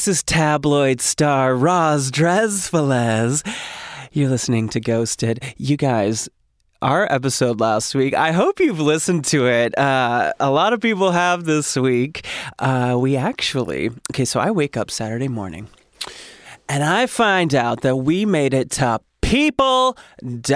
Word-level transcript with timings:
This 0.00 0.08
is 0.08 0.22
tabloid 0.22 1.02
star 1.02 1.54
Roz 1.54 2.10
Dressfellers. 2.10 3.46
You're 4.12 4.30
listening 4.30 4.70
to 4.70 4.80
Ghosted. 4.80 5.44
You 5.58 5.76
guys, 5.76 6.26
our 6.80 7.06
episode 7.12 7.60
last 7.60 7.94
week. 7.94 8.14
I 8.14 8.32
hope 8.32 8.60
you've 8.60 8.80
listened 8.80 9.26
to 9.26 9.46
it. 9.46 9.76
Uh, 9.76 10.32
a 10.40 10.50
lot 10.50 10.72
of 10.72 10.80
people 10.80 11.10
have 11.10 11.44
this 11.44 11.76
week. 11.76 12.26
Uh, 12.58 12.96
we 12.98 13.14
actually, 13.14 13.90
okay, 14.10 14.24
so 14.24 14.40
I 14.40 14.50
wake 14.52 14.74
up 14.74 14.90
Saturday 14.90 15.28
morning 15.28 15.68
and 16.66 16.82
I 16.82 17.04
find 17.04 17.54
out 17.54 17.82
that 17.82 17.96
we 17.96 18.24
made 18.24 18.54
it 18.54 18.70
to 18.70 19.00
people.com. 19.30 20.50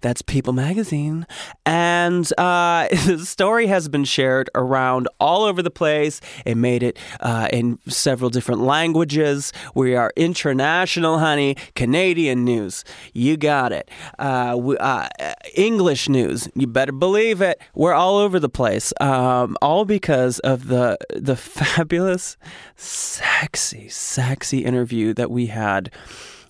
That's 0.00 0.22
People 0.22 0.52
Magazine. 0.52 1.24
And 1.64 2.28
uh, 2.36 2.88
the 3.06 3.24
story 3.24 3.68
has 3.68 3.88
been 3.88 4.02
shared 4.02 4.50
around 4.56 5.06
all 5.20 5.44
over 5.44 5.62
the 5.62 5.70
place. 5.70 6.20
It 6.44 6.56
made 6.56 6.82
it 6.82 6.98
uh, 7.20 7.46
in 7.52 7.78
several 7.86 8.28
different 8.28 8.62
languages. 8.62 9.52
We 9.76 9.94
are 9.94 10.12
international, 10.16 11.20
honey. 11.20 11.54
Canadian 11.76 12.44
news. 12.44 12.82
You 13.12 13.36
got 13.36 13.70
it. 13.70 13.88
Uh, 14.18 14.56
we, 14.58 14.76
uh, 14.78 15.06
English 15.54 16.08
news. 16.08 16.48
You 16.56 16.66
better 16.66 16.90
believe 16.90 17.40
it. 17.40 17.60
We're 17.72 17.94
all 17.94 18.16
over 18.16 18.40
the 18.40 18.48
place. 18.48 18.92
Um, 19.00 19.56
all 19.62 19.84
because 19.84 20.40
of 20.40 20.66
the, 20.66 20.98
the 21.14 21.36
fabulous, 21.36 22.36
sexy, 22.74 23.88
sexy 23.88 24.64
interview 24.64 25.14
that 25.14 25.30
we 25.30 25.46
had 25.46 25.92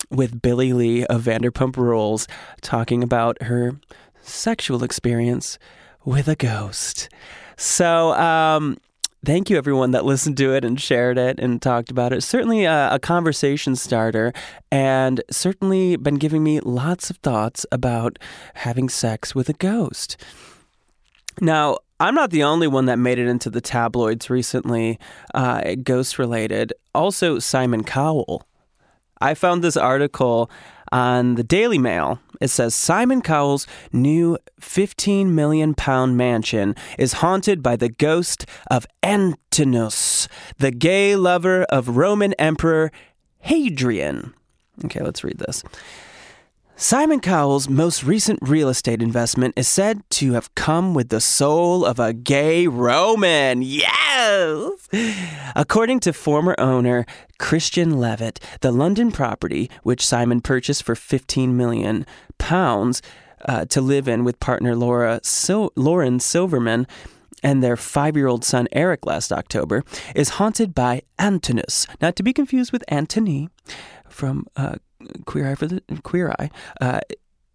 with 0.09 0.41
Billie 0.41 0.73
Lee 0.73 1.05
of 1.05 1.23
Vanderpump 1.23 1.77
Rules 1.77 2.27
talking 2.61 3.03
about 3.03 3.41
her 3.43 3.79
sexual 4.21 4.83
experience 4.83 5.57
with 6.05 6.27
a 6.27 6.35
ghost. 6.35 7.09
So, 7.57 8.13
um, 8.13 8.77
thank 9.25 9.49
you 9.49 9.57
everyone 9.57 9.91
that 9.91 10.05
listened 10.05 10.37
to 10.37 10.53
it 10.53 10.63
and 10.63 10.79
shared 10.79 11.17
it 11.17 11.39
and 11.39 11.61
talked 11.61 11.91
about 11.91 12.13
it. 12.13 12.23
Certainly 12.23 12.65
a, 12.65 12.93
a, 12.93 12.99
conversation 12.99 13.75
starter, 13.75 14.33
and 14.71 15.21
certainly 15.29 15.97
been 15.97 16.15
giving 16.15 16.43
me 16.43 16.59
lots 16.61 17.09
of 17.09 17.17
thoughts 17.17 17.65
about 17.71 18.17
having 18.55 18.89
sex 18.89 19.35
with 19.35 19.49
a 19.49 19.53
ghost. 19.53 20.17
Now, 21.41 21.79
I'm 21.99 22.15
not 22.15 22.31
the 22.31 22.43
only 22.43 22.67
one 22.67 22.85
that 22.85 22.97
made 22.97 23.19
it 23.19 23.27
into 23.27 23.49
the 23.49 23.61
tabloids 23.61 24.29
recently, 24.29 24.97
uh, 25.33 25.75
ghost 25.83 26.17
related. 26.17 26.73
Also, 26.95 27.39
Simon 27.39 27.83
Cowell 27.83 28.45
I 29.21 29.33
found 29.33 29.63
this 29.63 29.77
article 29.77 30.49
on 30.91 31.35
the 31.35 31.43
Daily 31.43 31.77
Mail. 31.77 32.19
It 32.39 32.49
says 32.49 32.73
Simon 32.73 33.21
Cowell's 33.21 33.67
new 33.91 34.37
15 34.59 35.35
million 35.35 35.73
pound 35.73 36.15
mansion 36.15 36.75
is 36.97 37.13
haunted 37.13 37.61
by 37.61 37.75
the 37.75 37.89
ghost 37.89 38.45
of 38.71 38.87
Antinous, 39.03 40.27
the 40.57 40.71
gay 40.71 41.15
lover 41.15 41.63
of 41.63 41.97
Roman 41.97 42.33
Emperor 42.33 42.91
Hadrian. 43.39 44.33
Okay, 44.85 45.01
let's 45.01 45.23
read 45.23 45.37
this. 45.37 45.63
Simon 46.77 47.19
Cowell's 47.19 47.67
most 47.67 48.05
recent 48.05 48.39
real 48.41 48.69
estate 48.69 49.01
investment 49.01 49.53
is 49.57 49.67
said 49.67 50.01
to 50.11 50.31
have 50.31 50.55
come 50.55 50.93
with 50.93 51.09
the 51.09 51.19
soul 51.19 51.83
of 51.83 51.99
a 51.99 52.13
gay 52.13 52.67
Roman. 52.67 53.61
Yes! 53.61 54.08
According 55.55 56.01
to 56.01 56.13
former 56.13 56.55
owner 56.57 57.05
Christian 57.37 57.93
Levett, 57.93 58.39
the 58.61 58.71
London 58.71 59.11
property, 59.11 59.69
which 59.83 60.05
Simon 60.05 60.41
purchased 60.41 60.83
for 60.83 60.95
15 60.95 61.55
million 61.55 62.05
pounds 62.37 63.01
uh, 63.45 63.65
to 63.65 63.81
live 63.81 64.07
in 64.07 64.23
with 64.23 64.39
partner 64.39 64.75
Laura 64.75 65.21
Lauren 65.75 66.19
Silverman, 66.19 66.85
and 67.41 67.63
their 67.63 67.77
five 67.77 68.17
year 68.17 68.27
old 68.27 68.43
son 68.43 68.67
Eric 68.71 69.05
last 69.05 69.31
October, 69.31 69.83
is 70.15 70.29
haunted 70.29 70.75
by 70.75 71.01
Antinous, 71.17 71.87
not 72.01 72.15
to 72.17 72.23
be 72.23 72.33
confused 72.33 72.73
with 72.73 72.83
Antoni 72.91 73.49
from 74.09 74.45
uh, 74.57 74.75
Queer 75.25 75.51
Eye 75.51 75.55
for 75.55 75.67
the 75.67 75.81
Queer 76.03 76.31
Eye. 76.37 76.49
Uh, 76.81 76.99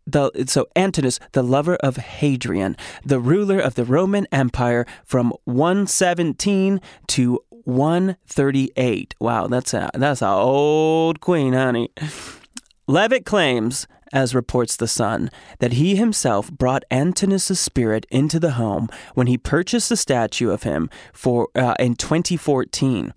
the, 0.07 0.31
so 0.47 0.67
Antinous, 0.77 1.19
the 1.33 1.43
lover 1.43 1.77
of 1.77 1.97
Hadrian, 1.97 2.77
the 3.05 3.21
ruler 3.21 3.59
of 3.59 3.75
the 3.75 3.85
Roman 3.85 4.27
Empire 4.33 4.87
from 5.05 5.33
117 5.45 6.81
to 7.09 7.41
138. 7.65 9.15
Wow, 9.21 9.47
that's 9.47 9.75
a 9.75 9.91
that's 9.95 10.23
a 10.23 10.29
old 10.29 11.21
queen, 11.21 11.55
honey. 11.55 11.91
Levett 12.87 13.25
claims, 13.25 13.87
as 14.13 14.35
reports 14.35 14.77
the 14.77 14.87
Sun, 14.87 15.31
that 15.59 15.73
he 15.73 15.97
himself 15.97 16.53
brought 16.53 16.85
Antinous' 16.91 17.59
spirit 17.59 18.07
into 18.11 18.39
the 18.39 18.53
home 18.53 18.89
when 19.15 19.27
he 19.27 19.39
purchased 19.39 19.91
a 19.91 19.97
statue 19.97 20.51
of 20.51 20.65
him 20.65 20.91
for 21.13 21.49
uh, 21.55 21.75
in 21.79 21.97
2014, 21.97 23.15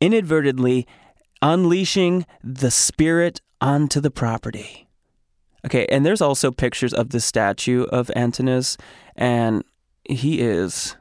inadvertently 0.00 0.86
unleashing 1.42 2.24
the 2.44 2.70
spirit 2.70 3.40
onto 3.60 4.00
the 4.00 4.10
property. 4.10 4.86
Okay, 5.66 5.86
and 5.90 6.04
there's 6.06 6.20
also 6.20 6.50
pictures 6.50 6.94
of 6.94 7.10
the 7.10 7.20
statue 7.20 7.84
of 7.84 8.10
Antinous, 8.16 8.76
and 9.16 9.62
he 10.04 10.40
is 10.40 10.96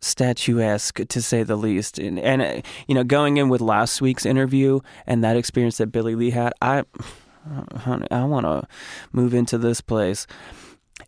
statuesque 0.00 1.06
to 1.08 1.22
say 1.22 1.42
the 1.42 1.56
least. 1.56 1.98
And, 1.98 2.18
and 2.18 2.42
uh, 2.42 2.60
you 2.88 2.94
know, 2.94 3.04
going 3.04 3.36
in 3.36 3.48
with 3.48 3.60
last 3.60 4.00
week's 4.00 4.26
interview 4.26 4.80
and 5.06 5.22
that 5.22 5.36
experience 5.36 5.76
that 5.78 5.88
Billie 5.88 6.14
Lee 6.14 6.30
had, 6.30 6.52
I 6.60 6.84
I 8.10 8.24
want 8.24 8.46
to 8.46 8.66
move 9.12 9.34
into 9.34 9.58
this 9.58 9.80
place. 9.80 10.26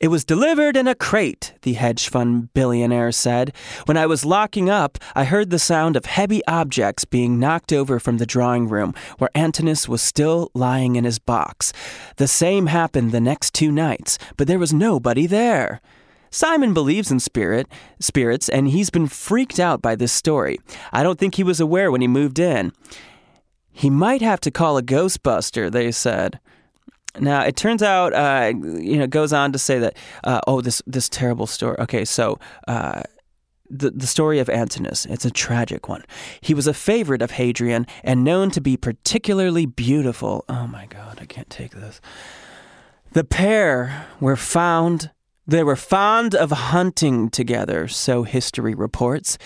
It 0.03 0.11
was 0.11 0.25
delivered 0.25 0.77
in 0.77 0.89
a 0.89 0.97
crate, 0.97 1.55
the 1.63 1.75
hedge 1.75 2.09
fund 2.09 2.53
billionaire 2.55 3.13
said. 3.13 3.55
When 3.85 3.97
I 3.97 4.05
was 4.07 4.25
locking 4.25 4.69
up, 4.69 4.99
I 5.15 5.23
heard 5.23 5.51
the 5.51 5.61
sound 5.61 5.95
of 5.95 6.07
heavy 6.07 6.45
objects 6.49 7.05
being 7.05 7.39
knocked 7.39 7.73
over 7.73 8.01
from 8.01 8.19
the 8.19 8.27
drawing 8.27 8.69
room, 8.69 8.95
where 9.19 9.31
Antinous 9.37 9.89
was 9.89 10.03
still 10.03 10.51
lying 10.55 10.97
in 10.97 11.05
his 11.05 11.21
box. 11.21 11.73
The 12.17 12.27
same 12.27 12.67
happened 12.67 13.13
the 13.13 13.21
next 13.21 13.55
two 13.55 13.71
nights, 13.71 14.19
but 14.37 14.49
there 14.49 14.59
was 14.59 14.73
nobody 14.73 15.29
there. 15.29 15.81
Simon 16.33 16.75
believes 16.75 17.13
in 17.13 17.21
spirit, 17.21 17.69
spirits, 18.01 18.49
and 18.49 18.67
he's 18.67 18.91
been 18.91 19.07
freaked 19.07 19.61
out 19.61 19.81
by 19.81 19.95
this 19.95 20.13
story. 20.13 20.59
I 20.93 21.05
don't 21.05 21.21
think 21.21 21.37
he 21.37 21.45
was 21.45 21.61
aware 21.61 21.93
when 21.93 22.01
he 22.01 22.09
moved 22.09 22.41
in. 22.41 22.73
He 23.71 23.89
might 23.89 24.21
have 24.21 24.41
to 24.41 24.51
call 24.51 24.77
a 24.77 24.83
Ghostbuster, 24.83 25.71
they 25.71 25.93
said. 25.93 26.41
Now 27.19 27.43
it 27.45 27.57
turns 27.57 27.83
out, 27.83 28.13
uh, 28.13 28.53
you 28.57 28.99
know, 28.99 29.07
goes 29.07 29.33
on 29.33 29.53
to 29.53 29.59
say 29.59 29.79
that, 29.79 29.97
uh, 30.25 30.41
oh, 30.47 30.61
this 30.61 30.83
this 30.87 31.09
terrible 31.09 31.47
story. 31.47 31.77
Okay, 31.81 32.05
so. 32.05 32.39
Uh, 32.69 33.03
the, 33.75 33.91
the 33.91 34.07
story 34.07 34.39
of 34.39 34.51
Antinous. 34.51 35.07
It's 35.07 35.25
a 35.25 35.31
tragic 35.31 35.89
one. 35.89 36.05
He 36.43 36.53
was 36.53 36.67
a 36.67 36.75
favorite 36.75 37.23
of 37.23 37.31
Hadrian 37.31 37.87
and 38.05 38.23
known 38.23 38.51
to 38.51 38.61
be 38.61 38.77
particularly 38.77 39.65
beautiful. 39.65 40.45
Oh 40.47 40.67
my 40.67 40.85
God, 40.85 41.19
I 41.23 41.25
can't 41.25 41.49
take 41.49 41.71
this. 41.71 41.99
The 43.13 43.25
pair 43.25 44.09
were 44.21 44.37
found 44.37 45.11
they 45.47 45.65
were 45.65 45.77
fond 45.77 46.35
of 46.35 46.51
hunting 46.51 47.29
together, 47.29 47.89
so 47.89 48.23
history 48.23 48.75
reports. 48.75 49.39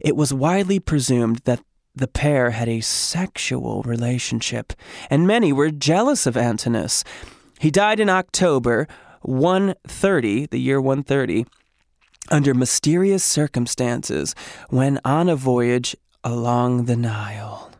It 0.00 0.16
was 0.16 0.34
widely 0.34 0.80
presumed 0.80 1.38
that 1.44 1.60
the 1.94 2.08
pair 2.08 2.50
had 2.50 2.68
a 2.68 2.80
sexual 2.80 3.82
relationship, 3.82 4.72
and 5.08 5.26
many 5.26 5.52
were 5.52 5.70
jealous 5.70 6.26
of 6.26 6.36
Antinous. 6.36 7.04
He 7.60 7.70
died 7.70 8.00
in 8.00 8.10
October 8.10 8.88
130, 9.22 10.46
the 10.46 10.58
year 10.58 10.80
130, 10.80 11.46
under 12.30 12.54
mysterious 12.54 13.22
circumstances 13.22 14.34
when 14.70 14.98
on 15.04 15.28
a 15.28 15.36
voyage 15.36 15.96
along 16.24 16.86
the 16.86 16.96
Nile. 16.96 17.70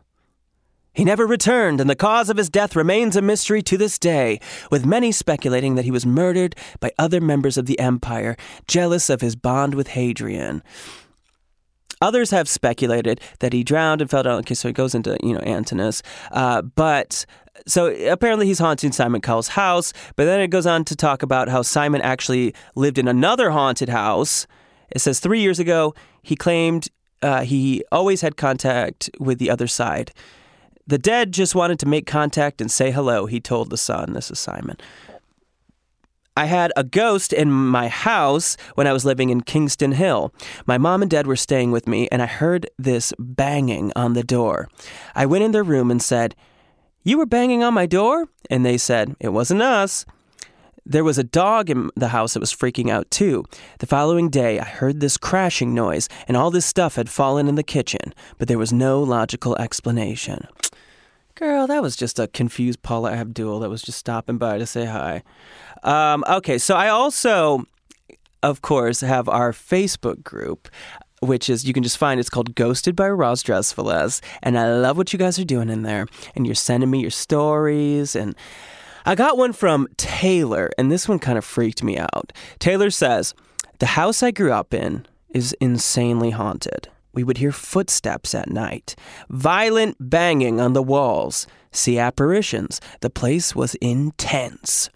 He 0.93 1.03
never 1.03 1.27
returned, 1.27 1.81
and 1.81 1.89
the 1.89 1.95
cause 1.95 2.29
of 2.29 2.37
his 2.37 2.49
death 2.49 2.73
remains 2.73 3.17
a 3.17 3.21
mystery 3.21 3.61
to 3.63 3.77
this 3.77 3.99
day, 3.99 4.39
with 4.71 4.85
many 4.85 5.11
speculating 5.11 5.75
that 5.75 5.83
he 5.83 5.91
was 5.91 6.05
murdered 6.05 6.55
by 6.79 6.93
other 6.97 7.19
members 7.19 7.57
of 7.57 7.65
the 7.65 7.77
empire, 7.79 8.37
jealous 8.65 9.09
of 9.09 9.19
his 9.19 9.35
bond 9.35 9.75
with 9.75 9.89
Hadrian. 9.89 10.63
Others 12.05 12.29
have 12.29 12.47
speculated 12.47 13.19
that 13.39 13.51
he 13.51 13.63
drowned 13.63 13.99
and 14.01 14.09
fell 14.09 14.21
down. 14.21 14.39
Okay, 14.39 14.53
so 14.53 14.69
he 14.69 14.73
goes 14.73 14.93
into, 14.93 15.17
you 15.23 15.33
know, 15.33 15.39
Antinous. 15.39 16.03
Uh, 16.31 16.61
but 16.61 17.25
so 17.65 17.87
apparently 17.87 18.45
he's 18.45 18.59
haunting 18.59 18.91
Simon 18.91 19.21
Cowell's 19.21 19.47
house, 19.49 19.91
but 20.15 20.25
then 20.25 20.39
it 20.39 20.49
goes 20.49 20.67
on 20.67 20.85
to 20.85 20.95
talk 20.95 21.23
about 21.23 21.49
how 21.49 21.63
Simon 21.63 22.01
actually 22.01 22.53
lived 22.75 22.99
in 22.99 23.07
another 23.07 23.49
haunted 23.49 23.89
house. 23.89 24.45
It 24.91 24.99
says 24.99 25.19
three 25.19 25.41
years 25.41 25.59
ago, 25.59 25.95
he 26.21 26.35
claimed 26.35 26.89
uh, 27.23 27.41
he 27.41 27.83
always 27.91 28.21
had 28.21 28.37
contact 28.37 29.09
with 29.19 29.39
the 29.39 29.49
other 29.49 29.67
side. 29.67 30.11
The 30.85 30.99
dead 30.99 31.31
just 31.31 31.55
wanted 31.55 31.79
to 31.79 31.87
make 31.87 32.05
contact 32.05 32.61
and 32.61 32.69
say 32.69 32.91
hello, 32.91 33.25
he 33.25 33.39
told 33.39 33.71
the 33.71 33.77
Sun. 33.77 34.13
This 34.13 34.29
is 34.29 34.37
Simon. 34.37 34.77
I 36.37 36.45
had 36.45 36.73
a 36.75 36.83
ghost 36.83 37.31
in 37.31 37.49
my 37.49 37.87
house 37.87 38.57
when 38.75 38.87
I 38.87 38.93
was 38.93 39.05
living 39.05 39.29
in 39.29 39.39
Kingston 39.39 39.93
Hill. 39.93 40.33
My 40.65 40.77
mom 40.77 41.01
and 41.01 41.09
dad 41.09 41.27
were 41.27 41.37
staying 41.37 41.71
with 41.71 41.87
me, 41.87 42.09
and 42.11 42.21
I 42.21 42.25
heard 42.25 42.69
this 42.77 43.13
banging 43.17 43.93
on 43.95 44.13
the 44.13 44.23
door. 44.23 44.67
I 45.15 45.25
went 45.25 45.45
in 45.45 45.51
their 45.51 45.63
room 45.63 45.89
and 45.89 46.01
said, 46.01 46.35
You 47.03 47.17
were 47.17 47.25
banging 47.25 47.63
on 47.63 47.73
my 47.73 47.85
door? 47.85 48.27
And 48.49 48.65
they 48.65 48.77
said, 48.77 49.15
It 49.21 49.29
wasn't 49.29 49.61
us. 49.61 50.05
There 50.85 51.05
was 51.05 51.17
a 51.17 51.23
dog 51.23 51.69
in 51.69 51.89
the 51.95 52.09
house 52.09 52.33
that 52.33 52.41
was 52.41 52.53
freaking 52.53 52.89
out 52.89 53.09
too. 53.09 53.45
The 53.79 53.87
following 53.87 54.29
day, 54.29 54.59
I 54.59 54.65
heard 54.65 54.99
this 54.99 55.17
crashing 55.17 55.73
noise, 55.73 56.09
and 56.27 56.35
all 56.35 56.51
this 56.51 56.65
stuff 56.65 56.97
had 56.97 57.09
fallen 57.09 57.47
in 57.47 57.55
the 57.55 57.63
kitchen, 57.63 58.13
but 58.37 58.49
there 58.49 58.59
was 58.59 58.73
no 58.73 59.01
logical 59.01 59.55
explanation. 59.55 60.47
Girl, 61.35 61.67
that 61.67 61.81
was 61.81 61.97
just 61.97 62.17
a 62.17 62.29
confused 62.29 62.81
Paula 62.81 63.11
Abdul 63.11 63.59
that 63.59 63.69
was 63.69 63.81
just 63.81 63.99
stopping 63.99 64.37
by 64.37 64.57
to 64.57 64.65
say 64.65 64.85
hi. 64.85 65.21
Um, 65.83 66.23
okay, 66.29 66.57
so 66.57 66.75
I 66.75 66.87
also, 66.87 67.65
of 68.41 68.61
course, 68.61 69.01
have 69.01 69.27
our 69.27 69.51
Facebook 69.51 70.23
group. 70.23 70.69
Which 71.21 71.49
is 71.49 71.65
you 71.65 71.73
can 71.73 71.81
just 71.81 71.97
find 71.97 72.19
it's 72.19 72.29
called 72.29 72.55
Ghosted 72.55 72.95
by 72.95 73.09
Roz 73.09 73.41
Dressfulless, 73.41 74.21
and 74.43 74.59
I 74.59 74.75
love 74.75 74.95
what 74.97 75.11
you 75.11 75.17
guys 75.17 75.39
are 75.39 75.45
doing 75.45 75.69
in 75.69 75.81
there. 75.81 76.07
And 76.35 76.45
you're 76.45 76.55
sending 76.55 76.91
me 76.91 76.99
your 76.99 77.09
stories, 77.09 78.15
and 78.15 78.35
I 79.05 79.15
got 79.15 79.37
one 79.37 79.53
from 79.53 79.87
Taylor, 79.97 80.69
and 80.77 80.91
this 80.91 81.07
one 81.07 81.17
kind 81.17 81.37
of 81.37 81.45
freaked 81.45 81.81
me 81.81 81.97
out. 81.97 82.31
Taylor 82.59 82.91
says, 82.91 83.33
"The 83.79 83.87
house 83.87 84.21
I 84.21 84.31
grew 84.31 84.51
up 84.51 84.73
in 84.73 85.07
is 85.29 85.55
insanely 85.59 86.31
haunted. 86.31 86.89
We 87.15 87.23
would 87.23 87.37
hear 87.37 87.51
footsteps 87.51 88.35
at 88.35 88.49
night, 88.49 88.95
violent 89.29 89.97
banging 89.99 90.59
on 90.59 90.73
the 90.73 90.83
walls, 90.83 91.47
see 91.71 91.97
apparitions. 91.97 92.81
The 93.01 93.09
place 93.09 93.55
was 93.55 93.75
intense. 93.75 94.89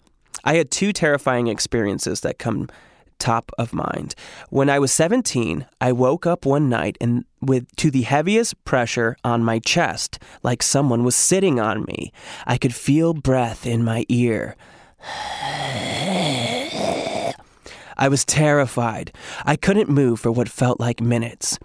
I 0.44 0.54
had 0.54 0.70
two 0.70 0.92
terrifying 0.92 1.48
experiences 1.48 2.20
that 2.20 2.38
come 2.38 2.68
top 3.18 3.50
of 3.58 3.72
mind. 3.74 4.14
When 4.48 4.70
I 4.70 4.78
was 4.78 4.92
17, 4.92 5.66
I 5.80 5.92
woke 5.92 6.26
up 6.26 6.46
one 6.46 6.68
night 6.68 6.96
and 7.00 7.24
with 7.40 7.74
to 7.76 7.90
the 7.90 8.02
heaviest 8.02 8.62
pressure 8.64 9.16
on 9.24 9.44
my 9.44 9.58
chest, 9.58 10.18
like 10.42 10.62
someone 10.62 11.04
was 11.04 11.16
sitting 11.16 11.58
on 11.58 11.84
me. 11.84 12.12
I 12.46 12.56
could 12.56 12.74
feel 12.74 13.14
breath 13.14 13.66
in 13.66 13.82
my 13.84 14.04
ear. 14.08 14.56
I 18.00 18.08
was 18.08 18.24
terrified. 18.24 19.12
I 19.44 19.56
couldn't 19.56 19.90
move 19.90 20.18
for 20.18 20.32
what 20.32 20.48
felt 20.48 20.80
like 20.80 21.00
minutes. 21.00 21.58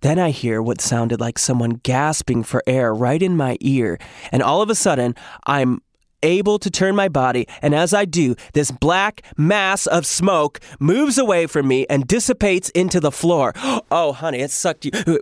Then 0.00 0.18
I 0.18 0.30
hear 0.30 0.62
what 0.62 0.80
sounded 0.80 1.20
like 1.20 1.38
someone 1.38 1.80
gasping 1.82 2.44
for 2.44 2.62
air 2.66 2.94
right 2.94 3.20
in 3.20 3.36
my 3.36 3.58
ear, 3.60 3.98
and 4.32 4.42
all 4.42 4.62
of 4.62 4.70
a 4.70 4.74
sudden, 4.74 5.14
I'm 5.46 5.82
able 6.22 6.58
to 6.60 6.70
turn 6.70 6.94
my 6.94 7.08
body, 7.08 7.46
and 7.60 7.74
as 7.74 7.92
I 7.92 8.04
do, 8.04 8.36
this 8.52 8.70
black 8.70 9.22
mass 9.36 9.86
of 9.86 10.06
smoke 10.06 10.60
moves 10.78 11.18
away 11.18 11.46
from 11.46 11.66
me 11.66 11.86
and 11.88 12.06
dissipates 12.06 12.70
into 12.70 13.00
the 13.00 13.12
floor. 13.12 13.52
Oh, 13.92 14.12
honey, 14.12 14.38
it 14.38 14.52
sucked 14.52 14.84
you 14.84 14.92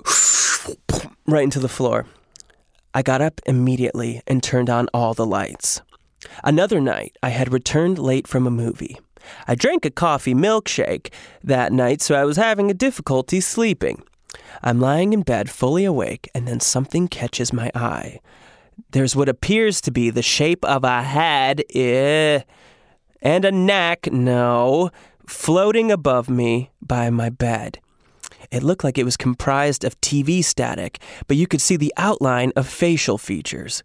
right 1.27 1.45
into 1.45 1.59
the 1.59 1.69
floor. 1.69 2.05
I 2.93 3.03
got 3.03 3.23
up 3.23 3.41
immediately 3.47 4.21
and 4.27 4.43
turned 4.43 4.69
on 4.69 4.89
all 4.93 5.15
the 5.15 5.25
lights. 5.25 5.81
Another 6.45 6.81
night, 6.81 7.17
I 7.23 7.31
had 7.31 7.53
returned 7.53 7.99
late 7.99 8.27
from 8.27 8.47
a 8.47 8.51
movie. 8.51 8.99
I 9.47 9.55
drank 9.55 9.85
a 9.85 9.91
coffee 9.91 10.35
milkshake 10.35 11.13
that 11.43 11.73
night, 11.73 12.03
so 12.03 12.15
I 12.15 12.25
was 12.25 12.37
having 12.37 12.71
a 12.71 12.75
difficulty 12.75 13.41
sleeping. 13.41 14.03
I'm 14.63 14.81
lying 14.81 15.13
in 15.13 15.23
bed 15.23 15.51
fully 15.51 15.85
awake, 15.85 16.29
and 16.35 16.47
then 16.47 16.61
something 16.61 17.09
catches 17.09 17.53
my 17.53 17.71
eye. 17.75 18.21
There's 18.91 19.17
what 19.17 19.29
appears 19.29 19.81
to 19.83 19.91
be 19.91 20.11
the 20.11 20.23
shape 20.23 20.65
of 20.65 20.85
a 20.85 21.03
head, 21.03 21.63
eh, 21.75 22.41
and 23.23 23.45
a 23.45 23.53
neck, 23.53 24.11
no, 24.13 24.91
floating 25.27 25.91
above 25.91 26.29
me 26.29 26.71
by 26.81 27.11
my 27.11 27.31
bed. 27.31 27.81
It 28.51 28.63
looked 28.63 28.85
like 28.85 28.99
it 28.99 29.05
was 29.05 29.17
comprised 29.17 29.85
of 29.85 30.01
TV 30.01 30.43
static, 30.43 31.01
but 31.27 31.37
you 31.37 31.47
could 31.47 31.61
see 31.61 31.77
the 31.77 31.93
outline 31.97 32.53
of 32.57 32.67
facial 32.67 33.19
features. 33.19 33.83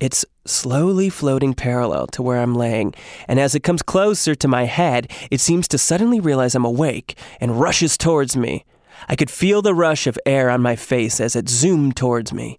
It's 0.00 0.24
slowly 0.48 1.08
floating 1.08 1.54
parallel 1.54 2.06
to 2.08 2.22
where 2.22 2.38
I'm 2.38 2.54
laying, 2.54 2.94
and 3.26 3.38
as 3.38 3.54
it 3.54 3.62
comes 3.62 3.82
closer 3.82 4.34
to 4.34 4.48
my 4.48 4.64
head, 4.64 5.10
it 5.30 5.40
seems 5.40 5.68
to 5.68 5.78
suddenly 5.78 6.20
realize 6.20 6.54
I'm 6.54 6.64
awake 6.64 7.16
and 7.40 7.60
rushes 7.60 7.96
towards 7.96 8.36
me. 8.36 8.64
I 9.08 9.16
could 9.16 9.30
feel 9.30 9.62
the 9.62 9.74
rush 9.74 10.06
of 10.06 10.18
air 10.26 10.50
on 10.50 10.60
my 10.60 10.76
face 10.76 11.20
as 11.20 11.36
it 11.36 11.48
zoomed 11.48 11.96
towards 11.96 12.32
me. 12.32 12.58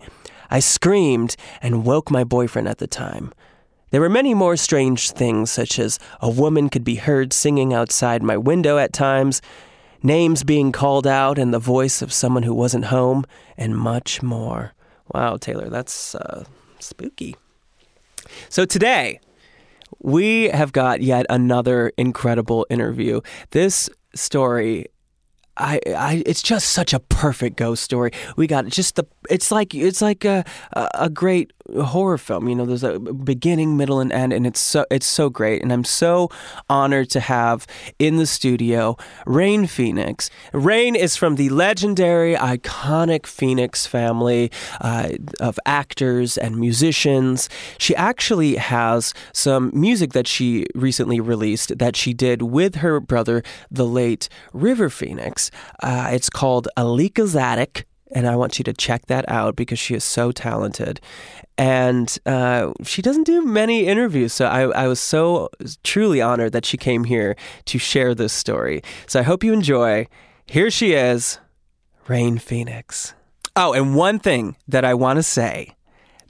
I 0.49 0.59
screamed 0.59 1.35
and 1.61 1.85
woke 1.85 2.09
my 2.09 2.23
boyfriend 2.23 2.67
at 2.67 2.77
the 2.77 2.87
time. 2.87 3.33
There 3.91 4.01
were 4.01 4.09
many 4.09 4.33
more 4.33 4.55
strange 4.55 5.11
things, 5.11 5.51
such 5.51 5.79
as 5.79 5.99
a 6.21 6.29
woman 6.29 6.69
could 6.69 6.83
be 6.83 6.95
heard 6.95 7.33
singing 7.33 7.73
outside 7.73 8.21
my 8.21 8.37
window 8.37 8.77
at 8.77 8.93
times, 8.93 9.41
names 10.03 10.43
being 10.43 10.71
called 10.71 11.07
out 11.07 11.39
in 11.39 11.51
the 11.51 11.59
voice 11.59 12.01
of 12.01 12.13
someone 12.13 12.43
who 12.43 12.53
wasn't 12.53 12.85
home, 12.85 13.25
and 13.57 13.75
much 13.75 14.21
more. 14.21 14.73
Wow, 15.11 15.37
Taylor, 15.37 15.69
that's 15.69 16.13
uh, 16.13 16.45
spooky. 16.79 17.35
So 18.49 18.65
today, 18.65 19.19
we 19.99 20.49
have 20.49 20.71
got 20.71 21.01
yet 21.01 21.25
another 21.29 21.91
incredible 21.97 22.65
interview. 22.69 23.21
This 23.51 23.89
story 24.15 24.87
I, 25.59 25.81
I, 25.87 26.23
it's 26.25 26.41
just 26.41 26.69
such 26.69 26.93
a 26.93 26.99
perfect 26.99 27.57
ghost 27.57 27.83
story. 27.83 28.11
We 28.37 28.47
got 28.47 28.65
just 28.67 28.95
the 28.95 29.03
it's 29.29 29.51
like 29.51 29.75
it's 29.75 30.01
like 30.01 30.25
a 30.25 30.43
a 30.73 31.09
great 31.09 31.51
horror 31.77 32.17
film. 32.17 32.47
You 32.47 32.55
know, 32.55 32.65
there's 32.65 32.83
a 32.83 32.99
beginning, 32.99 33.77
middle, 33.77 33.99
and 33.99 34.11
end, 34.11 34.33
and 34.33 34.45
it's 34.47 34.59
so 34.59 34.85
it's 34.89 35.05
so 35.05 35.29
great. 35.29 35.61
And 35.61 35.71
I'm 35.71 35.83
so 35.83 36.29
honored 36.69 37.09
to 37.11 37.19
have 37.19 37.67
in 37.97 38.17
the 38.17 38.25
studio 38.25 38.97
Rain 39.25 39.67
Phoenix. 39.67 40.29
Rain 40.53 40.95
is 40.95 41.15
from 41.15 41.35
the 41.35 41.49
legendary, 41.49 42.35
iconic 42.35 43.25
Phoenix 43.25 43.85
family 43.85 44.51
uh, 44.81 45.09
of 45.39 45.59
actors 45.65 46.37
and 46.37 46.57
musicians. 46.57 47.49
She 47.77 47.95
actually 47.95 48.55
has 48.55 49.13
some 49.33 49.71
music 49.73 50.13
that 50.13 50.27
she 50.27 50.65
recently 50.75 51.19
released 51.19 51.77
that 51.77 51.95
she 51.95 52.13
did 52.13 52.41
with 52.41 52.75
her 52.75 52.99
brother, 52.99 53.43
the 53.69 53.85
late 53.85 54.29
River 54.53 54.89
Phoenix. 54.89 55.51
Uh, 55.81 56.09
it's 56.11 56.29
called 56.29 56.67
Aleka's 56.77 57.35
Attic 57.35 57.85
and 58.11 58.27
I 58.27 58.35
want 58.35 58.59
you 58.59 58.63
to 58.63 58.73
check 58.73 59.05
that 59.07 59.27
out 59.29 59.55
because 59.55 59.79
she 59.79 59.95
is 59.95 60.03
so 60.03 60.31
talented. 60.31 60.99
And 61.57 62.17
uh, 62.25 62.71
she 62.83 63.01
doesn't 63.01 63.25
do 63.25 63.45
many 63.45 63.85
interviews, 63.85 64.33
so 64.33 64.45
I, 64.45 64.61
I 64.83 64.87
was 64.87 64.99
so 64.99 65.49
truly 65.83 66.21
honored 66.21 66.53
that 66.53 66.65
she 66.65 66.77
came 66.77 67.03
here 67.03 67.35
to 67.65 67.77
share 67.77 68.15
this 68.15 68.33
story. 68.33 68.81
So 69.07 69.19
I 69.19 69.23
hope 69.23 69.43
you 69.43 69.53
enjoy. 69.53 70.07
Here 70.45 70.71
she 70.71 70.93
is, 70.93 71.39
Rain 72.07 72.37
Phoenix. 72.37 73.13
Oh, 73.55 73.73
and 73.73 73.95
one 73.95 74.19
thing 74.19 74.55
that 74.67 74.85
I 74.85 74.93
want 74.93 75.17
to 75.17 75.23
say 75.23 75.75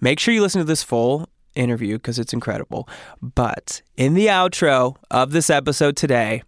make 0.02 0.20
sure 0.20 0.34
you 0.34 0.42
listen 0.42 0.60
to 0.60 0.66
this 0.66 0.84
full 0.84 1.28
interview 1.56 1.98
because 1.98 2.20
it's 2.20 2.34
incredible. 2.34 2.88
But 3.22 3.82
in 3.98 4.14
the 4.14 4.28
outro 4.28 4.96
of 5.12 5.32
this 5.32 5.50
episode 5.50 5.96
today, 5.96 6.42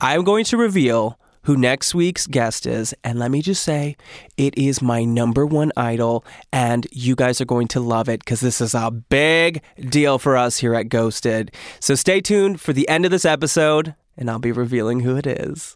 I'm 0.00 0.24
going 0.24 0.44
to 0.46 0.56
reveal 0.56 1.18
who 1.48 1.56
next 1.56 1.94
week's 1.94 2.26
guest 2.26 2.66
is. 2.66 2.94
And 3.02 3.18
let 3.18 3.30
me 3.30 3.40
just 3.40 3.62
say, 3.62 3.96
it 4.36 4.56
is 4.58 4.82
my 4.82 5.02
number 5.02 5.46
one 5.46 5.72
idol, 5.78 6.22
and 6.52 6.86
you 6.92 7.16
guys 7.16 7.40
are 7.40 7.46
going 7.46 7.68
to 7.68 7.80
love 7.80 8.06
it 8.06 8.20
because 8.20 8.40
this 8.40 8.60
is 8.60 8.74
a 8.74 8.90
big 8.90 9.62
deal 9.80 10.18
for 10.18 10.36
us 10.36 10.58
here 10.58 10.74
at 10.74 10.90
Ghosted. 10.90 11.50
So 11.80 11.94
stay 11.94 12.20
tuned 12.20 12.60
for 12.60 12.74
the 12.74 12.86
end 12.86 13.06
of 13.06 13.10
this 13.10 13.24
episode, 13.24 13.94
and 14.18 14.30
I'll 14.30 14.38
be 14.38 14.52
revealing 14.52 15.00
who 15.00 15.16
it 15.16 15.26
is. 15.26 15.74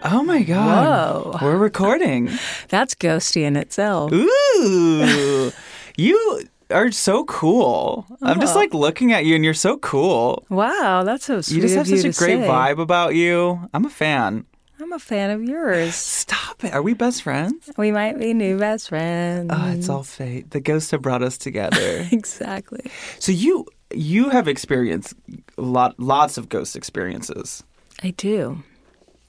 Oh 0.00 0.22
my 0.24 0.42
god. 0.42 1.34
Whoa. 1.34 1.38
We're 1.42 1.58
recording. 1.58 2.30
That's 2.70 2.94
ghosty 2.94 3.42
in 3.42 3.56
itself. 3.56 4.10
Ooh. 4.10 5.52
you 5.98 6.44
are 6.70 6.90
so 6.92 7.24
cool. 7.24 8.06
I'm 8.22 8.40
just 8.40 8.54
Oh. 8.54 8.58
like 8.58 8.74
looking 8.74 9.12
at 9.12 9.24
you 9.24 9.34
and 9.34 9.44
you're 9.44 9.54
so 9.54 9.78
cool. 9.78 10.44
Wow, 10.50 11.02
that's 11.04 11.24
so 11.24 11.40
sweet 11.40 11.56
You 11.56 11.62
just 11.62 11.74
have 11.76 11.86
such 11.88 11.98
a 12.00 12.02
great 12.18 12.40
say. 12.42 12.46
vibe 12.48 12.78
about 12.78 13.14
you. 13.14 13.60
I'm 13.72 13.84
a 13.84 13.90
fan. 13.90 14.44
I'm 14.80 14.92
a 14.92 14.98
fan 14.98 15.30
of 15.30 15.42
yours. 15.42 15.94
Stop 16.24 16.62
it. 16.64 16.72
Are 16.72 16.82
we 16.82 16.94
best 16.94 17.22
friends? 17.22 17.70
We 17.76 17.90
might 17.90 18.18
be 18.18 18.32
new 18.34 18.58
best 18.58 18.88
friends. 18.90 19.50
Oh, 19.52 19.68
it's 19.72 19.88
all 19.88 20.02
fate. 20.04 20.50
The 20.50 20.60
ghosts 20.60 20.90
have 20.92 21.02
brought 21.02 21.22
us 21.22 21.36
together. 21.38 22.06
exactly. 22.12 22.90
so 23.18 23.32
you 23.32 23.66
you 23.94 24.28
have 24.28 24.46
experienced 24.48 25.14
lot 25.56 25.98
lots 25.98 26.36
of 26.38 26.48
ghost 26.48 26.76
experiences. 26.76 27.64
I 28.02 28.10
do. 28.10 28.62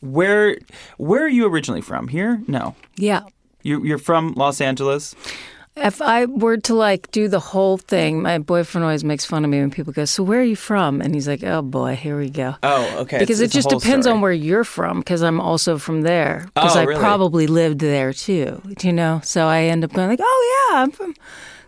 Where 0.01 0.57
where 0.97 1.23
are 1.23 1.27
you 1.29 1.47
originally 1.47 1.81
from? 1.81 2.07
Here? 2.09 2.41
No. 2.47 2.75
Yeah. 2.97 3.21
You 3.63 3.83
you're 3.83 3.97
from 3.97 4.33
Los 4.35 4.61
Angeles? 4.61 5.15
If 5.75 6.01
I 6.01 6.25
were 6.25 6.57
to 6.57 6.73
like 6.75 7.09
do 7.11 7.29
the 7.29 7.39
whole 7.39 7.77
thing, 7.77 8.21
my 8.21 8.37
boyfriend 8.37 8.83
always 8.83 9.03
makes 9.05 9.23
fun 9.23 9.45
of 9.45 9.49
me 9.49 9.59
when 9.61 9.71
people 9.71 9.93
go, 9.93 10.03
"So 10.03 10.23
where 10.23 10.41
are 10.41 10.43
you 10.43 10.57
from?" 10.57 10.99
And 10.99 11.15
he's 11.15 11.27
like, 11.27 11.41
"Oh 11.43 11.61
boy, 11.61 11.95
here 11.95 12.17
we 12.19 12.29
go." 12.29 12.55
Oh, 12.63 12.97
okay. 12.99 13.19
because 13.19 13.39
It's- 13.39 13.51
it 13.53 13.57
just 13.57 13.69
depends 13.69 14.05
story. 14.05 14.15
on 14.15 14.21
where 14.21 14.33
you're 14.33 14.65
from. 14.65 14.99
Because 14.99 15.21
I'm 15.23 15.39
also 15.39 15.77
from 15.77 16.01
there. 16.01 16.47
Because 16.53 16.75
Oh, 16.75 16.79
I 16.79 16.83
really? 16.83 16.99
probably 16.99 17.47
lived 17.47 17.79
there 17.79 18.11
too. 18.11 18.61
You 18.81 18.91
know, 18.91 19.21
so 19.23 19.47
I 19.47 19.63
end 19.63 19.83
up 19.85 19.93
going 19.93 20.09
like, 20.09 20.19
"Oh 20.21 20.69
yeah, 20.73 20.81
I'm 20.83 20.91
from." 20.91 21.13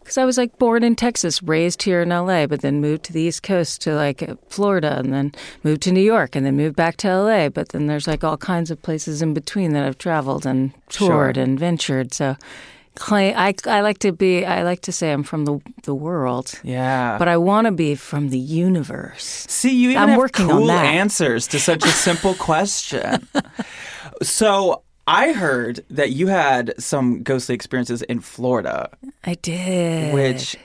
Because 0.02 0.18
I 0.18 0.26
was 0.26 0.38
like 0.38 0.58
born 0.58 0.84
in 0.84 0.96
Texas, 0.96 1.42
raised 1.42 1.84
here 1.84 2.02
in 2.02 2.12
LA, 2.12 2.48
but 2.48 2.62
then 2.62 2.82
moved 2.82 3.04
to 3.04 3.14
the 3.14 3.22
East 3.22 3.44
Coast 3.44 3.82
to 3.84 3.94
like 3.96 4.28
Florida, 4.50 4.98
and 5.00 5.14
then 5.14 5.32
moved 5.64 5.84
to 5.84 5.92
New 5.94 6.02
York, 6.02 6.36
and 6.36 6.46
then 6.46 6.58
moved 6.58 6.76
back 6.76 6.98
to 6.98 7.08
LA. 7.08 7.48
But 7.48 7.70
then 7.70 7.88
there's 7.88 8.08
like 8.08 8.26
all 8.26 8.36
kinds 8.36 8.72
of 8.72 8.82
places 8.82 9.22
in 9.22 9.34
between 9.34 9.72
that 9.72 9.86
I've 9.86 9.98
traveled 10.00 10.46
and 10.46 10.74
toured 10.90 11.36
Sure. 11.38 11.44
and 11.44 11.58
ventured. 11.58 12.14
So. 12.14 12.36
Claim, 12.96 13.34
I, 13.38 13.54
I 13.68 13.82
like 13.82 14.00
to 14.00 14.12
be 14.12 14.46
I 14.46 14.64
like 14.64 14.82
to 14.82 14.92
say 14.92 15.12
I'm 15.14 15.24
from 15.24 15.46
the 15.46 15.60
the 15.84 15.96
world, 15.96 16.60
Yeah. 16.64 17.18
but 17.18 17.28
I 17.28 17.38
want 17.38 17.66
to 17.66 17.72
be 17.72 17.96
from 17.96 18.30
the 18.30 18.38
universe. 18.38 19.46
See, 19.50 19.72
you 19.74 19.92
even 19.92 20.02
I'm 20.04 20.10
have 20.10 20.18
working 20.20 20.46
on 20.52 20.58
cool 20.58 20.68
that. 20.68 20.86
answers 20.86 21.48
to 21.48 21.60
such 21.60 21.86
a 21.86 21.90
simple 21.90 22.34
question. 22.50 23.28
so 24.22 24.84
I 25.08 25.32
heard 25.34 25.84
that 25.90 26.12
you 26.12 26.28
had 26.28 26.74
some 26.78 27.24
ghostly 27.24 27.56
experiences 27.56 28.02
in 28.04 28.20
Florida, 28.20 28.90
I 29.24 29.36
did. 29.36 30.14
which 30.14 30.58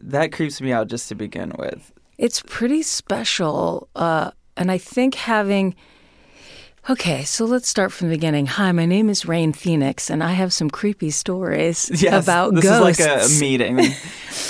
that 0.00 0.32
creeps 0.32 0.60
me 0.60 0.72
out 0.72 0.88
just 0.88 1.08
to 1.08 1.14
begin 1.14 1.52
with. 1.58 1.92
It's 2.18 2.42
pretty 2.46 2.82
special. 2.82 3.88
Uh, 3.96 4.30
and 4.56 4.70
I 4.70 4.78
think 4.78 5.14
having. 5.14 5.74
Okay, 6.90 7.22
so 7.22 7.44
let's 7.44 7.68
start 7.68 7.92
from 7.92 8.08
the 8.08 8.16
beginning. 8.16 8.46
Hi, 8.46 8.72
my 8.72 8.86
name 8.86 9.08
is 9.08 9.24
Rain 9.24 9.52
Phoenix, 9.52 10.10
and 10.10 10.20
I 10.20 10.32
have 10.32 10.52
some 10.52 10.68
creepy 10.68 11.10
stories 11.10 11.88
Yes, 12.02 12.24
about 12.24 12.54
this 12.56 12.64
ghosts. 12.64 12.98
is 12.98 13.06
like 13.06 13.38
a 13.38 13.40
meeting. 13.40 13.78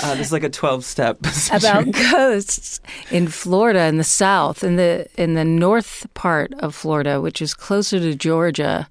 Uh, 0.01 0.15
this 0.15 0.27
is 0.27 0.33
like 0.33 0.43
a 0.43 0.49
twelve-step. 0.49 1.17
about 1.53 1.89
ghosts 1.91 2.79
in 3.11 3.27
Florida 3.27 3.83
in 3.85 3.97
the 3.97 4.03
south 4.03 4.63
in 4.63 4.75
the 4.77 5.07
in 5.17 5.33
the 5.33 5.43
north 5.45 6.07
part 6.13 6.53
of 6.55 6.73
Florida 6.73 7.19
which 7.21 7.41
is 7.41 7.53
closer 7.53 7.99
to 7.99 8.15
Georgia 8.15 8.87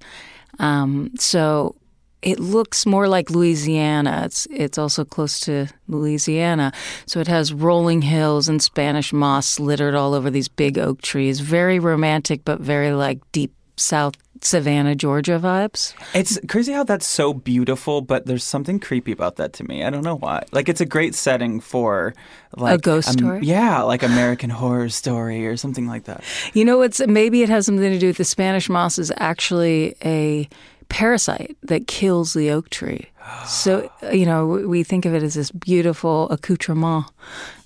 um, 0.59 1.11
so 1.17 1.75
it 2.23 2.39
looks 2.39 2.85
more 2.85 3.07
like 3.07 3.29
Louisiana 3.29 4.23
it's 4.25 4.47
it's 4.49 4.77
also 4.77 5.03
close 5.05 5.39
to 5.41 5.67
Louisiana 5.87 6.71
so 7.05 7.19
it 7.19 7.27
has 7.27 7.53
rolling 7.53 8.01
hills 8.01 8.47
and 8.47 8.61
Spanish 8.61 9.13
moss 9.13 9.59
littered 9.59 9.93
all 9.93 10.13
over 10.13 10.31
these 10.31 10.47
big 10.47 10.77
oak 10.77 11.01
trees 11.01 11.39
very 11.41 11.79
romantic 11.79 12.43
but 12.45 12.59
very 12.59 12.91
like 12.91 13.19
deep 13.31 13.53
south 13.75 14.15
Savannah 14.41 14.95
Georgia 14.95 15.39
vibes 15.41 15.93
It's 16.13 16.39
crazy 16.49 16.73
how 16.73 16.83
that's 16.83 17.07
so 17.07 17.33
beautiful, 17.33 18.01
but 18.01 18.25
there's 18.25 18.43
something 18.43 18.79
creepy 18.79 19.11
about 19.11 19.37
that 19.37 19.53
to 19.53 19.63
me. 19.63 19.83
I 19.83 19.89
don't 19.89 20.03
know 20.03 20.17
why. 20.17 20.43
Like 20.51 20.67
it's 20.67 20.81
a 20.81 20.85
great 20.85 21.15
setting 21.15 21.61
for 21.61 22.13
like 22.55 22.79
a 22.79 22.81
ghost 22.81 23.09
um, 23.09 23.13
story? 23.13 23.39
Yeah, 23.43 23.81
like 23.83 24.03
American 24.03 24.49
Horror 24.49 24.89
Story 24.89 25.47
or 25.47 25.55
something 25.55 25.87
like 25.87 26.05
that. 26.05 26.23
You 26.53 26.65
know, 26.65 26.81
it's 26.81 27.05
maybe 27.07 27.41
it 27.41 27.49
has 27.49 27.65
something 27.65 27.89
to 27.89 27.99
do 27.99 28.07
with 28.07 28.17
the 28.17 28.25
Spanish 28.25 28.69
moss 28.69 28.99
is 28.99 29.11
actually 29.17 29.95
a 30.03 30.49
parasite 30.97 31.57
that 31.63 31.87
kills 31.87 32.33
the 32.33 32.51
oak 32.51 32.69
tree. 32.69 33.07
So 33.47 33.89
you 34.13 34.25
know, 34.25 34.45
we 34.45 34.83
think 34.83 35.05
of 35.05 35.13
it 35.13 35.23
as 35.23 35.33
this 35.33 35.51
beautiful 35.51 36.29
accoutrement, 36.29 37.05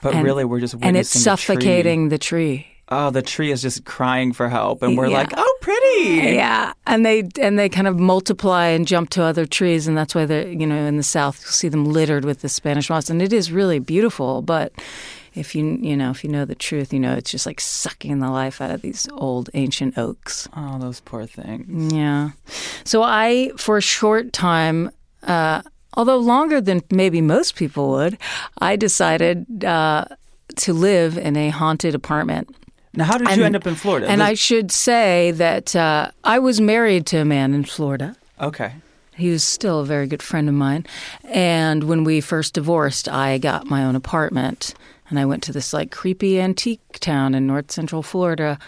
But 0.01 0.13
And- 0.15 0.23
really, 0.23 0.45
we're 0.45 0.61
just 0.61 0.75
and 0.75 0.95
it's 0.95 1.13
witnessing 1.13 1.19
a 1.33 1.35
tree. 1.35 1.55
suffocating 1.55 2.09
the 2.09 2.17
tree. 2.17 2.67
Oh, 2.89 3.09
the 3.09 3.21
tree 3.21 3.51
is 3.51 3.61
just 3.61 3.83
crying 3.83 4.31
for 4.31 4.47
help, 4.47 4.81
and 4.81 4.97
we're 4.97 5.07
Yeah. 5.09 5.17
like, 5.17 5.33
"Oh, 5.35 5.53
pretty." 5.61 6.35
Yeah, 6.35 6.71
and 6.85 7.05
they 7.05 7.27
and 7.41 7.59
they 7.59 7.67
kind 7.67 7.85
of 7.87 7.99
multiply 7.99 8.67
and 8.67 8.87
jump 8.87 9.09
to 9.09 9.23
other 9.23 9.45
trees, 9.45 9.87
and 9.89 9.97
that's 9.97 10.15
why 10.15 10.25
they're 10.25 10.47
you 10.47 10.65
know 10.65 10.85
in 10.87 10.95
the 10.95 11.03
south 11.03 11.41
you'll 11.43 11.51
see 11.51 11.67
them 11.67 11.83
littered 11.91 12.23
with 12.23 12.39
the 12.39 12.47
Spanish 12.47 12.89
moss, 12.89 13.09
and 13.09 13.21
it 13.21 13.33
is 13.33 13.51
really 13.51 13.79
beautiful. 13.79 14.41
But 14.41 14.71
if 15.37 15.55
you 15.55 15.77
you 15.81 15.95
know 15.95 16.09
if 16.11 16.23
you 16.23 16.29
know 16.29 16.45
the 16.45 16.55
truth, 16.55 16.91
you 16.93 16.99
know 16.99 17.13
it's 17.13 17.31
just 17.31 17.45
like 17.45 17.59
sucking 17.61 18.19
the 18.19 18.29
life 18.29 18.59
out 18.61 18.71
of 18.71 18.81
these 18.81 19.07
old 19.13 19.49
ancient 19.53 19.97
oaks. 19.97 20.47
Oh, 20.55 20.77
those 20.79 20.99
poor 21.01 21.25
things. 21.25 21.93
Yeah. 21.93 22.31
So 22.83 23.03
I, 23.03 23.51
for 23.57 23.77
a 23.77 23.81
short 23.81 24.33
time, 24.33 24.91
uh, 25.23 25.61
although 25.93 26.17
longer 26.17 26.59
than 26.61 26.81
maybe 26.91 27.21
most 27.21 27.55
people 27.55 27.89
would, 27.91 28.17
I 28.59 28.75
decided 28.75 29.63
uh, 29.63 30.05
to 30.57 30.73
live 30.73 31.17
in 31.17 31.35
a 31.37 31.49
haunted 31.49 31.95
apartment. 31.95 32.55
Now, 32.93 33.05
how 33.05 33.17
did 33.19 33.35
you 33.37 33.43
end 33.43 33.55
up 33.55 33.67
in 33.67 33.75
Florida? 33.75 34.07
And 34.07 34.21
This- 34.21 34.27
I 34.29 34.33
should 34.33 34.71
say 34.71 35.31
that 35.31 35.75
uh, 35.75 36.09
I 36.23 36.39
was 36.39 36.59
married 36.59 37.05
to 37.07 37.17
a 37.17 37.25
man 37.25 37.53
in 37.53 37.63
Florida. 37.63 38.15
okay. 38.39 38.73
He 39.15 39.31
was 39.31 39.43
still 39.43 39.79
a 39.79 39.85
very 39.85 40.05
good 40.05 40.21
friend 40.21 40.47
of 40.47 40.53
mine. 40.53 40.85
And 41.23 41.85
when 41.85 42.03
we 42.03 42.21
first 42.21 42.53
divorced, 42.53 43.09
I 43.09 43.39
got 43.39 43.65
my 43.65 43.83
own 43.83 43.95
apartment 43.95 44.75
and 45.09 45.19
I 45.19 45.25
went 45.25 45.43
to 45.43 45.53
this 45.53 45.73
like 45.73 45.91
creepy 45.91 46.39
antique 46.39 46.99
town 46.99 47.33
in 47.33 47.47
north 47.47 47.71
central 47.71 48.03
Florida. 48.03 48.59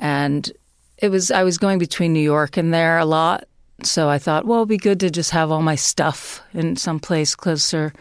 And 0.00 0.50
it 0.98 1.10
was, 1.10 1.30
I 1.30 1.42
was 1.42 1.58
going 1.58 1.78
between 1.78 2.12
New 2.12 2.20
York 2.20 2.56
and 2.56 2.72
there 2.72 2.98
a 2.98 3.04
lot. 3.04 3.44
So 3.82 4.08
I 4.08 4.18
thought, 4.18 4.46
well, 4.46 4.60
it'd 4.60 4.68
be 4.68 4.76
good 4.76 5.00
to 5.00 5.10
just 5.10 5.30
have 5.32 5.50
all 5.50 5.62
my 5.62 5.74
stuff 5.74 6.40
in 6.54 6.76
some 6.76 7.00
place 7.00 7.34
closer 7.34 7.92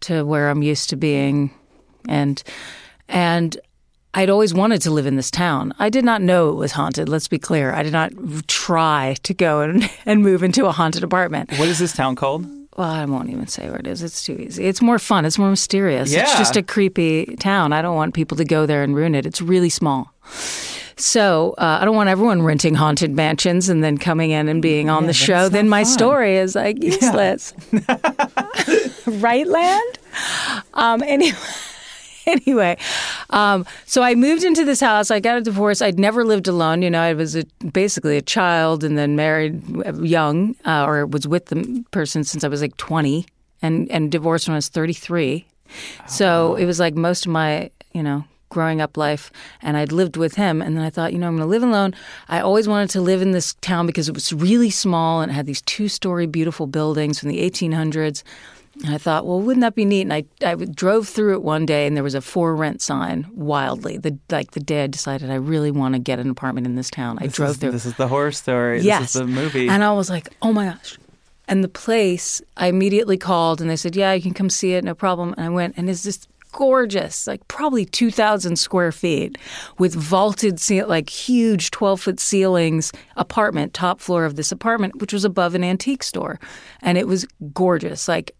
to 0.00 0.24
where 0.24 0.48
I'm 0.48 0.62
used 0.62 0.90
to 0.90 0.96
being. 0.96 1.50
And, 2.08 2.42
and 3.08 3.58
I'd 4.14 4.30
always 4.30 4.54
wanted 4.54 4.80
to 4.82 4.90
live 4.90 5.06
in 5.06 5.16
this 5.16 5.30
town. 5.30 5.74
I 5.78 5.90
did 5.90 6.04
not 6.04 6.22
know 6.22 6.48
it 6.48 6.54
was 6.54 6.72
haunted. 6.72 7.08
Let's 7.08 7.28
be 7.28 7.38
clear. 7.38 7.72
I 7.72 7.82
did 7.82 7.92
not 7.92 8.12
try 8.48 9.16
to 9.22 9.34
go 9.34 9.60
and, 9.60 9.88
and 10.06 10.22
move 10.22 10.42
into 10.42 10.66
a 10.66 10.72
haunted 10.72 11.04
apartment. 11.04 11.50
What 11.52 11.68
is 11.68 11.78
this 11.78 11.94
town 11.94 12.16
called? 12.16 12.46
Well, 12.78 12.88
I 12.88 13.04
won't 13.06 13.28
even 13.28 13.48
say 13.48 13.68
where 13.68 13.80
it 13.80 13.88
is. 13.88 14.04
It's 14.04 14.22
too 14.22 14.34
easy. 14.34 14.64
It's 14.64 14.80
more 14.80 15.00
fun. 15.00 15.24
It's 15.24 15.36
more 15.36 15.50
mysterious. 15.50 16.12
It's 16.12 16.38
just 16.38 16.56
a 16.56 16.62
creepy 16.62 17.34
town. 17.34 17.72
I 17.72 17.82
don't 17.82 17.96
want 17.96 18.14
people 18.14 18.36
to 18.36 18.44
go 18.44 18.66
there 18.66 18.84
and 18.84 18.94
ruin 18.94 19.16
it. 19.16 19.26
It's 19.26 19.42
really 19.42 19.68
small. 19.68 20.14
So 20.94 21.56
uh, 21.58 21.78
I 21.80 21.84
don't 21.84 21.96
want 21.96 22.08
everyone 22.08 22.42
renting 22.42 22.76
haunted 22.76 23.10
mansions 23.10 23.68
and 23.68 23.82
then 23.82 23.98
coming 23.98 24.30
in 24.30 24.48
and 24.48 24.62
being 24.62 24.90
on 24.90 25.06
the 25.06 25.12
show. 25.12 25.48
Then 25.48 25.68
my 25.68 25.82
fun. 25.82 25.92
story 25.92 26.36
is 26.36 26.54
like 26.54 26.80
useless. 26.80 27.52
right, 29.06 29.46
land? 29.46 29.98
Um, 30.74 31.02
anyway. 31.02 31.36
Anyway, 32.46 32.76
um, 33.30 33.64
so 33.86 34.02
I 34.02 34.14
moved 34.14 34.44
into 34.44 34.64
this 34.64 34.80
house. 34.80 35.10
I 35.10 35.18
got 35.18 35.38
a 35.38 35.40
divorce. 35.40 35.80
I'd 35.80 35.98
never 35.98 36.24
lived 36.24 36.46
alone. 36.46 36.82
You 36.82 36.90
know, 36.90 37.00
I 37.00 37.14
was 37.14 37.34
a, 37.34 37.44
basically 37.72 38.18
a 38.18 38.22
child 38.22 38.84
and 38.84 38.98
then 38.98 39.16
married 39.16 39.62
young, 40.02 40.54
uh, 40.66 40.84
or 40.84 41.06
was 41.06 41.26
with 41.26 41.46
the 41.46 41.84
person 41.90 42.24
since 42.24 42.44
I 42.44 42.48
was 42.48 42.60
like 42.60 42.76
20 42.76 43.24
and, 43.62 43.90
and 43.90 44.12
divorced 44.12 44.46
when 44.46 44.54
I 44.54 44.58
was 44.58 44.68
33. 44.68 45.46
So 46.06 46.54
it 46.56 46.66
was 46.66 46.78
like 46.78 46.94
most 46.94 47.24
of 47.24 47.32
my, 47.32 47.70
you 47.92 48.02
know, 48.02 48.24
growing 48.50 48.80
up 48.82 48.96
life. 48.96 49.30
And 49.62 49.76
I'd 49.76 49.92
lived 49.92 50.16
with 50.16 50.34
him. 50.34 50.60
And 50.60 50.76
then 50.76 50.84
I 50.84 50.90
thought, 50.90 51.12
you 51.12 51.18
know, 51.18 51.28
I'm 51.28 51.36
going 51.36 51.46
to 51.46 51.50
live 51.50 51.62
alone. 51.62 51.94
I 52.28 52.40
always 52.40 52.68
wanted 52.68 52.90
to 52.90 53.00
live 53.00 53.22
in 53.22 53.32
this 53.32 53.54
town 53.62 53.86
because 53.86 54.08
it 54.08 54.14
was 54.14 54.32
really 54.32 54.70
small 54.70 55.22
and 55.22 55.30
it 55.30 55.34
had 55.34 55.46
these 55.46 55.62
two 55.62 55.88
story 55.88 56.26
beautiful 56.26 56.66
buildings 56.66 57.20
from 57.20 57.30
the 57.30 57.38
1800s. 57.38 58.22
And 58.84 58.94
I 58.94 58.98
thought, 58.98 59.26
well, 59.26 59.40
wouldn't 59.40 59.62
that 59.62 59.74
be 59.74 59.84
neat? 59.84 60.02
And 60.02 60.12
I, 60.12 60.24
I 60.44 60.54
drove 60.54 61.08
through 61.08 61.34
it 61.34 61.42
one 61.42 61.66
day, 61.66 61.86
and 61.86 61.96
there 61.96 62.04
was 62.04 62.14
a 62.14 62.20
for 62.20 62.54
rent 62.54 62.80
sign. 62.80 63.26
Wildly, 63.32 63.98
the 63.98 64.16
like 64.30 64.52
the 64.52 64.60
day 64.60 64.84
I 64.84 64.86
decided 64.86 65.30
I 65.30 65.34
really 65.34 65.70
want 65.72 65.94
to 65.94 65.98
get 65.98 66.18
an 66.20 66.30
apartment 66.30 66.66
in 66.66 66.76
this 66.76 66.88
town. 66.90 67.18
I 67.20 67.26
This 67.26 67.34
drove 67.34 67.50
is, 67.50 67.56
through. 67.56 67.70
This 67.72 67.86
is 67.86 67.94
the 67.96 68.06
horror 68.08 68.30
story. 68.32 68.80
yes, 68.82 69.00
This 69.00 69.14
is 69.16 69.20
the 69.22 69.26
movie. 69.26 69.68
and 69.68 69.82
I 69.82 69.92
was 69.92 70.08
like, 70.08 70.28
oh 70.42 70.52
my 70.52 70.66
gosh. 70.66 70.96
And 71.48 71.64
the 71.64 71.68
place, 71.68 72.40
I 72.56 72.68
immediately 72.68 73.16
called, 73.16 73.60
and 73.60 73.68
they 73.70 73.76
said, 73.76 73.96
yeah, 73.96 74.12
you 74.12 74.22
can 74.22 74.34
come 74.34 74.50
see 74.50 74.74
it, 74.74 74.84
no 74.84 74.94
problem. 74.94 75.34
And 75.38 75.46
I 75.46 75.48
went, 75.48 75.74
and 75.78 75.88
it's 75.90 76.02
just 76.02 76.28
gorgeous, 76.52 77.26
like 77.26 77.46
probably 77.48 77.84
two 77.84 78.10
thousand 78.10 78.56
square 78.56 78.92
feet, 78.92 79.38
with 79.78 79.94
vaulted, 79.94 80.60
like 80.86 81.08
huge 81.10 81.70
twelve 81.72 82.00
foot 82.00 82.20
ceilings. 82.20 82.92
Apartment, 83.16 83.74
top 83.74 84.00
floor 84.00 84.24
of 84.24 84.36
this 84.36 84.52
apartment, 84.52 85.00
which 85.00 85.12
was 85.12 85.24
above 85.24 85.54
an 85.54 85.64
antique 85.64 86.02
store, 86.02 86.38
and 86.82 86.96
it 86.96 87.08
was 87.08 87.26
gorgeous, 87.52 88.06
like 88.08 88.34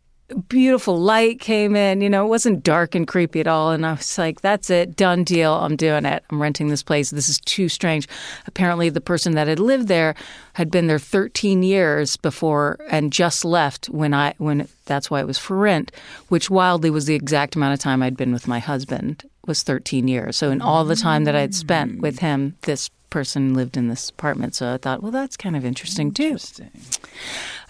beautiful 0.49 0.99
light 0.99 1.41
came 1.41 1.75
in. 1.75 2.01
You 2.01 2.11
know, 2.11 2.25
it 2.25 2.29
wasn't 2.29 2.63
dark 2.63 2.95
and 2.95 3.07
creepy 3.07 3.41
at 3.41 3.47
all. 3.47 3.71
And 3.71 3.85
I 3.87 3.93
was 3.93 4.19
like, 4.19 4.41
that's 4.41 4.71
it, 4.71 4.97
done 4.97 5.25
deal. 5.25 5.55
I'm 5.55 5.77
doing 5.77 6.05
it. 6.05 6.25
I'm 6.31 6.41
renting 6.41 6.69
this 6.69 6.83
place. 6.83 7.11
This 7.11 7.29
is 7.29 7.41
too 7.41 7.69
strange. 7.69 8.09
Apparently, 8.47 8.89
the 8.91 9.01
person 9.01 9.35
that 9.35 9.49
had 9.49 9.59
lived 9.59 9.89
there 9.89 10.15
had 10.55 10.71
been 10.71 10.87
there 10.87 10.99
13 10.99 11.63
years 11.63 12.17
before 12.17 12.79
and 12.91 13.13
just 13.13 13.45
left 13.45 13.87
when 13.87 14.13
I 14.13 14.35
when 14.39 14.69
that's 14.87 15.11
why 15.11 15.21
it 15.21 15.27
was 15.27 15.39
for 15.39 15.57
rent, 15.57 15.93
which 16.29 16.51
wildly 16.51 16.91
was 16.91 17.07
the 17.07 17.15
exact 17.15 17.57
amount 17.57 17.75
of 17.75 17.81
time 17.81 18.03
I'd 18.03 18.17
been 18.17 18.33
with 18.33 18.49
my 18.49 18.59
husband 18.59 19.25
was 19.47 19.63
13 19.63 20.09
years. 20.09 20.37
So 20.37 20.51
in 20.51 20.61
all 20.61 20.85
the 20.85 20.97
time 20.97 21.25
that 21.25 21.35
I'd 21.35 21.55
spent 21.55 22.01
with 22.01 22.17
mm. 22.17 22.21
him, 22.21 22.57
this 22.63 22.91
person 23.11 23.55
lived 23.55 23.77
in 23.77 23.89
this 23.89 24.11
apartment. 24.11 24.55
So 24.55 24.75
I 24.75 24.77
thought, 24.77 25.03
well, 25.03 25.13
that's 25.13 25.37
kind 25.37 25.57
of 25.57 25.65
interesting 25.65 26.13
too. 26.13 26.37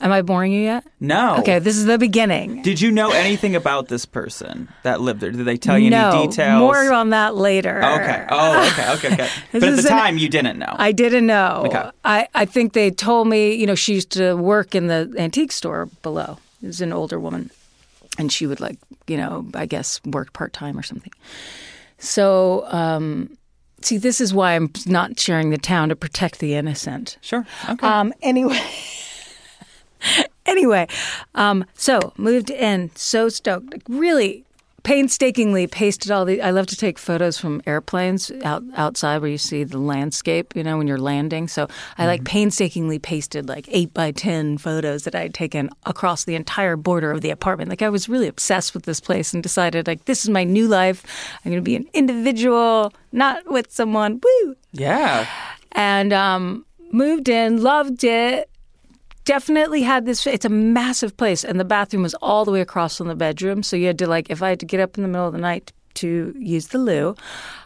Am 0.00 0.12
I 0.12 0.22
boring 0.22 0.52
you 0.52 0.60
yet? 0.62 0.84
No. 1.00 1.38
Okay, 1.38 1.58
this 1.58 1.76
is 1.76 1.84
the 1.86 1.98
beginning. 1.98 2.62
Did 2.62 2.80
you 2.80 2.90
know 2.92 3.10
anything 3.10 3.56
about 3.56 3.88
this 3.88 4.06
person 4.06 4.68
that 4.84 5.00
lived 5.00 5.20
there? 5.20 5.32
Did 5.32 5.44
they 5.44 5.56
tell 5.56 5.76
you 5.78 5.90
no, 5.90 6.10
any 6.10 6.28
details? 6.28 6.60
more 6.60 6.92
on 6.92 7.10
that 7.10 7.34
later. 7.34 7.78
Okay. 7.82 8.26
Oh, 8.30 8.68
okay. 8.68 8.92
Okay. 8.92 9.12
Okay. 9.14 9.28
But 9.52 9.62
at 9.64 9.76
the 9.76 9.82
an- 9.82 9.88
time, 9.88 10.18
you 10.18 10.28
didn't 10.28 10.58
know. 10.58 10.72
I 10.78 10.92
didn't 10.92 11.26
know. 11.26 11.64
Okay. 11.66 11.90
I, 12.04 12.28
I 12.34 12.44
think 12.44 12.74
they 12.74 12.90
told 12.90 13.26
me, 13.26 13.54
you 13.54 13.66
know, 13.66 13.74
she 13.74 13.94
used 13.94 14.12
to 14.12 14.34
work 14.34 14.74
in 14.74 14.86
the 14.86 15.12
antique 15.18 15.52
store 15.52 15.86
below. 16.02 16.38
It 16.62 16.66
was 16.66 16.80
an 16.80 16.92
older 16.92 17.18
woman. 17.18 17.50
And 18.18 18.32
she 18.32 18.46
would, 18.46 18.60
like, 18.60 18.78
you 19.06 19.16
know, 19.16 19.46
I 19.54 19.66
guess 19.66 20.00
work 20.04 20.32
part 20.32 20.52
time 20.52 20.78
or 20.78 20.82
something. 20.82 21.12
So, 21.98 22.64
um, 22.68 23.36
see, 23.82 23.96
this 23.96 24.20
is 24.20 24.32
why 24.32 24.54
I'm 24.54 24.70
not 24.86 25.18
sharing 25.18 25.50
the 25.50 25.58
town 25.58 25.88
to 25.88 25.96
protect 25.96 26.38
the 26.38 26.54
innocent. 26.54 27.18
sure. 27.20 27.46
Okay. 27.68 27.86
Um, 27.86 28.12
anyway. 28.22 28.60
anyway, 30.46 30.86
um, 31.34 31.64
so 31.74 32.12
moved 32.16 32.50
in, 32.50 32.90
so 32.94 33.28
stoked. 33.28 33.72
Like, 33.72 33.82
really 33.88 34.44
painstakingly 34.88 35.66
pasted 35.66 36.10
all 36.10 36.24
the. 36.24 36.40
I 36.40 36.50
love 36.50 36.66
to 36.68 36.76
take 36.76 36.98
photos 36.98 37.36
from 37.36 37.60
airplanes 37.66 38.30
out 38.42 38.62
outside 38.74 39.20
where 39.20 39.30
you 39.30 39.36
see 39.36 39.64
the 39.64 39.78
landscape. 39.78 40.56
You 40.56 40.64
know 40.64 40.78
when 40.78 40.86
you're 40.86 40.98
landing. 40.98 41.48
So 41.48 41.68
I 41.98 42.06
like 42.06 42.24
painstakingly 42.24 42.98
pasted 42.98 43.48
like 43.48 43.66
eight 43.70 43.92
by 43.92 44.12
ten 44.12 44.56
photos 44.56 45.04
that 45.04 45.14
I 45.14 45.20
had 45.20 45.34
taken 45.34 45.68
across 45.84 46.24
the 46.24 46.34
entire 46.34 46.76
border 46.76 47.10
of 47.10 47.20
the 47.20 47.30
apartment. 47.30 47.68
Like 47.68 47.82
I 47.82 47.90
was 47.90 48.08
really 48.08 48.28
obsessed 48.28 48.72
with 48.72 48.84
this 48.84 49.00
place 49.00 49.34
and 49.34 49.42
decided 49.42 49.86
like 49.86 50.06
this 50.06 50.24
is 50.24 50.30
my 50.30 50.44
new 50.44 50.68
life. 50.68 51.04
I'm 51.44 51.50
going 51.50 51.62
to 51.62 51.64
be 51.64 51.76
an 51.76 51.86
individual, 51.92 52.94
not 53.12 53.46
with 53.50 53.70
someone. 53.70 54.20
Woo! 54.22 54.56
yeah. 54.72 55.26
and 55.72 56.12
um, 56.12 56.64
moved 56.92 57.28
in, 57.28 57.62
loved 57.62 58.04
it. 58.04 58.48
Definitely 59.28 59.82
had 59.82 60.06
this. 60.06 60.26
It's 60.26 60.46
a 60.46 60.48
massive 60.48 61.14
place, 61.18 61.44
and 61.44 61.60
the 61.60 61.64
bathroom 61.66 62.02
was 62.02 62.14
all 62.14 62.46
the 62.46 62.50
way 62.50 62.62
across 62.62 62.96
from 62.96 63.08
the 63.08 63.14
bedroom. 63.14 63.62
So 63.62 63.76
you 63.76 63.86
had 63.86 63.98
to 63.98 64.06
like, 64.06 64.30
if 64.30 64.42
I 64.42 64.48
had 64.48 64.60
to 64.60 64.64
get 64.64 64.80
up 64.80 64.96
in 64.96 65.02
the 65.02 65.08
middle 65.08 65.26
of 65.26 65.34
the 65.34 65.38
night 65.38 65.70
to 65.96 66.34
use 66.38 66.68
the 66.68 66.78
loo, 66.78 67.14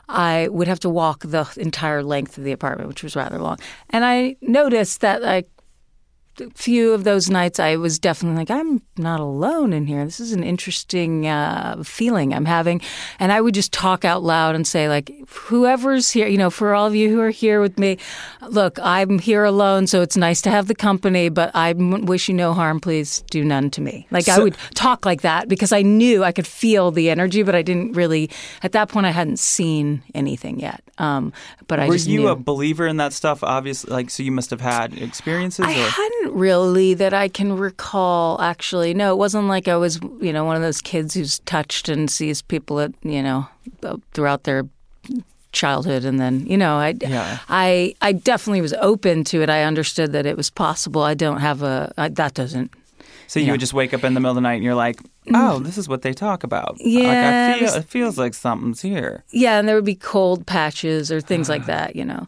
I 0.08 0.48
would 0.48 0.66
have 0.66 0.80
to 0.80 0.88
walk 0.88 1.20
the 1.20 1.48
entire 1.56 2.02
length 2.02 2.36
of 2.36 2.42
the 2.42 2.50
apartment, 2.50 2.88
which 2.88 3.04
was 3.04 3.14
rather 3.14 3.38
long. 3.38 3.60
And 3.90 4.04
I 4.04 4.34
noticed 4.40 5.02
that 5.02 5.22
like 5.22 5.48
a 6.40 6.50
few 6.54 6.92
of 6.92 7.04
those 7.04 7.28
nights, 7.30 7.60
I 7.60 7.76
was 7.76 7.98
definitely 7.98 8.38
like, 8.38 8.50
I'm 8.50 8.82
not 8.96 9.20
alone 9.20 9.72
in 9.72 9.86
here. 9.86 10.04
This 10.04 10.20
is 10.20 10.32
an 10.32 10.42
interesting 10.42 11.26
uh, 11.26 11.82
feeling 11.84 12.32
I'm 12.32 12.44
having. 12.44 12.80
And 13.18 13.32
I 13.32 13.40
would 13.40 13.54
just 13.54 13.72
talk 13.72 14.04
out 14.04 14.22
loud 14.22 14.54
and 14.54 14.66
say, 14.66 14.88
like, 14.88 15.12
whoever's 15.28 16.10
here, 16.10 16.26
you 16.26 16.38
know, 16.38 16.50
for 16.50 16.74
all 16.74 16.86
of 16.86 16.94
you 16.94 17.10
who 17.10 17.20
are 17.20 17.30
here 17.30 17.60
with 17.60 17.78
me, 17.78 17.98
look, 18.48 18.78
I'm 18.82 19.18
here 19.18 19.44
alone, 19.44 19.86
so 19.86 20.00
it's 20.00 20.16
nice 20.16 20.40
to 20.42 20.50
have 20.50 20.68
the 20.68 20.74
company, 20.74 21.28
but 21.28 21.50
I 21.54 21.72
wish 21.72 22.28
you 22.28 22.34
no 22.34 22.54
harm. 22.54 22.80
Please 22.80 23.22
do 23.30 23.44
none 23.44 23.70
to 23.70 23.80
me. 23.80 24.06
Like, 24.10 24.28
I 24.28 24.38
would 24.38 24.56
talk 24.74 25.04
like 25.04 25.22
that 25.22 25.48
because 25.48 25.72
I 25.72 25.82
knew 25.82 26.24
I 26.24 26.32
could 26.32 26.46
feel 26.46 26.90
the 26.90 27.10
energy, 27.10 27.42
but 27.42 27.54
I 27.54 27.62
didn't 27.62 27.92
really, 27.92 28.30
at 28.62 28.72
that 28.72 28.88
point, 28.88 29.06
I 29.06 29.10
hadn't 29.10 29.38
seen 29.38 30.02
anything 30.14 30.60
yet. 30.60 30.82
Um, 30.98 31.32
but 31.68 31.80
I 31.80 31.88
Were 31.88 31.94
just 31.94 32.06
you 32.06 32.20
knew. 32.20 32.28
a 32.28 32.36
believer 32.36 32.86
in 32.86 32.98
that 32.98 33.12
stuff? 33.12 33.42
Obviously, 33.42 33.90
like 33.90 34.10
so, 34.10 34.22
you 34.22 34.30
must 34.30 34.50
have 34.50 34.60
had 34.60 34.92
experiences. 34.96 35.64
I 35.66 35.72
or? 35.72 35.88
hadn't 35.88 36.34
really 36.34 36.94
that 36.94 37.14
I 37.14 37.28
can 37.28 37.56
recall. 37.56 38.40
Actually, 38.40 38.92
no, 38.94 39.12
it 39.12 39.16
wasn't 39.16 39.46
like 39.48 39.68
I 39.68 39.76
was, 39.76 39.98
you 40.20 40.32
know, 40.32 40.44
one 40.44 40.54
of 40.56 40.62
those 40.62 40.80
kids 40.82 41.14
who's 41.14 41.38
touched 41.40 41.88
and 41.88 42.10
sees 42.10 42.42
people 42.42 42.78
at, 42.80 42.92
you 43.02 43.22
know, 43.22 43.46
throughout 44.12 44.44
their 44.44 44.64
childhood, 45.52 46.04
and 46.04 46.18
then, 46.20 46.46
you 46.46 46.56
know, 46.56 46.76
I, 46.76 46.94
Yeah. 47.00 47.38
I, 47.48 47.94
I 48.00 48.12
definitely 48.12 48.60
was 48.62 48.72
open 48.74 49.24
to 49.24 49.42
it. 49.42 49.50
I 49.50 49.64
understood 49.64 50.12
that 50.12 50.24
it 50.26 50.36
was 50.36 50.50
possible. 50.50 51.02
I 51.02 51.14
don't 51.14 51.40
have 51.40 51.62
a 51.62 51.92
I, 51.98 52.08
that 52.08 52.34
doesn't. 52.34 52.70
So 53.32 53.40
you 53.40 53.46
Yeah. 53.46 53.52
would 53.52 53.60
just 53.60 53.72
wake 53.72 53.94
up 53.94 54.04
in 54.04 54.12
the 54.12 54.20
middle 54.20 54.32
of 54.32 54.34
the 54.42 54.42
night 54.42 54.56
and 54.56 54.64
you're 54.64 54.74
like, 54.74 55.00
"Oh, 55.32 55.58
this 55.60 55.78
is 55.78 55.88
what 55.88 56.02
they 56.02 56.12
talk 56.12 56.44
about." 56.44 56.72
like 56.78 56.84
Yeah, 56.84 57.30
I 57.30 57.32
it 57.54 57.58
feel 57.58 57.74
it 57.80 57.84
feels 57.88 58.18
like 58.18 58.34
something's 58.34 58.82
here. 58.82 59.24
Yeah, 59.32 59.58
and 59.58 59.66
there 59.66 59.74
would 59.74 59.86
be 59.86 59.94
cold 59.94 60.44
patches 60.46 61.10
or 61.10 61.22
things 61.22 61.48
like 61.48 61.64
that, 61.74 61.96
you 61.96 62.04
know. 62.04 62.26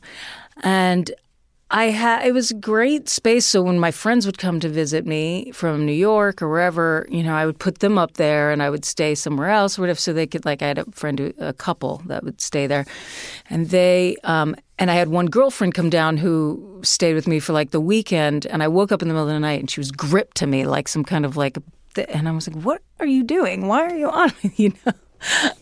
And 0.63 1.11
I 1.71 1.91
had 1.91 2.27
it 2.27 2.33
was 2.33 2.51
a 2.53 2.55
great 2.55 3.11
space. 3.11 3.45
So 3.45 3.61
when 3.61 3.79
my 3.79 3.91
friends 3.91 4.25
would 4.25 4.39
come 4.39 4.61
to 4.61 4.69
visit 4.71 5.05
me 5.05 5.51
from 5.53 5.85
New 5.85 5.93
York 6.11 6.41
or 6.41 6.49
wherever, 6.49 7.07
you 7.11 7.23
know, 7.23 7.35
I 7.35 7.45
would 7.45 7.59
put 7.59 7.81
them 7.81 7.99
up 7.99 8.15
there, 8.15 8.51
and 8.53 8.63
I 8.63 8.71
would 8.71 8.87
stay 8.87 9.15
somewhere 9.15 9.51
else, 9.51 9.79
or 9.79 9.83
whatever, 9.83 10.01
so 10.01 10.13
they 10.15 10.27
could 10.27 10.47
like. 10.47 10.63
I 10.63 10.69
had 10.69 10.79
a 10.79 10.85
friend, 10.93 11.19
who, 11.19 11.33
a 11.39 11.53
couple 11.53 12.03
that 12.07 12.25
would 12.25 12.41
stay 12.41 12.67
there, 12.67 12.87
and 13.51 13.69
they. 13.69 14.17
um 14.25 14.55
and 14.79 14.91
I 14.91 14.95
had 14.95 15.09
one 15.09 15.27
girlfriend 15.27 15.75
come 15.75 15.91
down 15.91 16.17
who 16.17 16.81
stayed 16.83 17.15
with 17.15 17.27
me 17.27 17.41
for 17.41 17.53
like 17.53 17.71
the 17.71 17.81
weekend, 17.81 18.47
and 18.47 18.63
I 18.63 18.69
woke 18.69 18.93
up 18.93 19.03
in 19.03 19.09
the 19.09 19.15
middle 19.15 19.29
of 19.29 19.35
the 19.35 19.41
night 19.41 19.61
and 19.61 19.71
she 19.71 19.81
was 19.81 19.91
gripped 19.91 20.37
to 20.39 20.47
me 20.47 20.67
like 20.67 20.89
some 20.89 21.05
kind 21.05 21.25
of 21.25 21.37
like, 21.37 21.59
and 22.09 22.29
I 22.29 22.33
was 22.33 22.49
like, 22.49 22.63
"What 22.65 22.83
are 23.01 23.07
you 23.07 23.23
doing? 23.23 23.67
Why 23.69 23.83
are 23.85 23.95
you 23.97 24.11
on 24.11 24.33
me?" 24.43 24.53
You 24.57 24.73
know 24.85 24.93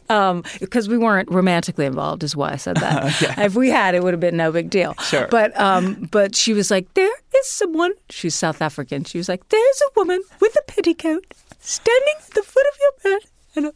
um, 0.09 0.45
because 0.61 0.89
we 0.89 0.99
weren't 0.99 1.31
romantically 1.31 1.87
involved, 1.87 2.23
is 2.23 2.35
why 2.37 2.53
I 2.53 2.57
said 2.57 2.77
that. 2.79 3.39
If 3.39 3.55
we 3.55 3.71
had, 3.71 3.95
it 3.95 4.03
would 4.03 4.13
have 4.13 4.21
been 4.21 4.37
no 4.37 4.53
big 4.53 4.71
deal. 4.71 4.95
Sure. 4.95 5.27
But 5.31 5.59
um, 5.59 6.09
but 6.11 6.35
she 6.35 6.53
was 6.53 6.71
like, 6.71 6.93
there 6.95 7.07
is 7.37 7.47
someone. 7.49 7.93
She's 8.11 8.35
South 8.35 8.61
African. 8.61 9.05
She 9.05 9.19
was 9.19 9.29
like, 9.29 9.49
there's 9.49 9.83
a 9.83 9.91
woman 9.97 10.23
with 10.41 10.57
a 10.57 10.63
petticoat 10.67 11.25
standing 11.61 12.15
at 12.19 12.31
the 12.35 12.43
foot 12.43 12.65
of 12.73 12.79
your 12.81 12.93
bed, 13.19 13.29
and, 13.57 13.67
a- 13.67 13.73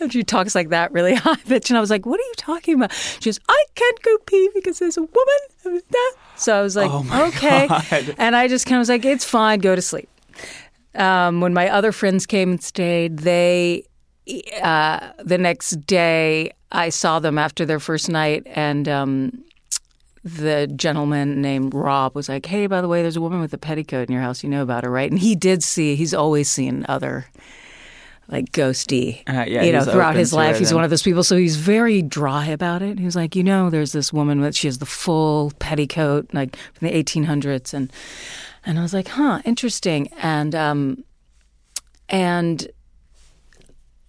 and 0.00 0.12
she 0.12 0.22
talks 0.22 0.54
like 0.54 0.70
that 0.70 0.92
really 0.92 1.14
high 1.26 1.36
pitch. 1.36 1.70
And 1.70 1.76
I 1.76 1.80
was 1.80 1.90
like, 1.90 2.06
what 2.06 2.20
are 2.20 2.24
you 2.24 2.34
talking 2.36 2.74
about? 2.74 2.92
She 2.92 3.28
goes, 3.28 3.40
I 3.48 3.64
can't 3.74 4.02
go 4.02 4.18
pee 4.26 4.50
because 4.54 4.78
there's 4.78 4.96
a 4.96 5.02
woman. 5.02 5.82
So 6.36 6.58
I 6.58 6.62
was 6.62 6.74
like, 6.74 6.90
Oh 6.92 7.28
okay. 7.28 7.66
God. 7.68 8.16
And 8.18 8.34
I 8.34 8.48
just 8.48 8.66
kind 8.66 8.76
of 8.76 8.80
was 8.80 8.88
like, 8.88 9.04
it's 9.04 9.24
fine, 9.24 9.60
go 9.60 9.76
to 9.76 9.80
sleep. 9.80 10.08
Um, 10.96 11.40
when 11.40 11.54
my 11.54 11.68
other 11.68 11.92
friends 11.92 12.26
came 12.26 12.50
and 12.50 12.62
stayed, 12.62 13.20
they 13.20 13.84
uh, 14.62 15.12
the 15.22 15.38
next 15.38 15.86
day 15.86 16.50
I 16.72 16.88
saw 16.88 17.18
them 17.20 17.38
after 17.38 17.64
their 17.64 17.80
first 17.80 18.08
night, 18.08 18.42
and 18.46 18.88
um, 18.88 19.44
the 20.24 20.66
gentleman 20.74 21.40
named 21.42 21.74
Rob 21.74 22.14
was 22.14 22.28
like, 22.28 22.46
"Hey, 22.46 22.66
by 22.66 22.80
the 22.80 22.88
way, 22.88 23.02
there's 23.02 23.16
a 23.16 23.20
woman 23.20 23.40
with 23.40 23.52
a 23.52 23.58
petticoat 23.58 24.08
in 24.08 24.12
your 24.12 24.22
house. 24.22 24.42
You 24.42 24.50
know 24.50 24.62
about 24.62 24.84
her, 24.84 24.90
right?" 24.90 25.10
And 25.10 25.20
he 25.20 25.34
did 25.34 25.62
see. 25.62 25.94
He's 25.94 26.14
always 26.14 26.50
seen 26.50 26.84
other 26.88 27.26
like 28.28 28.52
ghosty. 28.52 29.22
Uh, 29.28 29.44
yeah, 29.46 29.62
you 29.62 29.72
know, 29.72 29.84
throughout 29.84 30.16
his 30.16 30.32
life, 30.32 30.58
he's 30.58 30.70
and- 30.70 30.76
one 30.76 30.84
of 30.84 30.90
those 30.90 31.02
people. 31.02 31.22
So 31.22 31.36
he's 31.36 31.56
very 31.56 32.02
dry 32.02 32.46
about 32.46 32.82
it. 32.82 32.98
He's 32.98 33.16
like, 33.16 33.36
you 33.36 33.44
know, 33.44 33.70
there's 33.70 33.92
this 33.92 34.12
woman 34.12 34.40
that 34.40 34.54
she 34.54 34.66
has 34.66 34.78
the 34.78 34.86
full 34.86 35.52
petticoat, 35.58 36.32
like 36.32 36.56
from 36.74 36.88
the 36.88 36.94
1800s, 37.02 37.74
and 37.74 37.92
and 38.66 38.78
I 38.78 38.82
was 38.82 38.94
like, 38.94 39.08
huh, 39.08 39.40
interesting. 39.44 40.08
And 40.22 40.54
um, 40.54 41.04
and 42.08 42.66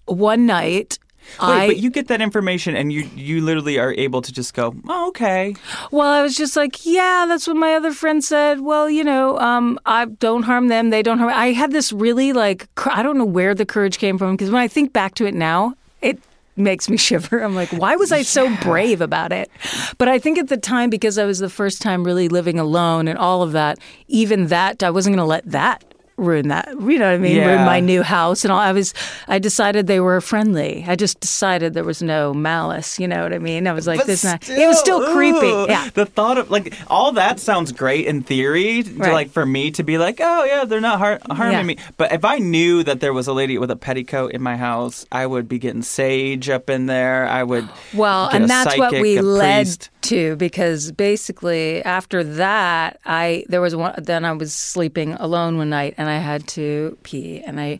one 0.05 0.45
night. 0.45 0.99
Wait, 1.41 1.47
I 1.47 1.67
but 1.67 1.77
you 1.77 1.89
get 1.89 2.07
that 2.07 2.21
information 2.21 2.75
and 2.75 2.91
you 2.91 3.09
you 3.15 3.41
literally 3.41 3.77
are 3.77 3.93
able 3.93 4.21
to 4.21 4.31
just 4.31 4.53
go, 4.53 4.75
oh, 4.87 5.07
okay. 5.09 5.55
Well, 5.91 6.07
I 6.07 6.21
was 6.21 6.35
just 6.35 6.55
like, 6.55 6.85
yeah, 6.85 7.25
that's 7.27 7.47
what 7.47 7.57
my 7.57 7.73
other 7.75 7.91
friend 7.91 8.23
said. 8.23 8.61
Well, 8.61 8.89
you 8.89 9.03
know, 9.03 9.37
um, 9.39 9.79
I 9.85 10.05
don't 10.05 10.43
harm 10.43 10.67
them; 10.67 10.89
they 10.89 11.03
don't 11.03 11.19
harm. 11.19 11.31
I 11.33 11.51
had 11.51 11.71
this 11.71 11.91
really 11.91 12.33
like, 12.33 12.67
I 12.85 13.03
don't 13.03 13.17
know 13.17 13.25
where 13.25 13.53
the 13.53 13.65
courage 13.65 13.97
came 13.97 14.17
from 14.17 14.35
because 14.35 14.49
when 14.49 14.61
I 14.61 14.67
think 14.67 14.93
back 14.93 15.15
to 15.15 15.25
it 15.25 15.33
now, 15.33 15.75
it 16.01 16.19
makes 16.55 16.89
me 16.89 16.97
shiver. 17.07 17.39
I'm 17.41 17.55
like, 17.55 17.69
why 17.69 17.95
was 17.95 18.11
I 18.11 18.21
so 18.21 18.53
brave 18.57 19.01
about 19.01 19.31
it? 19.31 19.49
But 19.97 20.07
I 20.07 20.19
think 20.19 20.37
at 20.37 20.47
the 20.47 20.57
time, 20.57 20.89
because 20.89 21.17
I 21.17 21.25
was 21.25 21.39
the 21.39 21.49
first 21.49 21.81
time 21.81 22.03
really 22.03 22.29
living 22.29 22.59
alone 22.59 23.07
and 23.07 23.17
all 23.17 23.41
of 23.41 23.51
that, 23.53 23.79
even 24.07 24.47
that, 24.47 24.83
I 24.83 24.89
wasn't 24.89 25.15
going 25.15 25.25
to 25.25 25.29
let 25.29 25.45
that 25.51 25.83
ruin 26.17 26.47
that. 26.47 26.69
You 26.69 26.99
know 26.99 27.05
what 27.07 27.15
I 27.15 27.17
mean? 27.17 27.37
Ruin 27.45 27.65
my 27.65 27.79
new 27.79 28.01
house 28.03 28.43
and 28.45 28.51
all. 28.51 28.59
I 28.59 28.71
was, 28.71 28.93
I 29.27 29.39
decided 29.39 29.87
they 29.87 29.99
were 29.99 30.21
friendly. 30.21 30.85
I 30.87 30.95
just 30.95 31.19
decided 31.19 31.73
there 31.73 31.83
was 31.83 32.01
no 32.01 32.33
malice. 32.33 32.99
You 32.99 33.07
know 33.07 33.23
what 33.23 33.33
I 33.33 33.39
mean? 33.39 33.67
I 33.67 33.73
was 33.73 33.85
like, 33.87 33.99
But 33.99 34.07
this 34.07 34.23
not. 34.23 34.47
It 34.49 34.67
was 34.67 34.79
still 34.79 35.13
creepy. 35.13 35.47
Yeah. 35.71 35.89
The 35.93 36.05
thought 36.05 36.37
of 36.37 36.49
like 36.49 36.73
all 36.87 37.11
that 37.13 37.39
sounds 37.39 37.71
great 37.71 38.05
in 38.07 38.23
theory, 38.23 38.83
to, 38.83 38.93
like 39.11 39.29
for 39.29 39.45
me 39.45 39.71
to 39.71 39.83
be 39.83 39.97
like, 39.97 40.19
oh 40.21 40.43
yeah, 40.45 40.65
they're 40.65 40.81
not 40.81 40.99
har- 40.99 41.19
harming 41.29 41.53
Yeah. 41.57 41.63
me. 41.63 41.77
But 41.97 42.11
if 42.13 42.23
I 42.23 42.37
knew 42.37 42.83
that 42.83 42.99
there 42.99 43.13
was 43.13 43.27
a 43.27 43.33
lady 43.33 43.57
with 43.57 43.71
a 43.71 43.75
petticoat 43.75 44.31
in 44.31 44.41
my 44.41 44.55
house, 44.57 45.05
I 45.11 45.25
would 45.25 45.47
be 45.49 45.59
getting 45.59 45.81
sage 45.81 46.49
up 46.49 46.69
in 46.69 46.85
there. 46.85 47.27
I 47.27 47.43
would. 47.43 47.67
Well, 47.93 48.29
and 48.29 48.49
that's 48.49 48.77
what 48.77 48.93
we 48.93 49.19
led 49.21 49.65
priest. 49.65 49.89
To 50.05 50.35
because 50.35 50.91
basically 50.91 51.83
after 51.83 52.23
that, 52.23 52.99
I 53.05 53.45
there 53.49 53.61
was 53.61 53.75
one. 53.75 53.95
Then 53.97 54.25
I 54.25 54.31
was 54.33 54.53
sleeping 54.53 55.13
alone 55.13 55.57
one 55.57 55.69
night 55.69 55.95
and 55.97 56.09
I 56.09 56.17
had 56.17 56.47
to 56.49 56.97
pee, 57.03 57.41
and 57.41 57.59
I 57.59 57.79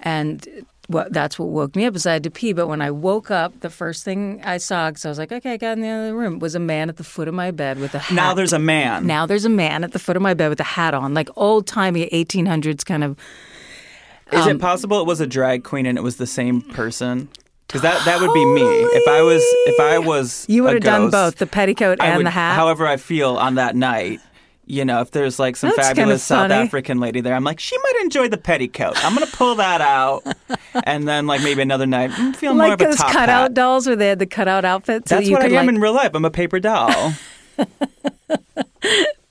and. 0.00 0.46
Well, 0.86 1.06
that's 1.10 1.38
what 1.38 1.48
woke 1.48 1.76
me 1.76 1.86
up 1.86 1.96
is 1.96 2.04
I 2.04 2.12
had 2.12 2.24
to 2.24 2.30
pee. 2.30 2.52
But 2.52 2.66
when 2.66 2.82
I 2.82 2.90
woke 2.90 3.30
up, 3.30 3.58
the 3.60 3.70
first 3.70 4.04
thing 4.04 4.42
I 4.44 4.58
saw, 4.58 4.90
because 4.90 5.06
I 5.06 5.08
was 5.08 5.16
like, 5.16 5.32
okay, 5.32 5.54
I 5.54 5.56
got 5.56 5.78
in 5.78 5.80
the 5.80 5.88
other 5.88 6.14
room, 6.14 6.40
was 6.40 6.54
a 6.54 6.58
man 6.58 6.90
at 6.90 6.98
the 6.98 7.04
foot 7.04 7.26
of 7.26 7.32
my 7.32 7.52
bed 7.52 7.78
with 7.78 7.94
a 7.94 7.98
hat. 7.98 8.14
Now 8.14 8.34
there's 8.34 8.52
a 8.52 8.58
man. 8.58 9.06
now 9.06 9.24
there's 9.24 9.46
a 9.46 9.48
man 9.48 9.82
at 9.82 9.92
the 9.92 9.98
foot 9.98 10.14
of 10.14 10.20
my 10.20 10.34
bed 10.34 10.50
with 10.50 10.60
a 10.60 10.64
hat 10.64 10.92
on, 10.92 11.14
like 11.14 11.30
old 11.36 11.66
timey 11.66 12.06
1800s 12.10 12.84
kind 12.84 13.02
of. 13.02 13.16
Is 14.30 14.42
um, 14.42 14.56
it 14.56 14.60
possible 14.60 15.00
it 15.00 15.06
was 15.06 15.22
a 15.22 15.26
drag 15.26 15.64
queen 15.64 15.86
and 15.86 15.96
it 15.96 16.02
was 16.02 16.18
the 16.18 16.26
same 16.26 16.60
person? 16.60 17.30
Because 17.66 17.82
that 17.82 18.04
that 18.04 18.20
would 18.20 18.32
be 18.34 18.44
me 18.44 18.62
if 18.62 19.08
I 19.08 19.22
was 19.22 19.42
if 19.66 19.80
I 19.80 19.98
was 19.98 20.44
You 20.48 20.62
would 20.64 20.74
have 20.74 20.82
done 20.82 21.10
both 21.10 21.36
the 21.36 21.46
petticoat 21.46 22.00
I 22.00 22.06
and 22.08 22.16
would- 22.18 22.26
the 22.26 22.30
hat. 22.30 22.54
However, 22.56 22.86
I 22.86 22.96
feel 22.96 23.36
on 23.36 23.54
that 23.56 23.74
night. 23.76 24.20
You 24.66 24.86
know, 24.86 25.02
if 25.02 25.10
there's 25.10 25.38
like 25.38 25.56
some 25.56 25.72
That's 25.76 25.88
fabulous 25.88 26.22
South. 26.22 26.50
African 26.50 26.98
lady 26.98 27.20
there, 27.20 27.34
I'm 27.34 27.44
like, 27.44 27.60
she 27.60 27.76
might 27.76 28.00
enjoy 28.02 28.28
the 28.28 28.38
petticoat. 28.38 28.96
I'm 29.04 29.12
gonna 29.12 29.26
pull 29.26 29.56
that 29.56 29.82
out, 29.82 30.22
and 30.84 31.06
then 31.06 31.26
like 31.26 31.42
maybe 31.42 31.60
another 31.60 31.84
night, 31.84 32.12
mm, 32.12 32.18
I'm 32.18 32.32
feeling 32.32 32.56
more 32.56 32.68
like 32.68 32.80
of 32.80 32.86
a 32.86 32.90
those 32.90 32.96
top 32.96 33.10
cutout 33.12 33.42
hat. 33.42 33.54
dolls 33.54 33.86
where 33.86 33.94
they 33.94 34.08
had 34.08 34.18
the 34.20 34.26
cutout 34.26 34.64
outfits. 34.64 35.10
That's 35.10 35.24
that 35.24 35.28
you 35.28 35.34
what 35.36 35.42
I 35.42 35.48
am 35.48 35.52
like, 35.66 35.68
in 35.68 35.80
real 35.82 35.92
life. 35.92 36.12
I'm 36.14 36.24
a 36.24 36.30
paper 36.30 36.60
doll. 36.60 37.12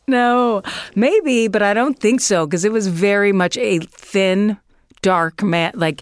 No, 0.06 0.62
maybe, 0.96 1.48
but 1.48 1.62
I 1.62 1.74
don't 1.74 1.98
think 1.98 2.20
so 2.20 2.46
because 2.46 2.66
it 2.66 2.74
was 2.74 2.88
very 2.88 3.32
much 3.32 3.56
a 3.58 3.80
thin, 3.80 4.58
dark 5.04 5.44
man. 5.44 5.74
Like 5.76 6.02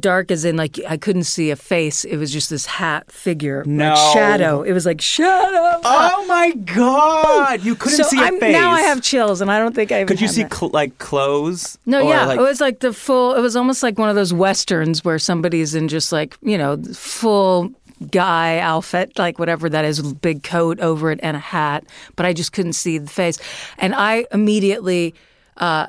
dark 0.00 0.30
as 0.30 0.44
in 0.44 0.56
like 0.56 0.78
I 0.88 0.96
couldn't 0.96 1.24
see 1.24 1.50
a 1.50 1.56
face. 1.56 2.04
It 2.04 2.16
was 2.16 2.32
just 2.32 2.50
this 2.50 2.66
hat 2.66 3.10
figure, 3.12 3.62
No. 3.64 3.90
like 3.90 4.12
shadow. 4.12 4.62
It 4.62 4.72
was 4.72 4.84
like 4.84 5.00
shadow. 5.00 5.80
oh 5.84 6.24
my 6.26 6.50
god! 6.52 7.62
You 7.64 7.74
couldn't 7.76 7.98
so 7.98 8.02
see 8.04 8.18
a 8.18 8.24
I'm, 8.24 8.40
face. 8.40 8.52
now 8.52 8.70
I 8.70 8.80
have 8.80 9.00
chills, 9.02 9.40
and 9.40 9.50
I 9.52 9.58
don't 9.60 9.74
think 9.74 9.92
I 9.92 10.04
Could 10.04 10.20
you 10.20 10.28
see 10.28 10.44
cl- 10.50 10.70
like 10.72 10.98
clothes? 10.98 11.78
No, 11.86 12.00
yeah, 12.00 12.26
like- 12.26 12.38
it 12.38 12.42
was 12.42 12.60
like 12.60 12.80
the 12.80 12.92
full. 12.92 13.34
It 13.34 13.40
was 13.40 13.54
almost 13.54 13.82
like 13.82 13.98
one 13.98 14.08
of 14.08 14.16
those 14.16 14.34
westerns 14.34 15.04
where 15.04 15.18
somebody's 15.18 15.74
in 15.74 15.86
just 15.88 16.10
like 16.10 16.36
you 16.42 16.58
know 16.58 16.76
full 16.94 17.70
guy 18.10 18.58
outfit, 18.58 19.18
like 19.18 19.38
whatever 19.38 19.68
that 19.68 19.84
is, 19.84 20.00
big 20.14 20.42
coat 20.42 20.78
over 20.80 21.10
it 21.10 21.18
and 21.22 21.36
a 21.36 21.40
hat. 21.40 21.84
But 22.16 22.26
I 22.26 22.32
just 22.32 22.52
couldn't 22.52 22.74
see 22.74 22.98
the 22.98 23.08
face, 23.10 23.38
and 23.78 23.94
I 23.94 24.26
immediately. 24.32 25.14
Uh, 25.56 25.86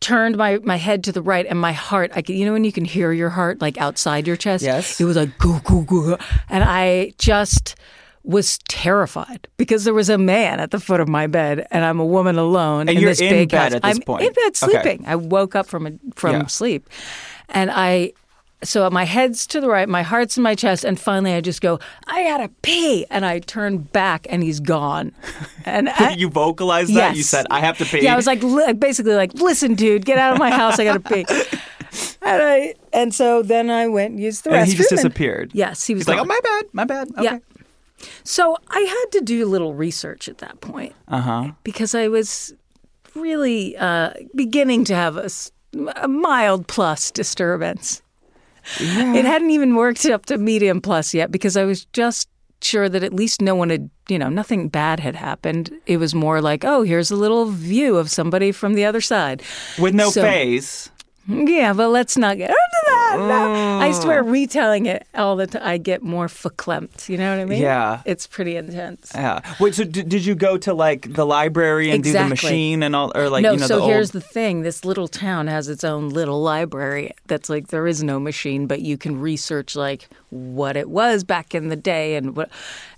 Turned 0.00 0.36
my, 0.38 0.58
my 0.64 0.76
head 0.76 1.04
to 1.04 1.12
the 1.12 1.20
right 1.20 1.44
and 1.46 1.58
my 1.60 1.72
heart. 1.72 2.10
I 2.14 2.22
could, 2.22 2.34
you 2.34 2.46
know 2.46 2.54
when 2.54 2.64
you 2.64 2.72
can 2.72 2.86
hear 2.86 3.12
your 3.12 3.28
heart 3.28 3.60
like 3.60 3.76
outside 3.78 4.26
your 4.26 4.36
chest. 4.36 4.64
Yes. 4.64 4.98
it 4.98 5.04
was 5.04 5.14
like 5.16 5.36
goo 5.38 5.60
goo 5.60 5.84
goo, 5.84 6.16
and 6.48 6.64
I 6.64 7.12
just 7.18 7.74
was 8.22 8.58
terrified 8.68 9.46
because 9.58 9.84
there 9.84 9.92
was 9.94 10.08
a 10.08 10.16
man 10.18 10.58
at 10.60 10.70
the 10.70 10.80
foot 10.80 11.00
of 11.00 11.08
my 11.08 11.26
bed, 11.26 11.66
and 11.70 11.84
I'm 11.84 12.00
a 12.00 12.06
woman 12.06 12.38
alone 12.38 12.82
And 12.88 12.90
in 12.90 12.98
you're 13.00 13.10
this 13.10 13.20
in 13.20 13.28
big 13.30 13.50
bed 13.50 13.58
house. 13.58 13.74
at 13.74 13.82
this 13.82 13.96
I'm 13.96 14.02
point. 14.02 14.22
in 14.22 14.32
bed 14.32 14.42
Okay. 14.46 14.52
sleeping. 14.72 15.04
I 15.06 15.16
woke 15.16 15.54
up 15.54 15.66
from 15.66 15.86
a, 15.86 15.92
from 16.14 16.32
Yeah. 16.32 16.46
sleep, 16.46 16.88
and 17.50 17.70
I. 17.70 18.12
So 18.62 18.88
my 18.90 19.04
head's 19.04 19.46
to 19.48 19.60
the 19.60 19.68
right, 19.68 19.88
my 19.88 20.02
heart's 20.02 20.36
in 20.36 20.42
my 20.42 20.54
chest, 20.54 20.84
and 20.84 21.00
finally 21.00 21.32
I 21.32 21.40
just 21.40 21.62
go, 21.62 21.78
I 22.06 22.24
gotta 22.24 22.50
pee, 22.62 23.06
and 23.10 23.24
I 23.24 23.38
turn 23.38 23.78
back, 23.78 24.26
and 24.28 24.42
he's 24.42 24.60
gone. 24.60 25.12
And 25.66 25.88
I, 25.90 26.12
you 26.14 26.28
vocalized 26.30 26.94
that. 26.94 27.16
You 27.16 27.22
said, 27.22 27.46
"I 27.50 27.60
have 27.60 27.76
to 27.78 27.84
pee." 27.84 28.02
yeah, 28.02 28.14
I 28.14 28.16
was 28.16 28.26
like, 28.26 28.42
li- 28.42 28.72
basically 28.72 29.14
like, 29.14 29.34
listen, 29.34 29.74
dude, 29.74 30.04
get 30.06 30.18
out 30.18 30.32
of 30.32 30.38
my 30.38 30.50
house, 30.50 30.78
I 30.78 30.84
gotta 30.84 31.00
pee. 31.00 31.24
And 32.22 32.42
I, 32.42 32.74
and 32.92 33.14
so 33.14 33.42
then 33.42 33.68
I 33.70 33.88
went 33.88 34.12
and 34.12 34.20
used 34.20 34.44
the 34.44 34.50
restroom. 34.50 34.58
and 34.60 34.68
he 34.70 34.74
just 34.76 34.90
and- 34.92 34.98
disappeared. 34.98 35.50
yes, 35.54 35.86
he 35.86 35.94
was 35.94 36.06
like, 36.06 36.18
"Oh 36.18 36.24
my 36.24 36.38
bad, 36.42 36.64
my 36.72 36.84
bad." 36.84 37.10
Okay. 37.12 37.22
Yeah. 37.24 37.38
So 38.24 38.56
I 38.68 38.80
had 38.80 39.18
to 39.18 39.24
do 39.24 39.44
a 39.44 39.48
little 39.48 39.74
research 39.74 40.28
at 40.28 40.38
that 40.38 40.60
point 40.60 40.94
Uh 41.08 41.20
huh. 41.20 41.50
because 41.64 41.94
I 41.94 42.08
was 42.08 42.54
really 43.14 43.76
uh, 43.76 44.12
beginning 44.34 44.84
to 44.84 44.94
have 44.94 45.16
a 45.96 46.08
mild 46.08 46.66
plus 46.68 47.10
disturbance. 47.10 48.02
It 48.78 49.24
hadn't 49.24 49.50
even 49.50 49.74
worked 49.74 50.04
up 50.06 50.26
to 50.26 50.38
medium 50.38 50.80
plus 50.80 51.14
yet 51.14 51.30
because 51.30 51.56
I 51.56 51.64
was 51.64 51.84
just 51.86 52.28
sure 52.62 52.88
that 52.88 53.02
at 53.02 53.14
least 53.14 53.40
no 53.40 53.54
one 53.54 53.70
had, 53.70 53.88
you 54.08 54.18
know, 54.18 54.28
nothing 54.28 54.68
bad 54.68 55.00
had 55.00 55.16
happened. 55.16 55.70
It 55.86 55.96
was 55.96 56.14
more 56.14 56.40
like, 56.42 56.64
oh, 56.64 56.82
here's 56.82 57.10
a 57.10 57.16
little 57.16 57.46
view 57.46 57.96
of 57.96 58.10
somebody 58.10 58.52
from 58.52 58.74
the 58.74 58.84
other 58.84 59.00
side. 59.00 59.42
With 59.78 59.94
no 59.94 60.10
So- 60.10 60.22
face. 60.22 60.90
Yeah, 61.26 61.72
but 61.72 61.88
let's 61.88 62.16
not 62.16 62.36
get 62.38 62.50
into 62.50 62.80
that. 62.86 63.16
No. 63.18 63.78
I 63.80 63.90
mm. 63.90 64.02
swear, 64.02 64.22
retelling 64.22 64.86
it 64.86 65.06
all 65.14 65.36
the 65.36 65.46
time, 65.46 65.62
I 65.64 65.78
get 65.78 66.02
more 66.02 66.26
verklempt. 66.26 67.08
You 67.08 67.18
know 67.18 67.30
what 67.30 67.40
I 67.40 67.44
mean? 67.44 67.60
Yeah. 67.60 68.02
It's 68.04 68.26
pretty 68.26 68.56
intense. 68.56 69.12
Yeah. 69.14 69.40
Wait. 69.60 69.74
So 69.74 69.84
did, 69.84 70.08
did 70.08 70.24
you 70.24 70.34
go 70.34 70.56
to 70.58 70.74
like 70.74 71.12
the 71.12 71.26
library 71.26 71.90
and 71.90 72.02
do 72.02 72.12
the 72.12 72.26
machine 72.26 72.82
and 72.82 72.96
all, 72.96 73.12
or 73.14 73.28
like 73.28 73.42
no, 73.42 73.52
you 73.52 73.58
know 73.58 73.66
so 73.66 73.80
the 73.80 73.86
here's 73.86 74.14
old? 74.14 74.22
the 74.22 74.28
thing: 74.28 74.62
this 74.62 74.84
little 74.84 75.08
town 75.08 75.46
has 75.46 75.68
its 75.68 75.84
own 75.84 76.08
little 76.08 76.42
library. 76.42 77.12
That's 77.26 77.48
like 77.48 77.68
there 77.68 77.86
is 77.86 78.02
no 78.02 78.18
machine, 78.18 78.66
but 78.66 78.80
you 78.80 78.96
can 78.96 79.20
research 79.20 79.76
like 79.76 80.08
what 80.30 80.76
it 80.76 80.88
was 80.88 81.24
back 81.24 81.54
in 81.54 81.68
the 81.68 81.76
day 81.76 82.16
and 82.16 82.36
what. 82.36 82.50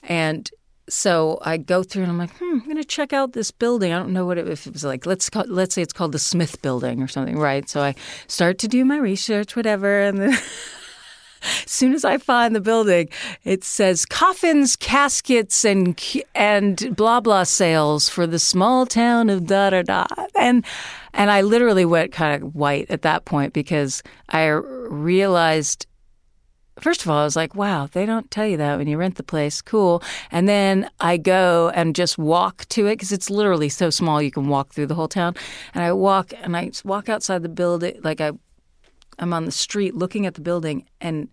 And 0.04 0.50
so 0.92 1.38
I 1.40 1.56
go 1.56 1.82
through 1.82 2.02
and 2.02 2.12
I'm 2.12 2.18
like, 2.18 2.36
hmm, 2.36 2.58
I'm 2.58 2.64
going 2.64 2.76
to 2.76 2.84
check 2.84 3.14
out 3.14 3.32
this 3.32 3.50
building. 3.50 3.94
I 3.94 3.98
don't 3.98 4.12
know 4.12 4.26
what 4.26 4.36
it, 4.36 4.46
if 4.46 4.66
it 4.66 4.74
was 4.74 4.84
like. 4.84 5.06
Let's 5.06 5.30
call, 5.30 5.44
let's 5.48 5.74
say 5.74 5.80
it's 5.80 5.92
called 5.92 6.12
the 6.12 6.18
Smith 6.18 6.60
Building 6.60 7.02
or 7.02 7.08
something, 7.08 7.38
right? 7.38 7.66
So 7.66 7.80
I 7.80 7.94
start 8.26 8.58
to 8.58 8.68
do 8.68 8.84
my 8.84 8.98
research, 8.98 9.56
whatever, 9.56 10.02
and 10.02 10.18
then. 10.18 10.38
As 11.64 11.72
soon 11.72 11.92
as 11.92 12.04
I 12.04 12.18
find 12.18 12.54
the 12.54 12.60
building, 12.60 13.08
it 13.42 13.64
says 13.64 14.06
coffins, 14.06 14.76
caskets, 14.76 15.64
and 15.64 16.00
and 16.36 16.94
blah 16.94 17.18
blah 17.18 17.42
sales 17.42 18.08
for 18.08 18.28
the 18.28 18.38
small 18.38 18.86
town 18.86 19.28
of 19.28 19.46
da 19.46 19.70
da 19.70 19.82
da. 19.82 20.06
And 20.36 20.64
and 21.12 21.32
I 21.32 21.40
literally 21.40 21.84
went 21.84 22.12
kind 22.12 22.40
of 22.40 22.54
white 22.54 22.88
at 22.90 23.02
that 23.02 23.24
point 23.24 23.54
because 23.54 24.04
I 24.28 24.46
realized. 24.46 25.86
First 26.80 27.02
of 27.02 27.10
all, 27.10 27.18
I 27.18 27.24
was 27.24 27.36
like, 27.36 27.54
wow, 27.54 27.88
they 27.92 28.06
don't 28.06 28.30
tell 28.30 28.46
you 28.46 28.56
that 28.56 28.78
when 28.78 28.88
you 28.88 28.96
rent 28.96 29.16
the 29.16 29.22
place. 29.22 29.60
Cool. 29.60 30.02
And 30.30 30.48
then 30.48 30.88
I 31.00 31.18
go 31.18 31.70
and 31.74 31.94
just 31.94 32.16
walk 32.16 32.66
to 32.70 32.86
it 32.86 32.94
because 32.94 33.12
it's 33.12 33.28
literally 33.28 33.68
so 33.68 33.90
small 33.90 34.22
you 34.22 34.30
can 34.30 34.48
walk 34.48 34.72
through 34.72 34.86
the 34.86 34.94
whole 34.94 35.08
town. 35.08 35.34
And 35.74 35.84
I 35.84 35.92
walk 35.92 36.32
and 36.42 36.56
I 36.56 36.70
walk 36.84 37.08
outside 37.10 37.42
the 37.42 37.50
building, 37.50 38.00
like 38.02 38.20
I 38.20 38.32
I'm 39.18 39.32
on 39.32 39.44
the 39.44 39.52
street 39.52 39.94
looking 39.94 40.26
at 40.26 40.34
the 40.34 40.40
building, 40.40 40.84
and 41.00 41.28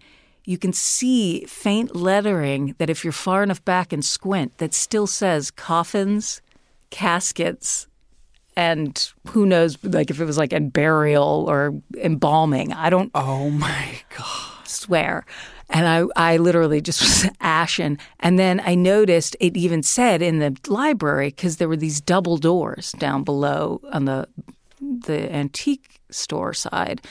you 0.46 0.58
can 0.58 0.74
see 0.74 1.46
faint 1.46 1.96
lettering 1.96 2.76
that 2.78 2.90
if 2.90 3.04
you're 3.04 3.14
far 3.14 3.42
enough 3.42 3.64
back 3.66 3.94
and 3.94 4.04
squint, 4.04 4.58
that 4.58 4.74
still 4.74 5.08
says 5.08 5.52
coffins, 5.52 6.42
caskets, 6.90 7.88
and 8.56 9.12
who 9.30 9.46
knows, 9.46 9.82
like 9.84 10.10
if 10.10 10.20
it 10.20 10.26
was 10.26 10.38
like 10.38 10.54
a 10.54 10.60
burial 10.60 11.46
or 11.48 11.82
embalming. 11.98 12.74
I 12.74 12.90
don't 12.90 13.12
Oh 13.16 13.50
my 13.50 14.02
god. 14.18 14.39
Swear. 14.70 15.26
And 15.70 15.88
I, 15.88 16.32
I 16.34 16.38
literally 16.38 16.82
just 16.82 17.02
was 17.26 17.30
ashen. 17.40 17.98
And 18.20 18.40
then 18.40 18.62
I 18.66 18.76
noticed 18.76 19.36
it 19.40 19.58
even 19.58 19.84
said 19.84 20.22
in 20.22 20.40
the 20.40 20.56
library, 20.68 21.30
because 21.30 21.58
there 21.58 21.70
were 21.70 21.78
these 21.78 22.02
double 22.02 22.38
doors 22.38 22.92
down 22.94 23.24
below 23.24 23.82
on 23.92 24.06
the 24.06 24.28
the 24.82 25.32
antique 25.34 26.00
store 26.10 26.54
side. 26.54 27.02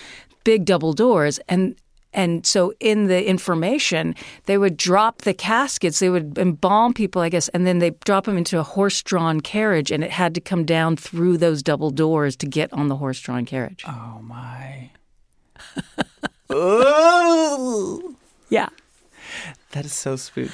big 0.44 0.64
double 0.64 0.94
doors, 0.94 1.38
and 1.48 1.76
and 2.14 2.46
so 2.46 2.72
in 2.80 3.06
the 3.06 3.28
information, 3.28 4.14
they 4.46 4.56
would 4.56 4.78
drop 4.78 5.22
the 5.22 5.34
caskets. 5.34 5.98
They 5.98 6.08
would 6.08 6.38
embalm 6.38 6.94
people, 6.94 7.20
I 7.20 7.28
guess, 7.28 7.48
and 7.50 7.66
then 7.66 7.80
they 7.80 7.90
drop 7.90 8.24
them 8.24 8.38
into 8.38 8.58
a 8.58 8.62
horse-drawn 8.62 9.42
carriage, 9.42 9.90
and 9.90 10.02
it 10.02 10.10
had 10.10 10.34
to 10.34 10.40
come 10.40 10.64
down 10.64 10.96
through 10.96 11.36
those 11.36 11.62
double 11.62 11.90
doors 11.90 12.34
to 12.36 12.46
get 12.46 12.72
on 12.72 12.88
the 12.88 12.96
horse-drawn 12.96 13.44
carriage. 13.44 13.84
Oh 13.86 14.20
my. 14.22 14.90
oh, 16.50 18.14
Yeah. 18.50 18.68
that 19.72 19.84
is 19.84 19.92
so 19.92 20.16
spooky. 20.16 20.50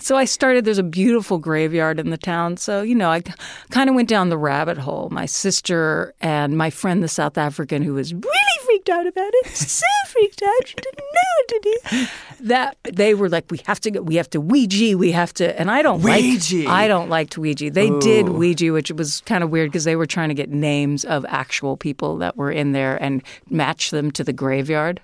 So 0.00 0.16
I 0.16 0.24
started, 0.24 0.64
there's 0.64 0.78
a 0.78 0.82
beautiful 0.82 1.38
graveyard 1.38 2.00
in 2.00 2.10
the 2.10 2.16
town. 2.18 2.56
So, 2.56 2.82
you 2.82 2.94
know, 2.96 3.10
I 3.10 3.22
kind 3.70 3.88
of 3.88 3.94
went 3.94 4.08
down 4.08 4.28
the 4.28 4.36
rabbit 4.38 4.76
hole. 4.78 5.08
My 5.10 5.26
sister 5.26 6.14
and 6.20 6.58
my 6.58 6.70
friend, 6.70 7.02
the 7.02 7.08
South 7.08 7.38
African, 7.38 7.82
who 7.82 7.94
was 7.94 8.12
really 8.12 8.56
freaked 8.64 8.88
out 8.88 9.06
about 9.06 9.30
it, 9.32 9.46
so 9.56 9.86
freaked 10.08 10.42
out, 10.42 10.66
she 10.66 10.74
didn't 10.74 10.98
know 10.98 11.32
what 11.38 11.48
to 11.48 11.60
do. 11.62 12.06
That 12.40 12.76
they 12.92 13.14
were 13.14 13.28
like, 13.28 13.44
we 13.50 13.60
have 13.66 13.80
to 13.80 13.90
go, 13.92 14.02
we 14.02 14.16
have 14.16 14.28
to 14.30 14.40
Ouija, 14.40 14.98
we 14.98 15.12
have 15.12 15.32
to, 15.34 15.58
and 15.58 15.70
I 15.70 15.82
don't 15.82 16.02
Ouija. 16.02 16.56
like, 16.58 16.68
I 16.68 16.88
don't 16.88 17.08
like 17.08 17.34
Ouija. 17.36 17.70
They 17.70 17.90
did 18.00 18.28
Ouija, 18.30 18.72
which 18.72 18.90
was 18.90 19.20
kind 19.22 19.44
of 19.44 19.50
weird 19.50 19.70
because 19.70 19.84
they 19.84 19.96
were 19.96 20.06
trying 20.06 20.28
to 20.28 20.34
get 20.34 20.50
names 20.50 21.04
of 21.04 21.24
actual 21.28 21.76
people 21.76 22.18
that 22.18 22.36
were 22.36 22.50
in 22.50 22.72
there 22.72 23.00
and 23.02 23.22
match 23.48 23.90
them 23.90 24.10
to 24.12 24.24
the 24.24 24.32
graveyard. 24.32 25.00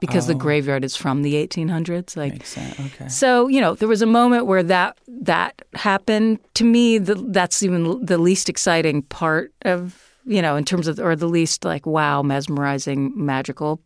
Because 0.00 0.26
the 0.26 0.34
oh. 0.34 0.38
graveyard 0.38 0.84
is 0.84 0.96
from 0.96 1.22
the 1.22 1.34
1800s, 1.34 2.16
like 2.16 2.32
Makes 2.32 2.48
sense. 2.48 2.80
Okay. 2.80 3.08
so 3.08 3.48
you 3.48 3.60
know, 3.60 3.74
there 3.74 3.88
was 3.88 4.02
a 4.02 4.06
moment 4.06 4.46
where 4.46 4.62
that 4.62 4.98
that 5.06 5.62
happened. 5.74 6.38
To 6.54 6.64
me, 6.64 6.98
the, 6.98 7.14
that's 7.14 7.62
even 7.62 8.04
the 8.04 8.18
least 8.18 8.48
exciting 8.48 9.02
part 9.02 9.52
of 9.62 10.10
you 10.24 10.42
know, 10.42 10.56
in 10.56 10.64
terms 10.64 10.86
of 10.86 10.98
or 10.98 11.16
the 11.16 11.28
least 11.28 11.64
like 11.64 11.86
wow, 11.86 12.22
mesmerizing, 12.22 13.12
magical, 13.14 13.80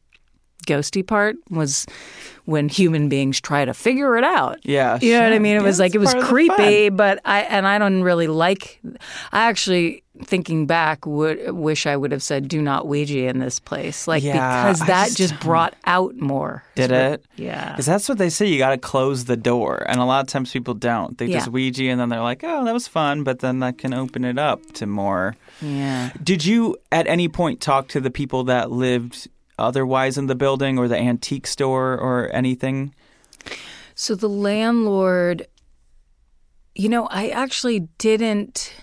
ghosty 0.64 1.06
part 1.06 1.36
was 1.50 1.86
when 2.44 2.68
human 2.68 3.08
beings 3.08 3.40
try 3.40 3.64
to 3.64 3.72
figure 3.74 4.16
it 4.16 4.24
out. 4.24 4.58
Yeah, 4.64 4.98
you 5.00 5.12
know 5.12 5.22
what 5.22 5.32
I 5.32 5.38
mean. 5.38 5.56
It 5.56 5.60
Yeah, 5.60 5.66
was 5.66 5.78
like 5.78 5.94
it 5.94 5.98
was 5.98 6.12
part 6.12 6.18
of 6.18 6.28
the 6.28 6.32
creepy, 6.34 6.88
but 6.90 7.20
I 7.24 7.40
and 7.42 7.66
I 7.66 7.78
don't 7.78 8.02
really 8.02 8.26
like. 8.28 8.80
I 9.32 9.44
actually. 9.48 10.00
Thinking 10.22 10.66
back, 10.66 11.06
would 11.06 11.50
wish 11.50 11.86
I 11.88 11.96
would 11.96 12.12
have 12.12 12.22
said 12.22 12.46
"Do 12.46 12.62
not 12.62 12.86
Ouija" 12.86 13.26
in 13.26 13.40
this 13.40 13.58
place, 13.58 14.06
like 14.06 14.22
Yeah, 14.22 14.62
because 14.62 14.78
that 14.86 15.06
just 15.06 15.18
just 15.18 15.40
brought 15.40 15.74
out 15.86 16.14
more. 16.14 16.62
Did 16.76 16.92
it? 16.92 17.24
Yeah. 17.34 17.70
Because 17.70 17.86
that's 17.86 18.08
what 18.08 18.18
they 18.18 18.30
say. 18.30 18.46
You 18.46 18.58
got 18.58 18.70
to 18.70 18.78
close 18.78 19.24
the 19.24 19.36
door, 19.36 19.84
and 19.88 19.98
a 19.98 20.04
lot 20.04 20.20
of 20.20 20.28
times 20.28 20.52
people 20.52 20.74
don't. 20.74 21.18
They 21.18 21.26
just 21.26 21.48
Ouija, 21.48 21.82
and 21.88 21.98
then 22.00 22.10
they're 22.10 22.22
like, 22.22 22.44
"Oh, 22.44 22.64
that 22.64 22.72
was 22.72 22.86
fun," 22.86 23.24
but 23.24 23.40
then 23.40 23.58
that 23.58 23.76
can 23.76 23.92
open 23.92 24.24
it 24.24 24.38
up 24.38 24.62
to 24.74 24.86
more. 24.86 25.34
Yeah. 25.60 26.10
Did 26.22 26.44
you 26.44 26.76
at 26.92 27.08
any 27.08 27.26
point 27.28 27.60
talk 27.60 27.88
to 27.88 28.00
the 28.00 28.10
people 28.12 28.44
that 28.44 28.70
lived 28.70 29.26
otherwise 29.58 30.18
in 30.18 30.26
the 30.26 30.34
building, 30.34 30.78
or 30.78 30.88
the 30.88 30.98
antique 30.98 31.46
store, 31.46 31.98
or 31.98 32.30
anything? 32.32 32.94
So 33.94 34.14
the 34.14 34.28
landlord, 34.28 35.46
you 36.74 36.88
know, 36.88 37.06
I 37.06 37.28
actually 37.28 37.80
didn't. 37.98 38.74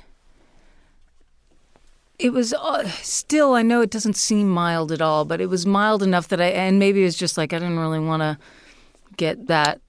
It 2.17 2.31
was 2.34 2.53
uh, 2.53 2.88
still, 2.88 3.55
I 3.55 3.63
know 3.63 3.81
it 3.81 3.89
doesn't 3.89 4.15
seem 4.15 4.47
mild 4.47 4.91
at 4.91 5.01
all, 5.01 5.25
but 5.25 5.41
it 5.41 5.47
was 5.47 5.65
mild 5.65 6.03
enough 6.03 6.27
that 6.27 6.39
I, 6.39 6.49
and 6.49 6.77
maybe 6.77 7.01
it 7.01 7.05
was 7.05 7.17
just 7.17 7.36
like 7.36 7.51
I 7.51 7.57
didn't 7.57 7.79
really 7.79 7.99
want 7.99 8.21
to 8.21 8.38
get 9.17 9.47
that 9.47 9.81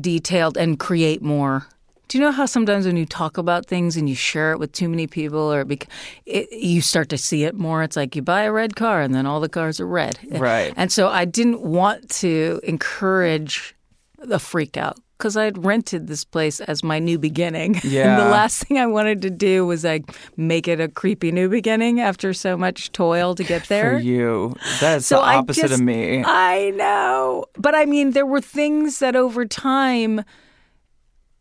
detailed 0.00 0.58
and 0.58 0.78
create 0.78 1.22
more. 1.22 1.66
Do 2.10 2.18
you 2.18 2.24
know 2.24 2.32
how 2.32 2.44
sometimes 2.44 2.86
when 2.86 2.96
you 2.96 3.06
talk 3.06 3.38
about 3.38 3.66
things 3.66 3.96
and 3.96 4.08
you 4.08 4.16
share 4.16 4.50
it 4.50 4.58
with 4.58 4.72
too 4.72 4.88
many 4.88 5.06
people, 5.06 5.52
or 5.52 5.64
bec- 5.64 5.86
it, 6.26 6.50
you 6.50 6.80
start 6.80 7.08
to 7.10 7.16
see 7.16 7.44
it 7.44 7.54
more? 7.54 7.84
It's 7.84 7.94
like 7.94 8.16
you 8.16 8.22
buy 8.22 8.42
a 8.42 8.50
red 8.50 8.74
car 8.74 9.00
and 9.00 9.14
then 9.14 9.26
all 9.26 9.38
the 9.38 9.48
cars 9.48 9.78
are 9.78 9.86
red. 9.86 10.18
Right. 10.28 10.74
And 10.76 10.90
so 10.90 11.06
I 11.06 11.24
didn't 11.24 11.60
want 11.60 12.10
to 12.18 12.58
encourage 12.64 13.76
the 14.18 14.40
freak 14.40 14.76
out 14.76 14.98
because 15.18 15.36
I'd 15.36 15.64
rented 15.64 16.08
this 16.08 16.24
place 16.24 16.58
as 16.58 16.82
my 16.82 16.98
new 16.98 17.16
beginning. 17.16 17.80
Yeah. 17.84 18.10
and 18.18 18.26
the 18.26 18.30
last 18.32 18.64
thing 18.64 18.78
I 18.80 18.86
wanted 18.86 19.22
to 19.22 19.30
do 19.30 19.64
was 19.64 19.84
like 19.84 20.02
make 20.36 20.66
it 20.66 20.80
a 20.80 20.88
creepy 20.88 21.30
new 21.30 21.48
beginning 21.48 22.00
after 22.00 22.34
so 22.34 22.56
much 22.56 22.90
toil 22.90 23.36
to 23.36 23.44
get 23.44 23.68
there. 23.68 23.98
For 23.98 24.00
you, 24.00 24.56
that's 24.80 25.06
So 25.06 25.14
the 25.14 25.22
opposite 25.22 25.70
of 25.70 25.80
me. 25.80 26.24
I 26.26 26.70
know. 26.70 27.44
But 27.54 27.76
I 27.76 27.84
mean, 27.84 28.10
there 28.10 28.26
were 28.26 28.40
things 28.40 28.98
that 28.98 29.14
over 29.14 29.46
time, 29.46 30.24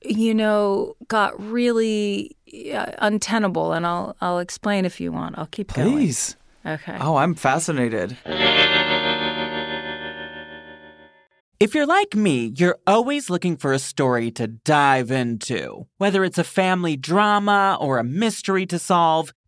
you 0.01 0.33
know, 0.33 0.95
got 1.07 1.39
really 1.41 2.35
uh, 2.73 2.91
untenable. 2.99 3.73
And 3.73 3.85
I'll, 3.85 4.15
I'll 4.21 4.39
explain 4.39 4.85
if 4.85 4.99
you 4.99 5.11
want. 5.11 5.37
I'll 5.37 5.47
keep 5.47 5.73
going. 5.73 5.91
Please. 5.91 6.35
Okay. 6.65 6.97
Oh, 6.99 7.15
I'm 7.15 7.35
fascinated. 7.35 8.17
If 11.59 11.75
you're 11.75 11.85
like 11.85 12.15
me, 12.15 12.53
you're 12.55 12.77
always 12.87 13.29
looking 13.29 13.57
for 13.57 13.73
a 13.73 13.79
story 13.79 14.31
to 14.31 14.47
dive 14.47 15.11
into. 15.11 15.87
Whether 15.97 16.23
it's 16.23 16.37
a 16.37 16.43
family 16.45 16.95
drama 16.95 17.77
or 17.81 17.97
a 17.97 18.03
mystery 18.03 18.65
to 18.67 18.79
solve, 18.79 19.33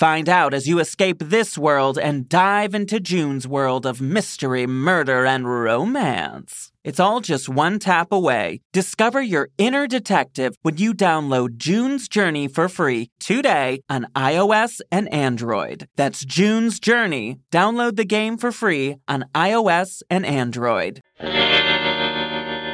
Find 0.00 0.30
out 0.30 0.54
as 0.54 0.66
you 0.66 0.78
escape 0.78 1.18
this 1.18 1.58
world 1.58 1.98
and 1.98 2.26
dive 2.26 2.74
into 2.74 2.98
June's 3.00 3.46
world 3.46 3.84
of 3.84 4.00
mystery, 4.00 4.66
murder, 4.66 5.26
and 5.26 5.46
romance. 5.46 6.72
It's 6.84 6.98
all 6.98 7.20
just 7.20 7.50
one 7.50 7.78
tap 7.78 8.10
away. 8.10 8.62
Discover 8.72 9.20
your 9.20 9.50
inner 9.58 9.86
detective 9.86 10.54
when 10.62 10.78
you 10.78 10.94
download 10.94 11.58
June's 11.58 12.08
Journey 12.08 12.48
for 12.48 12.66
free 12.66 13.10
today 13.20 13.82
on 13.90 14.06
iOS 14.16 14.80
and 14.90 15.06
Android. 15.12 15.86
That's 15.96 16.24
June's 16.24 16.80
Journey. 16.80 17.36
Download 17.52 17.96
the 17.96 18.06
game 18.06 18.38
for 18.38 18.52
free 18.52 18.96
on 19.06 19.26
iOS 19.34 20.00
and 20.08 20.24
Android. 20.24 21.02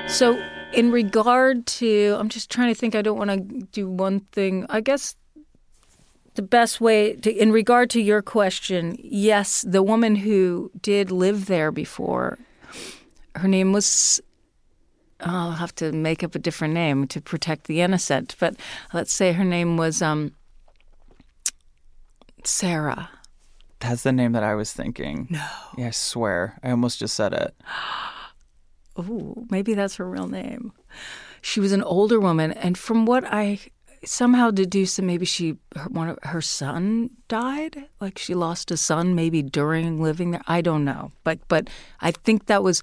So, 0.07 0.41
in 0.73 0.93
regard 0.93 1.67
to, 1.67 2.17
I'm 2.21 2.29
just 2.29 2.53
trying 2.53 2.73
to 2.73 2.79
think, 2.79 2.95
I 2.95 3.03
don't 3.03 3.19
want 3.19 3.31
to 3.31 3.67
do 3.73 3.89
one 3.89 4.21
thing. 4.31 4.65
I 4.69 4.81
guess 4.81 5.17
the 6.37 6.43
best 6.43 6.81
way 6.81 7.15
to, 7.17 7.33
in 7.33 7.53
regard 7.53 7.91
to 7.91 8.01
your 8.01 8.23
question, 8.23 8.97
yes, 9.01 9.65
the 9.67 9.83
woman 9.83 10.17
who 10.17 10.71
did 10.81 11.11
live 11.11 11.47
there 11.47 11.71
before, 11.71 12.39
her 13.35 13.49
name 13.49 13.73
was, 13.73 14.21
oh, 15.21 15.27
I'll 15.27 15.51
have 15.53 15.75
to 15.77 15.93
make 15.93 16.23
up 16.23 16.35
a 16.35 16.39
different 16.39 16.75
name 16.75 17.07
to 17.09 17.21
protect 17.21 17.67
the 17.67 17.81
innocent, 17.81 18.37
but 18.39 18.57
let's 18.93 19.13
say 19.13 19.33
her 19.33 19.45
name 19.45 19.77
was 19.77 20.01
um, 20.01 20.33
Sarah. 22.45 23.11
That's 23.81 24.05
the 24.05 24.13
name 24.13 24.33
that 24.33 24.43
I 24.43 24.55
was 24.55 24.73
thinking. 24.73 25.27
No. 25.31 25.47
Yeah, 25.77 25.89
I 25.89 25.91
swear. 25.91 26.59
I 26.63 26.71
almost 26.71 26.99
just 26.99 27.15
said 27.15 27.33
it. 27.33 27.55
oh, 28.97 29.47
maybe 29.51 29.75
that's 29.75 29.97
her 29.97 30.09
real 30.09 30.29
name. 30.29 30.73
She 31.43 31.61
was 31.61 31.73
an 31.73 31.83
older 31.83 32.19
woman, 32.19 32.53
and 32.53 32.77
from 32.79 33.07
what 33.07 33.25
I 33.25 33.61
somehow 34.05 34.51
deduced 34.51 34.97
that 34.97 35.03
maybe 35.03 35.27
she 35.27 35.57
her, 35.75 35.89
one 35.89 36.09
of 36.09 36.19
her 36.23 36.41
son 36.41 37.11
died, 37.29 37.85
like 38.01 38.19
she 38.19 38.35
lost 38.35 38.71
a 38.71 38.77
son 38.77 39.15
maybe 39.15 39.43
during 39.43 40.03
living 40.03 40.31
there. 40.31 40.43
I 40.47 40.61
don't 40.61 40.85
know, 40.85 41.13
but 41.25 41.39
but 41.49 41.69
I 42.01 42.11
think 42.11 42.47
that 42.47 42.63
was 42.63 42.83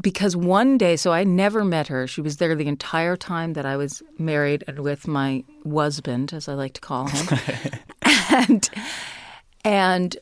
because 0.00 0.36
one 0.36 0.78
day. 0.78 0.96
So 0.96 1.12
I 1.12 1.24
never 1.24 1.64
met 1.64 1.88
her. 1.88 2.06
She 2.06 2.20
was 2.20 2.36
there 2.36 2.54
the 2.54 2.66
entire 2.66 3.16
time 3.16 3.54
that 3.54 3.66
I 3.66 3.76
was 3.76 4.02
married 4.18 4.64
and 4.66 4.80
with 4.80 5.06
my 5.08 5.44
husband, 5.68 6.32
as 6.32 6.48
I 6.48 6.54
like 6.54 6.74
to 6.74 6.80
call 6.80 7.06
him, 7.06 7.38
and 8.30 8.70
and 9.64 10.16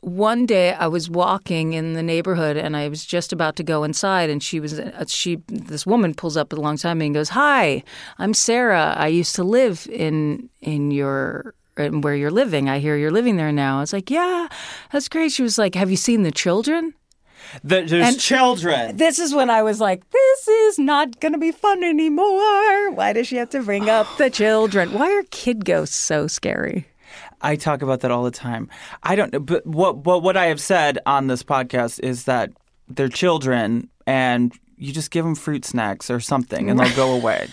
one 0.00 0.46
day 0.46 0.72
I 0.74 0.86
was 0.86 1.10
walking 1.10 1.72
in 1.72 1.94
the 1.94 2.02
neighborhood 2.02 2.56
and 2.56 2.76
I 2.76 2.88
was 2.88 3.04
just 3.04 3.32
about 3.32 3.56
to 3.56 3.62
go 3.64 3.82
inside 3.84 4.30
and 4.30 4.42
she 4.42 4.60
was 4.60 4.78
uh, 4.78 5.04
she 5.08 5.42
this 5.48 5.84
woman 5.86 6.14
pulls 6.14 6.36
up 6.36 6.52
alongside 6.52 6.94
me 6.94 7.06
and 7.06 7.14
goes, 7.14 7.30
"Hi, 7.30 7.82
I'm 8.18 8.32
Sarah. 8.34 8.94
I 8.96 9.08
used 9.08 9.34
to 9.36 9.44
live 9.44 9.86
in 9.90 10.48
in 10.60 10.90
your 10.92 11.54
in 11.76 12.00
where 12.00 12.14
you're 12.14 12.30
living. 12.30 12.68
I 12.68 12.78
hear 12.78 12.96
you're 12.96 13.10
living 13.10 13.36
there 13.36 13.52
now." 13.52 13.78
I 13.78 13.80
was 13.80 13.92
like, 13.92 14.10
"Yeah, 14.10 14.48
that's 14.92 15.08
great." 15.08 15.32
She 15.32 15.42
was 15.42 15.58
like, 15.58 15.74
"Have 15.74 15.90
you 15.90 15.96
seen 15.96 16.22
the 16.22 16.32
children?" 16.32 16.94
The, 17.64 17.82
there's 17.82 18.06
And- 18.08 18.20
children. 18.20 18.96
This 18.98 19.18
is 19.18 19.34
when 19.34 19.48
I 19.50 19.62
was 19.62 19.80
like, 19.80 20.08
"This 20.10 20.48
is 20.48 20.78
not 20.78 21.18
going 21.20 21.32
to 21.32 21.38
be 21.38 21.50
fun 21.52 21.82
anymore. 21.82 22.90
Why 22.92 23.12
does 23.14 23.26
she 23.26 23.36
have 23.36 23.50
to 23.50 23.62
bring 23.62 23.88
up 23.88 24.06
the 24.18 24.28
children? 24.30 24.92
Why 24.92 25.10
are 25.12 25.22
kid 25.30 25.64
ghosts 25.64 25.96
so 25.96 26.26
scary?" 26.28 26.86
I 27.40 27.56
talk 27.56 27.82
about 27.82 28.00
that 28.00 28.10
all 28.10 28.24
the 28.24 28.30
time. 28.30 28.68
I 29.02 29.16
don't 29.16 29.32
know, 29.32 29.40
but 29.40 29.66
what 29.66 29.98
what 29.98 30.22
what 30.22 30.36
I 30.36 30.46
have 30.46 30.60
said 30.60 30.98
on 31.06 31.26
this 31.26 31.42
podcast 31.42 32.00
is 32.00 32.24
that 32.24 32.50
they're 32.88 33.08
children, 33.08 33.88
and 34.06 34.52
you 34.76 34.92
just 34.92 35.10
give 35.10 35.24
them 35.24 35.34
fruit 35.34 35.64
snacks 35.64 36.10
or 36.10 36.20
something, 36.20 36.70
and 36.70 36.78
they'll 36.78 36.96
go 36.96 37.12
away. 37.16 37.48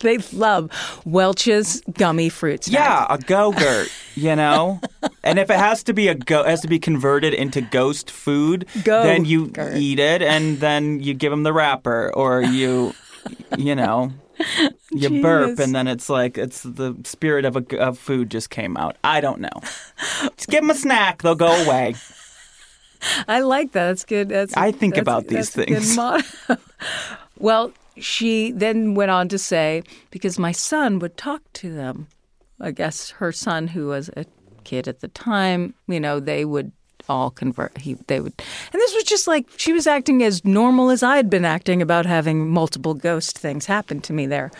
They 0.00 0.18
love 0.32 0.70
Welch's 1.04 1.80
gummy 1.92 2.28
fruit 2.28 2.64
snacks. 2.64 2.74
Yeah, 2.74 3.06
a 3.08 3.18
go-gurt, 3.18 3.88
you 4.16 4.34
know. 4.34 4.80
and 5.22 5.38
if 5.38 5.48
it 5.48 5.56
has 5.56 5.84
to 5.84 5.92
be 5.92 6.08
a 6.08 6.14
go, 6.16 6.42
has 6.42 6.60
to 6.62 6.68
be 6.68 6.80
converted 6.80 7.34
into 7.34 7.60
ghost 7.60 8.10
food, 8.10 8.66
go 8.82 9.04
then 9.04 9.24
you 9.24 9.52
eat 9.74 10.00
it, 10.00 10.20
and 10.20 10.58
then 10.58 11.00
you 11.00 11.14
give 11.14 11.30
them 11.30 11.44
the 11.44 11.52
wrapper, 11.52 12.12
or 12.14 12.42
you, 12.42 12.94
you 13.56 13.76
know. 13.76 14.12
You 14.90 15.22
burp, 15.22 15.58
and 15.58 15.74
then 15.74 15.88
it's 15.88 16.10
like 16.10 16.36
it's 16.36 16.62
the 16.62 16.94
spirit 17.04 17.46
of 17.46 17.56
a 17.56 17.78
of 17.80 17.98
food 17.98 18.30
just 18.30 18.50
came 18.50 18.76
out. 18.76 18.96
I 19.02 19.22
don't 19.22 19.40
know. 19.40 19.48
Just 20.36 20.48
give 20.48 20.60
them 20.60 20.70
a 20.70 20.74
snack; 20.74 21.22
they'll 21.22 21.34
go 21.34 21.46
away. 21.64 21.94
I 23.28 23.40
like 23.40 23.72
that. 23.72 23.86
That's 23.86 24.04
good. 24.04 24.28
That's 24.28 24.54
I 24.56 24.70
think 24.70 24.94
that's- 24.94 25.02
about 25.02 25.28
these 25.28 25.50
things. 25.50 25.98
well, 27.38 27.72
she 27.96 28.52
then 28.52 28.94
went 28.94 29.10
on 29.10 29.28
to 29.28 29.38
say 29.38 29.82
because 30.10 30.38
my 30.38 30.52
son 30.52 30.98
would 30.98 31.16
talk 31.16 31.42
to 31.54 31.72
them. 31.72 32.08
I 32.60 32.70
guess 32.70 33.10
her 33.12 33.32
son, 33.32 33.68
who 33.68 33.88
was 33.88 34.10
a 34.16 34.24
kid 34.64 34.86
at 34.86 35.00
the 35.00 35.08
time, 35.08 35.74
you 35.88 35.98
know, 35.98 36.20
they 36.20 36.44
would 36.44 36.70
all 37.08 37.30
convert. 37.30 37.76
He 37.78 37.94
they 38.06 38.20
would, 38.20 38.32
and 38.72 38.80
this 38.80 38.94
was 38.94 39.04
just 39.04 39.26
like 39.26 39.46
she 39.56 39.72
was 39.72 39.86
acting 39.86 40.22
as 40.22 40.44
normal 40.44 40.90
as 40.90 41.02
I 41.02 41.16
had 41.16 41.28
been 41.30 41.44
acting 41.44 41.82
about 41.82 42.06
having 42.06 42.48
multiple 42.48 42.94
ghost 42.94 43.38
things 43.38 43.66
happen 43.66 44.00
to 44.02 44.12
me 44.12 44.26
there, 44.26 44.50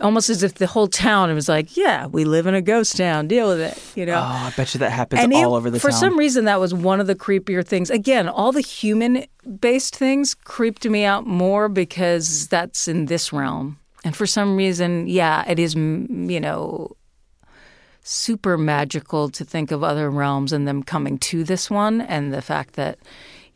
almost 0.00 0.30
as 0.30 0.42
if 0.42 0.54
the 0.54 0.66
whole 0.66 0.88
town 0.88 1.32
was 1.34 1.48
like, 1.48 1.76
yeah, 1.76 2.06
we 2.06 2.24
live 2.24 2.46
in 2.46 2.54
a 2.54 2.62
ghost 2.62 2.96
town. 2.96 3.28
Deal 3.28 3.48
with 3.48 3.60
it, 3.60 3.82
you 3.96 4.06
know 4.06 4.14
Oh, 4.14 4.18
I 4.48 4.52
bet 4.56 4.74
you 4.74 4.78
that 4.80 4.90
happens 4.90 5.22
and 5.22 5.32
all 5.34 5.54
it- 5.54 5.58
over 5.58 5.70
the 5.70 5.80
for 5.80 5.90
town. 5.90 6.00
some 6.00 6.18
reason 6.18 6.44
that 6.46 6.60
was 6.60 6.72
one 6.74 7.00
of 7.00 7.06
the 7.06 7.14
creepier 7.14 7.64
things 7.66 7.90
again 7.90 8.28
all 8.28 8.52
the 8.52 8.60
human 8.60 9.24
based 9.60 9.96
things 9.96 10.34
creeped 10.34 10.84
me 10.86 11.04
out 11.04 11.26
more 11.26 11.68
because 11.68 12.48
that's 12.48 12.88
in 12.88 13.06
this 13.06 13.32
realm 13.32 13.78
and 14.04 14.16
for 14.16 14.26
some 14.26 14.56
reason 14.56 15.06
yeah 15.06 15.44
it 15.48 15.58
is 15.58 15.74
you 15.74 16.40
know 16.40 16.90
super 18.06 18.56
magical 18.58 19.28
to 19.30 19.44
think 19.44 19.70
of 19.72 19.82
other 19.82 20.10
realms 20.10 20.52
and 20.52 20.68
them 20.68 20.82
coming 20.82 21.18
to 21.18 21.42
this 21.42 21.70
one 21.70 22.00
and 22.02 22.32
the 22.32 22.42
fact 22.42 22.74
that 22.74 22.98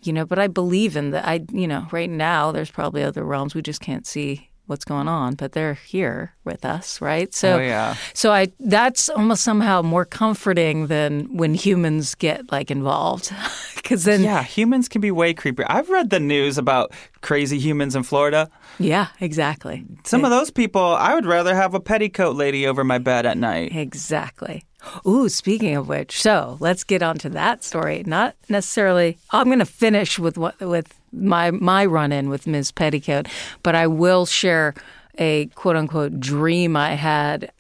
you 0.03 0.13
know 0.13 0.25
but 0.25 0.39
i 0.39 0.47
believe 0.49 0.97
in 0.97 1.11
that 1.11 1.25
i 1.29 1.45
you 1.53 1.69
know 1.69 1.87
right 1.93 2.09
now 2.11 2.51
there's 2.51 2.71
probably 2.71 3.03
other 3.05 3.23
realms. 3.25 3.55
We 3.55 3.61
just 3.63 3.81
can't 3.83 4.07
see 4.07 4.49
what's 4.67 4.85
going 4.85 5.09
on 5.09 5.35
but 5.35 5.53
they're 5.53 5.75
here 5.75 6.35
with 6.45 6.65
us 6.65 7.01
right? 7.01 7.33
So 7.35 7.57
Oh, 7.57 7.61
yeah. 7.61 7.95
so 8.15 8.33
I 8.33 8.49
that's 8.61 9.09
almost 9.09 9.43
somehow 9.45 9.83
more 9.83 10.05
comforting 10.05 10.87
than 10.89 11.37
when 11.37 11.55
humans 11.55 12.15
get 12.15 12.51
like 12.53 12.71
involved, 12.71 13.33
because 13.89 14.05
then 14.05 14.23
yeah. 14.23 14.43
humans 14.43 14.87
can 14.87 15.01
be 15.01 15.11
way 15.11 15.33
creepier. 15.33 15.65
I've 15.67 15.89
read 15.89 16.11
the 16.11 16.21
news 16.21 16.59
about 16.59 16.93
crazy 17.23 17.59
humans 17.59 17.97
in 17.97 18.03
Florida. 18.03 18.51
Yeah, 18.79 19.09
exactly, 19.19 19.87
Some 20.05 20.27
of 20.27 20.31
those 20.31 20.51
people, 20.51 20.83
I 20.83 21.15
would 21.15 21.25
rather 21.25 21.55
have 21.55 21.73
a 21.73 21.81
petticoat 21.81 22.37
lady 22.37 22.67
over 22.67 22.85
my 22.85 22.99
bed 22.99 23.25
at 23.25 23.39
night. 23.39 23.75
exactly. 23.75 24.63
Ooh, 25.07 25.31
speaking 25.31 25.75
of 25.75 25.89
which, 25.89 26.21
so 26.21 26.59
let's 26.61 26.85
get 26.85 27.03
on 27.03 27.17
to 27.19 27.31
that 27.31 27.65
story. 27.65 28.03
Not 28.07 28.37
necessarily. 28.51 29.17
I'm 29.31 29.47
going 29.47 29.59
to 29.59 29.65
finish 29.65 30.19
with 30.19 30.37
what 30.37 30.61
with 30.61 30.95
my 31.11 31.51
my 31.51 31.87
run 31.87 32.13
in 32.13 32.29
with 32.29 32.47
Ms. 32.47 32.71
Petticoat, 32.71 33.27
but 33.63 33.75
I 33.75 33.87
will 33.87 34.27
share 34.27 34.75
a 35.19 35.47
quote 35.55 35.77
unquote 35.77 36.21
dream 36.21 36.77
I 36.77 36.91
had. 36.91 37.51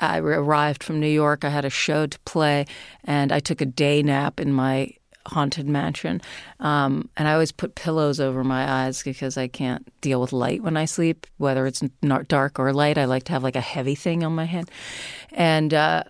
I 0.00 0.18
arrived 0.18 0.82
from 0.82 0.98
New 0.98 1.06
York. 1.06 1.44
I 1.44 1.50
had 1.50 1.64
a 1.64 1.70
show 1.70 2.06
to 2.06 2.18
play, 2.20 2.64
and 3.04 3.30
I 3.30 3.38
took 3.38 3.60
a 3.60 3.66
day 3.66 4.02
nap 4.02 4.40
in 4.40 4.52
my 4.52 4.94
haunted 5.26 5.68
mansion. 5.68 6.20
Um, 6.60 7.08
and 7.16 7.28
I 7.28 7.32
always 7.32 7.52
put 7.52 7.74
pillows 7.74 8.20
over 8.20 8.44
my 8.44 8.84
eyes 8.84 9.02
because 9.02 9.36
I 9.36 9.48
can't 9.48 9.88
deal 10.00 10.20
with 10.20 10.32
light 10.32 10.62
when 10.62 10.76
I 10.76 10.84
sleep, 10.84 11.26
whether 11.38 11.66
it's 11.66 11.82
dark 12.28 12.58
or 12.58 12.72
light. 12.72 12.98
I 12.98 13.04
like 13.04 13.24
to 13.24 13.32
have 13.32 13.42
like 13.42 13.56
a 13.56 13.60
heavy 13.60 13.94
thing 13.94 14.24
on 14.24 14.34
my 14.34 14.44
head, 14.44 14.70
and. 15.32 15.72
Uh, 15.72 16.04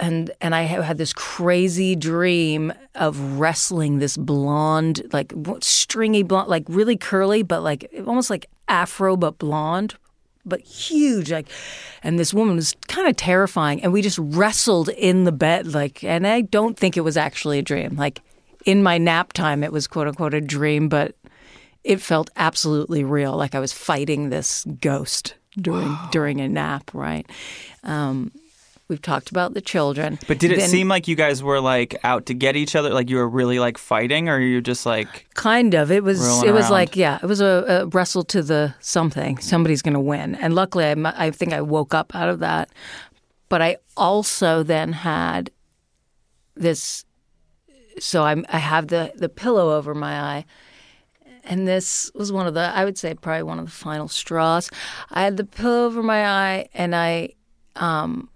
and 0.00 0.30
and 0.40 0.54
I 0.54 0.62
had 0.62 0.96
this 0.96 1.12
crazy 1.12 1.96
dream 1.96 2.72
of 2.94 3.40
wrestling 3.40 3.98
this 3.98 4.16
blonde, 4.16 5.02
like 5.12 5.32
stringy 5.60 6.22
blonde, 6.22 6.48
like 6.48 6.62
really 6.68 6.96
curly, 6.96 7.42
but 7.42 7.62
like 7.62 7.92
almost 8.06 8.30
like 8.30 8.46
afro, 8.68 9.16
but 9.16 9.38
blonde, 9.38 9.96
but 10.44 10.60
huge. 10.60 11.30
Like, 11.30 11.48
and 12.02 12.18
this 12.18 12.32
woman 12.32 12.56
was 12.56 12.74
kind 12.88 13.08
of 13.08 13.16
terrifying, 13.16 13.82
and 13.82 13.92
we 13.92 14.02
just 14.02 14.18
wrestled 14.18 14.88
in 14.90 15.24
the 15.24 15.32
bed, 15.32 15.66
like. 15.68 16.02
And 16.04 16.26
I 16.26 16.42
don't 16.42 16.76
think 16.76 16.96
it 16.96 17.02
was 17.02 17.16
actually 17.16 17.58
a 17.58 17.62
dream. 17.62 17.96
Like 17.96 18.20
in 18.64 18.82
my 18.82 18.98
nap 18.98 19.32
time, 19.32 19.62
it 19.64 19.72
was 19.72 19.86
quote 19.86 20.08
unquote 20.08 20.34
a 20.34 20.40
dream, 20.40 20.88
but 20.88 21.16
it 21.84 22.00
felt 22.00 22.30
absolutely 22.36 23.04
real. 23.04 23.36
Like 23.36 23.54
I 23.54 23.60
was 23.60 23.72
fighting 23.72 24.28
this 24.28 24.64
ghost 24.80 25.34
during 25.56 25.96
during 26.10 26.40
a 26.40 26.48
nap, 26.48 26.90
right? 26.92 27.28
Um, 27.82 28.32
we've 28.88 29.02
talked 29.02 29.30
about 29.30 29.54
the 29.54 29.60
children, 29.60 30.18
But 30.26 30.38
did 30.38 30.50
it 30.52 30.58
Then- 30.58 30.68
seem 30.70 30.88
like 30.88 31.06
you 31.08 31.14
guys 31.16 31.42
were 31.42 31.60
like 31.60 31.96
out 32.04 32.26
to 32.26 32.34
get 32.34 32.56
each 32.56 32.74
other? 32.74 32.90
Like 32.90 33.10
you 33.10 33.16
were 33.16 33.28
really 33.28 33.58
like 33.58 33.78
fighting, 33.78 34.28
or 34.28 34.38
you 34.40 34.60
just 34.60 34.86
like 34.86 35.26
Kind 35.34 35.74
of. 35.74 35.90
It 35.90 36.02
was. 36.02 36.18
It 36.42 36.52
was 36.52 36.64
around. 36.64 36.72
like 36.72 36.96
yeah. 36.96 37.18
It 37.22 37.26
was 37.26 37.40
a, 37.40 37.64
a 37.68 37.86
wrestle 37.86 38.24
to 38.24 38.42
the 38.42 38.74
something. 38.80 39.38
Somebody's 39.38 39.82
going 39.82 39.94
to 39.94 40.00
win. 40.00 40.34
And 40.36 40.54
luckily, 40.54 40.84
I, 40.86 40.94
I 41.26 41.30
think 41.30 41.52
I 41.52 41.60
woke 41.60 41.94
up 41.94 42.14
out 42.14 42.28
of 42.28 42.38
that. 42.40 42.70
But 43.48 43.62
I 43.62 43.76
also 43.96 44.62
then 44.62 44.92
had 44.92 45.50
this. 46.54 47.04
So 47.98 48.24
I'm. 48.24 48.44
I 48.48 48.58
have 48.58 48.88
the 48.88 49.12
the 49.16 49.28
pillow 49.28 49.76
over 49.76 49.94
my 49.94 50.20
eye, 50.20 50.44
and 51.44 51.66
this 51.66 52.10
was 52.14 52.30
one 52.30 52.46
of 52.46 52.54
the. 52.54 52.60
I 52.74 52.84
would 52.84 52.96
say 52.98 53.14
probably 53.14 53.42
one 53.42 53.58
of 53.58 53.64
the 53.64 53.70
final 53.72 54.06
straws. 54.08 54.70
I 55.10 55.22
had 55.24 55.36
the 55.36 55.44
pillow 55.44 55.86
over 55.86 56.02
my 56.02 56.26
eye, 56.26 56.68
and 56.74 56.94
I 56.94 57.30
um, 57.76 58.28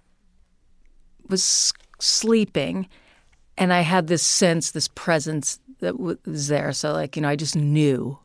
was 1.33 1.73
sleeping 1.99 2.89
and 3.59 3.73
I 3.73 3.81
had 3.81 4.07
this 4.07 4.25
sense, 4.25 4.71
this 4.71 4.89
presence 4.89 5.59
that 5.81 5.99
was 5.99 6.47
there. 6.47 6.73
So, 6.73 6.93
like, 6.93 7.17
you 7.17 7.23
know, 7.23 7.29
I 7.29 7.37
just 7.37 7.57
knew. 7.57 8.19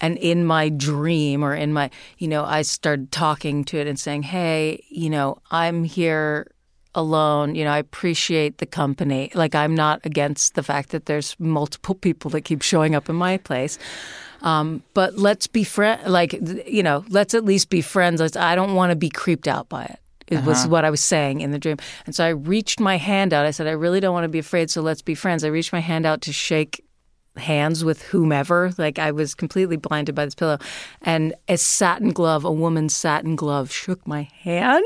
And 0.00 0.18
in 0.18 0.44
my 0.44 0.68
dream 0.68 1.42
or 1.42 1.54
in 1.54 1.72
my, 1.72 1.90
you 2.18 2.28
know, 2.28 2.44
I 2.44 2.62
started 2.62 3.12
talking 3.12 3.64
to 3.64 3.78
it 3.78 3.86
and 3.86 3.98
saying, 3.98 4.24
hey, 4.24 4.82
you 4.88 5.08
know, 5.08 5.38
I'm 5.50 5.84
here 5.84 6.50
alone. 6.94 7.54
You 7.54 7.64
know, 7.64 7.70
I 7.70 7.78
appreciate 7.78 8.58
the 8.58 8.66
company. 8.66 9.30
Like, 9.34 9.54
I'm 9.54 9.74
not 9.74 10.04
against 10.04 10.54
the 10.54 10.62
fact 10.62 10.90
that 10.90 11.06
there's 11.06 11.36
multiple 11.38 11.94
people 11.94 12.30
that 12.32 12.42
keep 12.42 12.62
showing 12.62 12.94
up 12.94 13.08
in 13.08 13.16
my 13.16 13.38
place. 13.38 13.78
Um, 14.42 14.82
but 14.92 15.16
let's 15.16 15.46
be 15.46 15.64
friends. 15.64 16.06
Like, 16.06 16.32
you 16.66 16.82
know, 16.82 17.04
let's 17.08 17.34
at 17.34 17.44
least 17.44 17.70
be 17.70 17.80
friends. 17.80 18.20
Let's, 18.20 18.36
I 18.36 18.54
don't 18.54 18.74
want 18.74 18.90
to 18.90 18.96
be 18.96 19.08
creeped 19.08 19.48
out 19.48 19.68
by 19.68 19.84
it. 19.84 19.98
It 20.28 20.44
was 20.44 20.60
uh-huh. 20.60 20.68
what 20.70 20.84
I 20.84 20.90
was 20.90 21.00
saying 21.00 21.40
in 21.40 21.52
the 21.52 21.58
dream. 21.58 21.76
And 22.04 22.14
so 22.14 22.24
I 22.24 22.30
reached 22.30 22.80
my 22.80 22.96
hand 22.96 23.32
out. 23.32 23.46
I 23.46 23.50
said, 23.52 23.66
I 23.66 23.72
really 23.72 24.00
don't 24.00 24.12
want 24.12 24.24
to 24.24 24.28
be 24.28 24.40
afraid, 24.40 24.70
so 24.70 24.82
let's 24.82 25.02
be 25.02 25.14
friends. 25.14 25.44
I 25.44 25.48
reached 25.48 25.72
my 25.72 25.80
hand 25.80 26.04
out 26.04 26.20
to 26.22 26.32
shake 26.32 26.82
hands 27.36 27.84
with 27.84 28.02
whomever. 28.02 28.72
Like 28.78 28.98
I 28.98 29.10
was 29.10 29.34
completely 29.34 29.76
blinded 29.76 30.14
by 30.14 30.24
this 30.24 30.34
pillow. 30.34 30.58
And 31.02 31.34
a 31.48 31.56
satin 31.56 32.10
glove, 32.10 32.44
a 32.44 32.52
woman's 32.52 32.96
satin 32.96 33.36
glove, 33.36 33.70
shook 33.70 34.06
my 34.06 34.28
hand. 34.42 34.84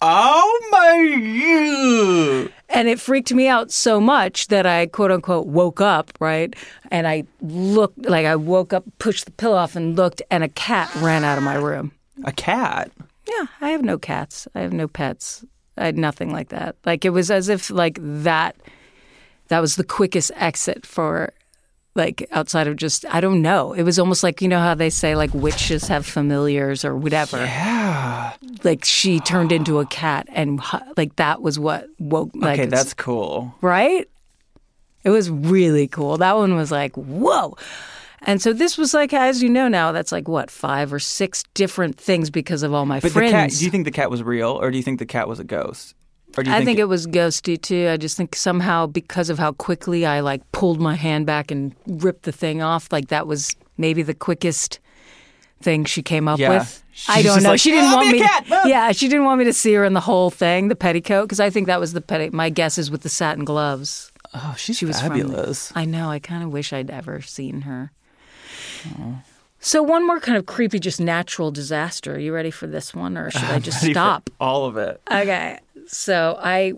oh 0.00 0.68
my 0.70 2.46
god. 2.46 2.52
And 2.68 2.88
it 2.88 2.98
freaked 2.98 3.32
me 3.32 3.48
out 3.48 3.70
so 3.70 4.00
much 4.00 4.48
that 4.48 4.66
I 4.66 4.86
quote 4.86 5.12
unquote 5.12 5.46
woke 5.46 5.80
up, 5.80 6.12
right? 6.20 6.54
And 6.90 7.06
I 7.06 7.24
looked 7.40 8.06
like 8.06 8.26
I 8.26 8.36
woke 8.36 8.72
up, 8.72 8.84
pushed 8.98 9.26
the 9.26 9.30
pillow 9.32 9.56
off, 9.56 9.76
and 9.76 9.96
looked, 9.96 10.22
and 10.30 10.42
a 10.42 10.48
cat 10.48 10.92
ran 10.96 11.24
out 11.24 11.38
of 11.38 11.44
my 11.44 11.54
room. 11.54 11.92
A 12.24 12.32
cat. 12.32 12.90
Yeah, 13.26 13.46
I 13.60 13.70
have 13.70 13.82
no 13.82 13.98
cats. 13.98 14.48
I 14.54 14.60
have 14.60 14.72
no 14.72 14.88
pets. 14.88 15.44
I 15.76 15.86
had 15.86 15.96
nothing 15.96 16.32
like 16.32 16.48
that. 16.50 16.76
Like 16.84 17.04
it 17.04 17.10
was 17.10 17.30
as 17.30 17.48
if 17.48 17.70
like 17.70 17.98
that 18.00 18.56
that 19.48 19.60
was 19.60 19.76
the 19.76 19.84
quickest 19.84 20.30
exit 20.36 20.84
for 20.86 21.32
like 21.94 22.26
outside 22.32 22.66
of 22.66 22.76
just 22.76 23.04
I 23.06 23.20
don't 23.20 23.42
know. 23.42 23.72
It 23.74 23.82
was 23.82 23.98
almost 23.98 24.22
like 24.22 24.42
you 24.42 24.48
know 24.48 24.58
how 24.60 24.74
they 24.74 24.90
say 24.90 25.14
like 25.14 25.32
witches 25.34 25.88
have 25.88 26.04
familiars 26.06 26.84
or 26.84 26.96
whatever. 26.96 27.36
Yeah. 27.38 28.32
Like 28.64 28.84
she 28.84 29.20
turned 29.20 29.52
into 29.52 29.78
a 29.78 29.86
cat 29.86 30.26
and 30.30 30.60
like 30.96 31.16
that 31.16 31.42
was 31.42 31.58
what 31.58 31.86
woke 31.98 32.30
like 32.34 32.58
Okay, 32.58 32.66
that's 32.68 32.94
cool. 32.94 33.54
right? 33.60 34.08
It 35.04 35.10
was 35.10 35.30
really 35.30 35.88
cool. 35.88 36.16
That 36.18 36.36
one 36.36 36.54
was 36.54 36.70
like, 36.70 36.94
whoa. 36.96 37.56
And 38.24 38.40
so 38.40 38.52
this 38.52 38.78
was 38.78 38.94
like, 38.94 39.12
as 39.12 39.42
you 39.42 39.48
know 39.48 39.68
now, 39.68 39.90
that's 39.92 40.12
like 40.12 40.28
what 40.28 40.50
five 40.50 40.92
or 40.92 40.98
six 40.98 41.42
different 41.54 41.98
things 41.98 42.30
because 42.30 42.62
of 42.62 42.72
all 42.72 42.86
my 42.86 43.00
But 43.00 43.12
friends. 43.12 43.32
the 43.32 43.36
cat, 43.36 43.50
do 43.50 43.64
you 43.64 43.70
think 43.70 43.84
the 43.84 43.90
cat 43.90 44.10
was 44.10 44.22
real 44.22 44.50
or 44.50 44.70
do 44.70 44.76
you 44.76 44.82
think 44.82 44.98
the 44.98 45.06
cat 45.06 45.26
was 45.28 45.40
a 45.40 45.44
ghost? 45.44 45.94
Or 46.38 46.42
do 46.44 46.50
you 46.50 46.56
I 46.56 46.64
think 46.64 46.78
it 46.78 46.84
was 46.86 47.06
ghosty 47.06 47.60
too. 47.60 47.88
I 47.90 47.96
just 47.96 48.16
think 48.16 48.34
somehow 48.36 48.86
because 48.86 49.28
of 49.28 49.38
how 49.38 49.52
quickly 49.52 50.06
I 50.06 50.20
like 50.20 50.40
pulled 50.52 50.80
my 50.80 50.94
hand 50.94 51.26
back 51.26 51.50
and 51.50 51.74
ripped 51.86 52.22
the 52.22 52.32
thing 52.32 52.62
off, 52.62 52.90
like 52.92 53.08
that 53.08 53.26
was 53.26 53.54
maybe 53.76 54.02
the 54.02 54.14
quickest 54.14 54.78
thing 55.60 55.84
she 55.84 56.02
came 56.02 56.28
up 56.28 56.38
Yeah. 56.38 56.50
with. 56.58 56.82
She's 56.92 57.16
I 57.16 57.22
don't 57.22 57.42
know. 57.42 57.50
like, 57.50 57.60
she 57.60 57.70
didn't 57.70 57.90
"I'll 57.90 57.96
want 57.96 58.12
me. 58.12 58.20
cat, 58.20 58.46
To, 58.46 58.62
yeah, 58.68 58.92
she 58.92 59.08
didn't 59.08 59.24
want 59.24 59.38
me 59.38 59.44
to 59.46 59.52
see 59.52 59.72
her 59.74 59.84
in 59.84 59.92
the 59.94 60.00
whole 60.00 60.30
thing, 60.30 60.68
the 60.68 60.74
petticoat, 60.76 61.24
because 61.26 61.40
I 61.40 61.50
think 61.50 61.66
that 61.66 61.80
was 61.80 61.92
the 61.92 62.00
petti. 62.02 62.32
My 62.32 62.50
guess 62.50 62.78
is 62.78 62.90
with 62.90 63.02
the 63.02 63.08
satin 63.08 63.44
gloves. 63.44 64.10
Oh, 64.34 64.54
she's 64.58 64.76
She 64.78 64.84
was 64.86 65.00
from- 65.00 65.08
fabulous. 65.10 65.72
I 65.74 65.84
know. 65.84 66.10
I 66.10 66.18
kind 66.18 66.42
of 66.42 66.50
wish 66.50 66.72
I'd 66.72 66.90
ever 66.90 67.20
seen 67.20 67.62
her. 67.62 67.92
So 69.60 69.80
one 69.82 70.04
more 70.06 70.18
kind 70.18 70.36
of 70.36 70.46
creepy, 70.46 70.80
just 70.80 71.00
natural 71.00 71.52
disaster. 71.52 72.16
Are 72.16 72.18
you 72.18 72.34
ready 72.34 72.50
for 72.50 72.66
this 72.66 72.92
one, 72.94 73.16
or 73.16 73.30
should 73.30 73.44
I 73.44 73.58
just 73.60 73.80
stop? 73.84 74.28
all 74.40 74.66
of 74.66 74.76
it. 74.76 75.00
Okay. 75.10 75.60
So 75.86 76.36
I 76.42 76.72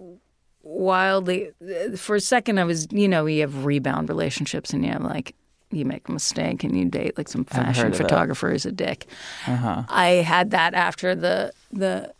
wildly, 0.62 1.50
for 1.96 2.16
a 2.16 2.20
second, 2.20 2.58
I 2.58 2.64
was, 2.64 2.86
you 2.90 3.08
know, 3.08 3.26
you 3.26 3.40
have 3.42 3.64
rebound 3.64 4.08
relationships 4.08 4.72
and 4.72 4.84
you 4.84 4.92
have 4.92 5.02
like, 5.02 5.34
you 5.70 5.84
make 5.84 6.08
a 6.08 6.12
mistake 6.12 6.62
and 6.62 6.76
you 6.76 6.84
date 6.84 7.16
like 7.18 7.28
some 7.28 7.44
fashion 7.44 7.92
photographer 7.92 8.50
who's 8.50 8.64
a 8.66 8.72
dick. 8.72 9.06
Uh-huh. 9.46 9.82
I 9.88 10.06
had 10.06 10.50
that 10.52 10.74
after 10.74 11.14
the, 11.14 11.52
the, 11.72 12.12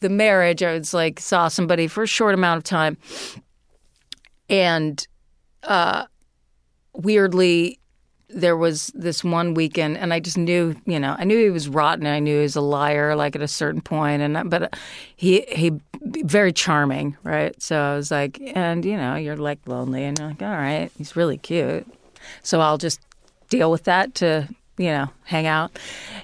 the 0.00 0.08
marriage. 0.08 0.62
I 0.62 0.74
was 0.74 0.94
like, 0.94 1.18
saw 1.18 1.48
somebody 1.48 1.88
for 1.88 2.04
a 2.04 2.06
short 2.06 2.34
amount 2.34 2.58
of 2.58 2.64
time. 2.64 2.96
And 4.48 5.06
uh, 5.64 6.06
weirdly, 6.92 7.79
there 8.32 8.56
was 8.56 8.88
this 8.94 9.24
one 9.24 9.54
weekend, 9.54 9.98
and 9.98 10.12
I 10.12 10.20
just 10.20 10.38
knew, 10.38 10.76
you 10.86 10.98
know, 10.98 11.16
I 11.18 11.24
knew 11.24 11.38
he 11.38 11.50
was 11.50 11.68
rotten. 11.68 12.06
I 12.06 12.18
knew 12.18 12.36
he 12.36 12.42
was 12.42 12.56
a 12.56 12.60
liar, 12.60 13.16
like 13.16 13.36
at 13.36 13.42
a 13.42 13.48
certain 13.48 13.80
point, 13.80 14.22
and 14.22 14.50
but 14.50 14.74
he 15.16 15.44
he 15.48 15.72
very 16.02 16.52
charming, 16.52 17.16
right? 17.24 17.60
So 17.60 17.76
I 17.76 17.96
was 17.96 18.10
like, 18.10 18.40
and 18.54 18.84
you 18.84 18.96
know, 18.96 19.16
you're 19.16 19.36
like 19.36 19.58
lonely, 19.66 20.04
and 20.04 20.18
you're 20.18 20.28
like, 20.28 20.42
all 20.42 20.48
right, 20.48 20.90
he's 20.96 21.16
really 21.16 21.38
cute, 21.38 21.86
so 22.42 22.60
I'll 22.60 22.78
just 22.78 23.00
deal 23.48 23.70
with 23.70 23.84
that 23.84 24.14
to 24.16 24.48
you 24.80 24.90
know 24.90 25.08
hang 25.24 25.46
out. 25.46 25.78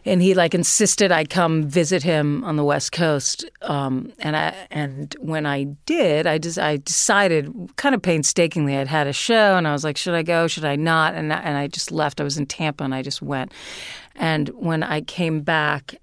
And 0.05 0.23
he 0.23 0.35
like 0.35 0.55
insisted 0.55 1.13
I 1.13 1.25
come 1.25 1.65
visit 1.65 2.03
him 2.03 2.43
on 2.45 2.57
the 2.57 2.65
West 2.65 2.93
Coast, 2.93 3.45
um, 3.63 4.13
and 4.19 4.37
I 4.37 4.55
and 4.71 5.15
when 5.21 5.45
I 5.47 5.65
did, 5.85 6.27
I 6.27 6.39
just 6.39 6.59
I 6.59 6.79
decided 6.79 7.53
kind 7.77 7.95
of 7.95 8.03
painstakingly 8.03 8.77
I'd 8.77 8.89
had 8.89 9.07
a 9.07 9.13
show, 9.13 9.57
and 9.57 9.69
I 9.69 9.73
was 9.73 9.85
like, 9.85 9.97
should 9.97 10.15
I 10.15 10.23
go? 10.23 10.47
Should 10.49 10.65
I 10.65 10.77
not? 10.77 11.15
And 11.15 11.33
I- 11.33 11.41
and 11.41 11.57
I 11.57 11.67
just 11.69 11.93
left. 11.93 12.21
I 12.21 12.25
was 12.25 12.39
in 12.39 12.47
Tampa, 12.47 12.83
and 12.85 12.95
I 12.95 13.03
just 13.03 13.21
went. 13.23 13.53
And 14.15 14.49
when 14.51 14.83
I 14.83 15.03
came 15.03 15.43
back, 15.43 15.97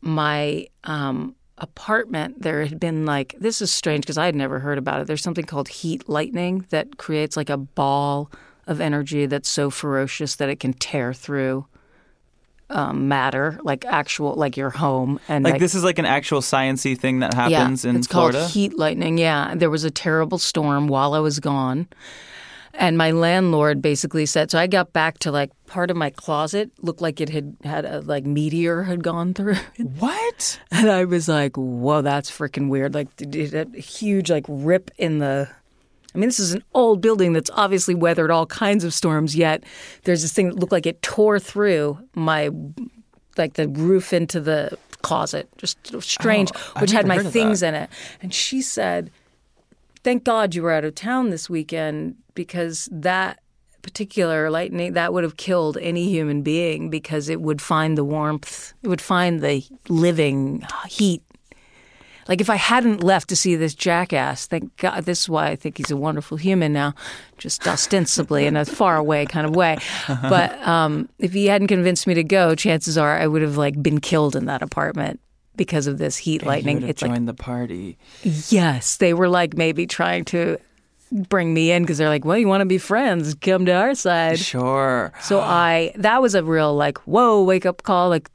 my 0.00 0.66
um, 0.84 1.34
apartment 1.58 2.40
there 2.40 2.64
had 2.64 2.80
been 2.80 3.04
like 3.04 3.34
this 3.38 3.60
is 3.60 3.70
strange 3.70 4.02
because 4.04 4.16
I 4.16 4.24
had 4.26 4.34
never 4.34 4.58
heard 4.60 4.78
about 4.78 5.00
it. 5.00 5.06
There's 5.06 5.22
something 5.22 5.44
called 5.44 5.68
heat 5.68 6.08
lightning 6.08 6.64
that 6.70 6.96
creates 6.96 7.36
like 7.36 7.50
a 7.50 7.58
ball 7.58 8.30
of 8.66 8.80
energy 8.80 9.26
that's 9.26 9.48
so 9.48 9.68
ferocious 9.68 10.36
that 10.36 10.48
it 10.48 10.60
can 10.60 10.72
tear 10.72 11.12
through 11.12 11.66
um, 12.70 13.08
matter, 13.08 13.58
like 13.62 13.84
actual 13.84 14.34
like 14.34 14.56
your 14.56 14.70
home 14.70 15.20
and 15.28 15.44
Like, 15.44 15.60
this 15.60 15.74
is 15.74 15.84
like 15.84 15.98
an 15.98 16.06
actual 16.06 16.40
sciency 16.40 16.96
thing 16.98 17.20
that 17.20 17.34
happens 17.34 17.84
yeah, 17.84 17.90
in 17.90 17.96
it's 17.96 18.06
Florida. 18.06 18.38
It's 18.38 18.46
called 18.46 18.52
heat 18.52 18.78
lightning. 18.78 19.18
Yeah, 19.18 19.54
there 19.54 19.70
was 19.70 19.84
a 19.84 19.90
terrible 19.90 20.38
storm 20.38 20.86
while 20.88 21.14
I 21.14 21.18
was 21.18 21.40
gone, 21.40 21.88
and 22.72 22.96
my 22.96 23.10
landlord 23.10 23.82
basically 23.82 24.24
said. 24.26 24.50
So 24.50 24.58
I 24.58 24.66
got 24.66 24.92
back 24.92 25.18
to 25.20 25.32
like 25.32 25.50
part 25.66 25.90
of 25.90 25.96
my 25.96 26.10
closet 26.10 26.70
looked 26.80 27.00
like 27.00 27.20
it 27.20 27.28
had 27.28 27.56
had 27.64 27.84
a 27.84 28.00
like 28.00 28.24
meteor 28.24 28.84
had 28.84 29.02
gone 29.02 29.34
through, 29.34 29.56
what? 29.98 30.60
and 30.70 30.88
I 30.90 31.04
was 31.04 31.28
like, 31.28 31.56
"Whoa, 31.56 32.02
that's 32.02 32.30
freaking 32.30 32.68
weird!" 32.68 32.94
Like 32.94 33.08
it 33.20 33.54
a 33.54 33.80
huge 33.80 34.30
like 34.30 34.46
rip 34.48 34.90
in 34.96 35.18
the. 35.18 35.48
I 36.14 36.18
mean, 36.18 36.28
this 36.28 36.40
is 36.40 36.52
an 36.54 36.64
old 36.74 37.00
building 37.00 37.32
that's 37.32 37.50
obviously 37.54 37.94
weathered 37.94 38.30
all 38.30 38.46
kinds 38.46 38.84
of 38.84 38.92
storms. 38.92 39.36
Yet 39.36 39.64
there's 40.04 40.22
this 40.22 40.32
thing 40.32 40.48
that 40.48 40.58
looked 40.58 40.72
like 40.72 40.86
it 40.86 41.00
tore 41.02 41.38
through 41.38 41.98
my, 42.14 42.50
like 43.36 43.54
the 43.54 43.68
roof 43.68 44.12
into 44.12 44.40
the 44.40 44.76
closet. 45.02 45.48
Just 45.56 45.78
strange, 46.02 46.50
Oh, 46.54 46.80
which 46.80 46.90
had 46.90 47.06
my 47.06 47.18
things 47.18 47.62
in 47.62 47.74
it. 47.74 47.90
And 48.22 48.34
she 48.34 48.60
said, 48.62 49.10
"Thank 50.02 50.24
God 50.24 50.54
you 50.54 50.62
were 50.62 50.72
out 50.72 50.84
of 50.84 50.94
town 50.94 51.30
this 51.30 51.48
weekend 51.48 52.16
because 52.34 52.88
that." 52.92 53.38
particular 53.82 54.50
lightning 54.50 54.92
that 54.92 55.10
would 55.10 55.24
have 55.24 55.38
killed 55.38 55.78
any 55.80 56.06
human 56.06 56.42
being 56.42 56.90
because 56.90 57.30
it 57.30 57.40
would 57.40 57.62
find 57.62 57.96
the 57.96 58.04
warmth 58.04 58.74
it 58.82 58.88
would 58.88 59.00
find 59.00 59.40
the 59.40 59.64
living 59.88 60.62
heat 60.86 61.22
like 62.30 62.40
if 62.40 62.48
I 62.48 62.54
hadn't 62.56 63.02
left 63.02 63.28
to 63.28 63.36
see 63.36 63.56
this 63.56 63.74
jackass, 63.74 64.46
thank 64.46 64.74
God, 64.78 65.04
this 65.04 65.22
is 65.22 65.28
why 65.28 65.48
I 65.48 65.56
think 65.56 65.76
he's 65.76 65.90
a 65.90 65.96
wonderful 65.96 66.36
human 66.38 66.72
now, 66.72 66.94
just 67.36 67.66
ostensibly 67.66 68.46
in 68.46 68.56
a 68.56 68.64
far 68.64 68.96
away 68.96 69.26
kind 69.26 69.46
of 69.46 69.54
way. 69.54 69.76
But 70.06 70.56
um, 70.66 71.08
if 71.18 71.32
he 71.32 71.46
hadn't 71.46 71.66
convinced 71.68 72.06
me 72.06 72.14
to 72.14 72.24
go, 72.24 72.54
chances 72.54 72.96
are 72.96 73.18
I 73.18 73.26
would 73.26 73.42
have 73.42 73.56
like 73.58 73.82
been 73.82 74.00
killed 74.00 74.34
in 74.36 74.46
that 74.46 74.62
apartment 74.62 75.20
because 75.56 75.86
of 75.86 75.98
this 75.98 76.16
heat 76.16 76.42
You 76.42 76.48
lightning. 76.48 76.76
would 76.76 76.82
have 76.84 76.90
It's 76.90 77.02
like 77.02 77.10
joined 77.10 77.28
the 77.28 77.34
party. 77.34 77.98
yes, 78.22 78.96
they 78.96 79.12
were 79.12 79.28
like 79.28 79.56
maybe 79.56 79.86
trying 79.86 80.24
to 80.26 80.56
bring 81.12 81.52
me 81.52 81.70
in 81.72 81.82
because 81.82 81.98
they're 81.98 82.08
like, 82.08 82.24
well, 82.24 82.38
you 82.38 82.46
want 82.46 82.60
to 82.60 82.66
be 82.66 82.78
friends? 82.78 83.34
Come 83.34 83.66
to 83.66 83.72
our 83.72 83.94
side. 83.94 84.38
Sure. 84.38 85.12
So 85.20 85.40
I 85.40 85.92
that 85.96 86.22
was 86.22 86.34
a 86.34 86.44
real 86.44 86.74
like 86.74 86.98
whoa 86.98 87.42
wake 87.42 87.66
up 87.66 87.82
call 87.82 88.08
like 88.08 88.30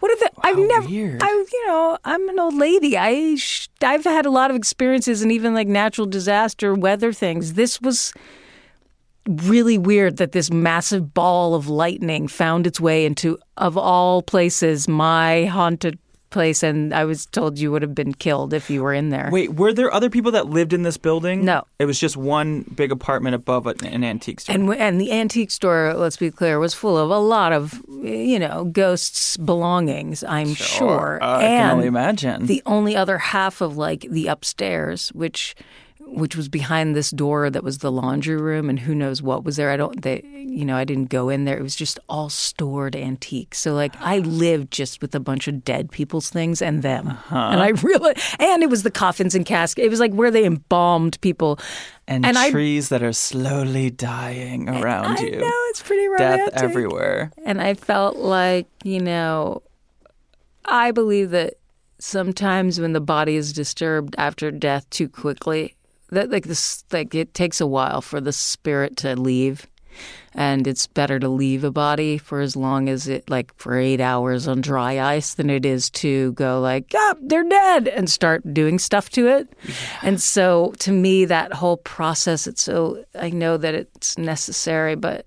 what 0.00 0.10
are 0.10 0.16
the 0.16 0.30
I've 0.42 0.58
never 0.58 0.88
weird. 0.88 1.22
I 1.22 1.28
you 1.30 1.66
know 1.66 1.98
I'm 2.04 2.28
an 2.28 2.38
old 2.38 2.54
lady 2.54 2.96
I 2.96 3.36
sh- 3.36 3.68
I've 3.82 4.04
had 4.04 4.26
a 4.26 4.30
lot 4.30 4.50
of 4.50 4.56
experiences 4.56 5.22
and 5.22 5.32
even 5.32 5.54
like 5.54 5.68
natural 5.68 6.06
disaster 6.06 6.74
weather 6.74 7.12
things 7.12 7.54
this 7.54 7.80
was 7.80 8.12
really 9.26 9.78
weird 9.78 10.16
that 10.16 10.32
this 10.32 10.50
massive 10.50 11.14
ball 11.14 11.54
of 11.54 11.68
lightning 11.68 12.26
found 12.26 12.66
its 12.66 12.80
way 12.80 13.06
into 13.06 13.38
of 13.56 13.78
all 13.78 14.20
places 14.22 14.88
my 14.88 15.44
haunted 15.44 15.98
place 16.32 16.62
and 16.64 16.92
I 16.92 17.04
was 17.04 17.26
told 17.26 17.58
you 17.58 17.70
would 17.70 17.82
have 17.82 17.94
been 17.94 18.14
killed 18.14 18.52
if 18.52 18.68
you 18.70 18.82
were 18.82 18.92
in 18.94 19.10
there 19.10 19.28
Wait, 19.30 19.54
were 19.54 19.72
there 19.72 19.92
other 19.92 20.10
people 20.10 20.32
that 20.32 20.46
lived 20.48 20.72
in 20.72 20.82
this 20.82 20.96
building? 20.96 21.44
No. 21.44 21.64
It 21.78 21.84
was 21.84 22.00
just 22.00 22.16
one 22.16 22.62
big 22.74 22.90
apartment 22.90 23.34
above 23.34 23.66
an, 23.66 23.84
an 23.86 24.02
antique 24.02 24.40
store. 24.40 24.54
And 24.54 24.72
and 24.74 25.00
the 25.00 25.12
antique 25.12 25.50
store, 25.50 25.94
let's 25.94 26.16
be 26.16 26.30
clear, 26.30 26.58
was 26.58 26.74
full 26.74 26.96
of 26.98 27.10
a 27.10 27.18
lot 27.18 27.52
of 27.52 27.80
you 28.02 28.38
know 28.38 28.64
ghosts' 28.64 29.36
belongings. 29.36 30.24
I'm 30.24 30.54
sure, 30.54 31.18
Uh, 31.22 31.36
I 31.38 31.40
can 31.42 31.70
only 31.74 31.86
imagine. 31.86 32.46
the 32.46 32.62
only 32.66 32.96
other 32.96 33.18
half 33.18 33.60
of 33.60 33.76
like 33.76 34.06
the 34.10 34.26
upstairs, 34.28 35.10
which 35.14 35.54
which 36.12 36.36
was 36.36 36.48
behind 36.48 36.94
this 36.94 37.10
door 37.10 37.48
that 37.50 37.64
was 37.64 37.78
the 37.78 37.90
laundry 37.90 38.36
room, 38.36 38.68
and 38.70 38.78
who 38.80 38.94
knows 38.94 39.22
what 39.22 39.44
was 39.44 39.56
there. 39.56 39.70
I 39.70 39.76
don't, 39.76 40.02
they, 40.02 40.20
you 40.34 40.64
know, 40.64 40.76
I 40.76 40.84
didn't 40.84 41.08
go 41.08 41.28
in 41.28 41.44
there. 41.44 41.56
It 41.58 41.62
was 41.62 41.74
just 41.74 41.98
all 42.08 42.28
stored 42.28 42.94
antiques. 42.94 43.58
So 43.58 43.74
like 43.74 43.94
I 44.00 44.18
lived 44.18 44.70
just 44.70 45.00
with 45.00 45.14
a 45.14 45.20
bunch 45.20 45.48
of 45.48 45.64
dead 45.64 45.90
people's 45.90 46.28
things 46.30 46.60
and 46.62 46.82
them, 46.82 47.08
Uh-huh. 47.08 47.36
and 47.52 47.60
I 47.62 47.68
really, 47.82 48.14
and 48.38 48.62
it 48.62 48.70
was 48.70 48.82
the 48.82 48.90
coffins 48.90 49.34
and 49.34 49.46
caskets. 49.46 49.84
It 49.86 49.90
was 49.90 50.00
like 50.00 50.12
where 50.12 50.30
they 50.30 50.44
embalmed 50.44 51.20
people. 51.22 51.58
and 52.06 52.26
and 52.26 52.36
I- 52.36 52.50
trees 52.50 52.88
that 52.90 53.02
are 53.02 53.12
slowly 53.12 53.90
dying 53.90 54.68
around 54.68 55.18
I 55.18 55.22
you. 55.22 55.36
know 55.38 55.50
it's 55.70 55.82
pretty 55.82 56.08
rare. 56.08 56.18
Death 56.18 56.62
everywhere. 56.62 57.30
And 57.44 57.60
I 57.60 57.74
felt 57.74 58.16
like, 58.16 58.66
you 58.84 59.00
know, 59.00 59.62
I 60.64 60.90
believe 60.90 61.30
that 61.30 61.54
sometimes 61.98 62.80
when 62.80 62.92
the 62.92 63.00
body 63.00 63.36
is 63.36 63.52
disturbed 63.52 64.14
after 64.18 64.50
death 64.50 64.88
too 64.90 65.08
quickly, 65.08 65.74
that 66.12 66.30
like 66.30 66.46
this 66.46 66.84
like 66.92 67.14
it 67.14 67.34
takes 67.34 67.60
a 67.60 67.66
while 67.66 68.00
for 68.00 68.20
the 68.20 68.32
spirit 68.32 68.96
to 68.98 69.16
leave. 69.16 69.66
And 70.34 70.66
it's 70.66 70.86
better 70.86 71.18
to 71.18 71.28
leave 71.28 71.64
a 71.64 71.70
body 71.70 72.16
for 72.16 72.40
as 72.40 72.56
long 72.56 72.88
as 72.88 73.06
it 73.08 73.28
like 73.28 73.52
for 73.58 73.76
eight 73.76 74.00
hours 74.00 74.48
on 74.48 74.62
dry 74.62 74.98
ice 74.98 75.34
than 75.34 75.50
it 75.50 75.66
is 75.66 75.90
to 75.90 76.32
go 76.32 76.60
like, 76.60 76.90
ah, 76.94 77.14
they're 77.20 77.46
dead 77.46 77.88
and 77.88 78.08
start 78.08 78.54
doing 78.54 78.78
stuff 78.78 79.10
to 79.10 79.26
it. 79.26 79.52
And 80.00 80.22
so 80.22 80.72
to 80.78 80.92
me 80.92 81.26
that 81.26 81.52
whole 81.52 81.76
process 81.76 82.46
it's 82.46 82.62
so 82.62 83.04
I 83.18 83.28
know 83.28 83.58
that 83.58 83.74
it's 83.74 84.16
necessary, 84.16 84.94
but 84.94 85.26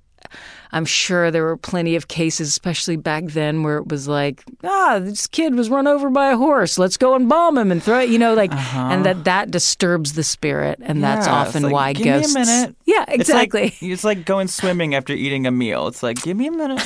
I'm 0.71 0.86
sure 0.86 1.32
there 1.32 1.43
were 1.43 1.55
plenty 1.57 1.95
of 1.95 2.07
cases, 2.07 2.49
especially 2.49 2.97
back 2.97 3.26
then, 3.28 3.63
where 3.63 3.78
it 3.78 3.88
was 3.88 4.07
like, 4.07 4.43
ah, 4.63 4.99
this 5.01 5.26
kid 5.28 5.55
was 5.55 5.69
run 5.69 5.88
over 5.88 6.09
by 6.09 6.32
a 6.32 6.38
horse. 6.38 6.78
Let's 6.78 6.97
go 6.97 7.15
and 7.15 7.30
bomb 7.30 7.57
him 7.57 7.71
and 7.71 7.82
throw 7.82 7.99
it. 8.01 8.09
You 8.09 8.19
know, 8.19 8.34
like, 8.34 8.51
and 8.76 9.05
that 9.05 9.23
that 9.23 9.51
disturbs 9.51 10.13
the 10.13 10.23
spirit, 10.23 10.80
and 10.82 11.03
that's 11.03 11.28
Uh-huh. 11.28 11.36
Yeah, 11.36 11.41
it's 11.43 11.49
often 11.49 11.63
like, 11.63 11.73
why 11.73 11.93
give 11.93 12.05
ghosts. 12.05 12.36
me 12.36 12.41
a 12.41 12.45
minute. 12.45 12.76
Yeah, 12.86 13.05
It's 13.07 13.30
like- 13.30 13.45
exactly. 13.53 13.76
It's 13.91 14.03
like, 14.03 14.26
going 14.26 14.47
swimming 14.47 14.95
after 14.95 15.13
eating 15.13 15.47
a 15.47 15.51
meal. 15.51 15.88
It's 15.88 16.03
like, 16.03 16.21
give 16.21 16.36
me 16.36 16.47
a 16.47 16.51
minute. 16.51 16.82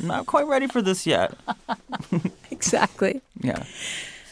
I'm 0.00 0.06
not 0.06 0.26
quite 0.26 0.46
ready 0.46 0.66
for 0.66 0.82
this 0.82 1.06
yet. 1.06 1.34
exactly. 2.50 3.20
Yeah. 3.40 3.62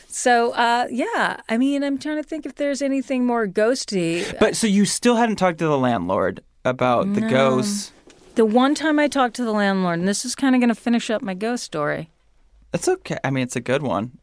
So, 0.09 0.53
uh, 0.53 0.87
yeah, 0.91 1.37
I 1.49 1.59
mean, 1.59 1.83
I'm 1.85 1.99
trying 1.99 2.17
to 2.17 2.23
think 2.23 2.47
if 2.47 2.55
there's 2.55 2.81
anything 2.81 3.27
more 3.27 3.47
ghosty. 3.47 4.25
But 4.41 4.57
so 4.57 4.67
you 4.67 4.85
still 4.87 5.17
hadn't 5.17 5.37
talked 5.37 5.59
to 5.59 5.67
the 5.67 5.79
landlord 5.79 6.43
about 6.65 7.13
the 7.15 7.21
ghosts. 7.21 7.93
The 8.37 8.45
one 8.45 8.75
time 8.75 8.99
I 8.99 9.09
talked 9.09 9.35
to 9.37 9.45
the 9.45 9.53
landlord, 9.53 9.99
and 9.99 10.07
this 10.07 10.25
is 10.25 10.35
kind 10.35 10.55
of 10.55 10.61
going 10.61 10.69
to 10.69 10.75
finish 10.75 11.11
up 11.11 11.23
my 11.23 11.35
ghost 11.35 11.65
story. 11.65 12.11
It's 12.73 12.87
okay. 12.87 13.17
I 13.25 13.31
mean, 13.31 13.43
it's 13.45 13.57
a 13.57 13.61
good 13.61 13.83
one. 13.83 14.19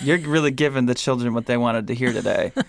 You're 0.00 0.18
really 0.18 0.50
giving 0.50 0.86
the 0.86 0.94
children 0.94 1.34
what 1.34 1.44
they 1.44 1.58
wanted 1.58 1.86
to 1.88 1.94
hear 1.94 2.12
today. 2.12 2.52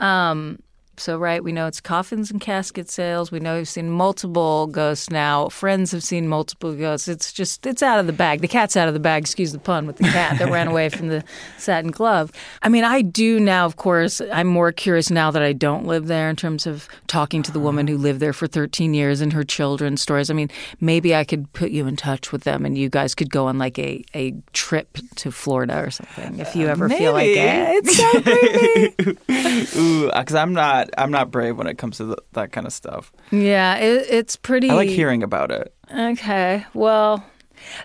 Um, 0.00 0.60
So, 1.00 1.16
right, 1.16 1.42
we 1.42 1.50
know 1.50 1.66
it's 1.66 1.80
coffins 1.80 2.30
and 2.30 2.40
casket 2.40 2.90
sales. 2.90 3.32
We 3.32 3.40
know 3.40 3.56
we've 3.56 3.66
seen 3.66 3.90
multiple 3.90 4.66
ghosts 4.66 5.08
now. 5.08 5.48
Friends 5.48 5.92
have 5.92 6.02
seen 6.02 6.28
multiple 6.28 6.74
ghosts. 6.74 7.08
It's 7.08 7.32
just, 7.32 7.64
it's 7.64 7.82
out 7.82 7.98
of 8.00 8.06
the 8.06 8.12
bag. 8.12 8.42
The 8.42 8.48
cat's 8.48 8.76
out 8.76 8.86
of 8.86 8.92
the 8.92 9.00
bag, 9.00 9.22
excuse 9.22 9.52
the 9.52 9.58
pun, 9.58 9.86
with 9.86 9.96
the 9.96 10.04
cat 10.04 10.38
that 10.38 10.50
ran 10.50 10.68
away 10.68 10.90
from 10.90 11.08
the 11.08 11.24
satin 11.58 11.90
glove. 11.90 12.30
I 12.60 12.68
mean, 12.68 12.84
I 12.84 13.00
do 13.00 13.40
now, 13.40 13.64
of 13.64 13.76
course, 13.76 14.20
I'm 14.30 14.46
more 14.46 14.72
curious 14.72 15.10
now 15.10 15.30
that 15.30 15.42
I 15.42 15.54
don't 15.54 15.86
live 15.86 16.06
there 16.06 16.28
in 16.28 16.36
terms 16.36 16.66
of 16.66 16.86
talking 17.06 17.42
to 17.44 17.52
the 17.52 17.60
woman 17.60 17.86
who 17.86 17.96
lived 17.96 18.20
there 18.20 18.34
for 18.34 18.46
13 18.46 18.92
years 18.92 19.22
and 19.22 19.32
her 19.32 19.42
children's 19.42 20.02
stories. 20.02 20.28
I 20.28 20.34
mean, 20.34 20.50
maybe 20.80 21.14
I 21.14 21.24
could 21.24 21.50
put 21.54 21.70
you 21.70 21.86
in 21.86 21.96
touch 21.96 22.30
with 22.30 22.44
them 22.44 22.66
and 22.66 22.76
you 22.76 22.90
guys 22.90 23.14
could 23.14 23.30
go 23.30 23.46
on 23.46 23.56
like 23.56 23.78
a, 23.78 24.04
a 24.14 24.34
trip 24.52 24.98
to 25.16 25.32
Florida 25.32 25.82
or 25.82 25.90
something 25.90 26.40
if 26.40 26.54
you 26.54 26.68
ever 26.68 26.90
feel 26.90 27.14
like 27.14 27.30
it. 27.30 27.84
It's 27.86 27.96
so 27.96 28.20
creepy. 28.20 29.78
Ooh, 29.78 30.10
uh, 30.10 30.20
because 30.20 30.34
I'm 30.34 30.52
not. 30.52 30.89
I'm 30.98 31.10
not 31.10 31.30
brave 31.30 31.56
when 31.56 31.66
it 31.66 31.78
comes 31.78 31.96
to 31.98 32.04
the, 32.04 32.16
that 32.32 32.52
kind 32.52 32.66
of 32.66 32.72
stuff. 32.72 33.12
Yeah, 33.30 33.76
it, 33.76 34.06
it's 34.08 34.36
pretty. 34.36 34.70
I 34.70 34.74
like 34.74 34.88
hearing 34.88 35.22
about 35.22 35.50
it. 35.50 35.74
Okay. 35.94 36.64
Well, 36.74 37.24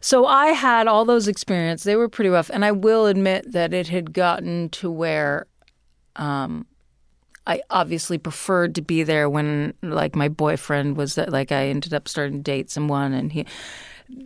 so 0.01 0.25
I 0.25 0.47
had 0.47 0.87
all 0.87 1.05
those 1.05 1.27
experiences. 1.27 1.83
They 1.83 1.95
were 1.95 2.09
pretty 2.09 2.29
rough, 2.29 2.49
and 2.53 2.63
I 2.63 2.71
will 2.71 3.05
admit 3.05 3.51
that 3.51 3.73
it 3.73 3.87
had 3.87 4.13
gotten 4.13 4.69
to 4.69 4.89
where 4.89 5.47
um 6.15 6.65
I 7.47 7.61
obviously 7.69 8.17
preferred 8.17 8.73
to 8.75 8.81
be 8.81 9.03
there 9.03 9.29
when 9.29 9.73
like 9.83 10.15
my 10.15 10.27
boyfriend 10.27 10.97
was 10.97 11.15
that 11.15 11.31
like 11.31 11.51
I 11.51 11.67
ended 11.67 11.93
up 11.93 12.07
starting 12.07 12.37
to 12.37 12.43
date 12.43 12.71
someone 12.71 13.13
and 13.13 13.31
he 13.31 13.45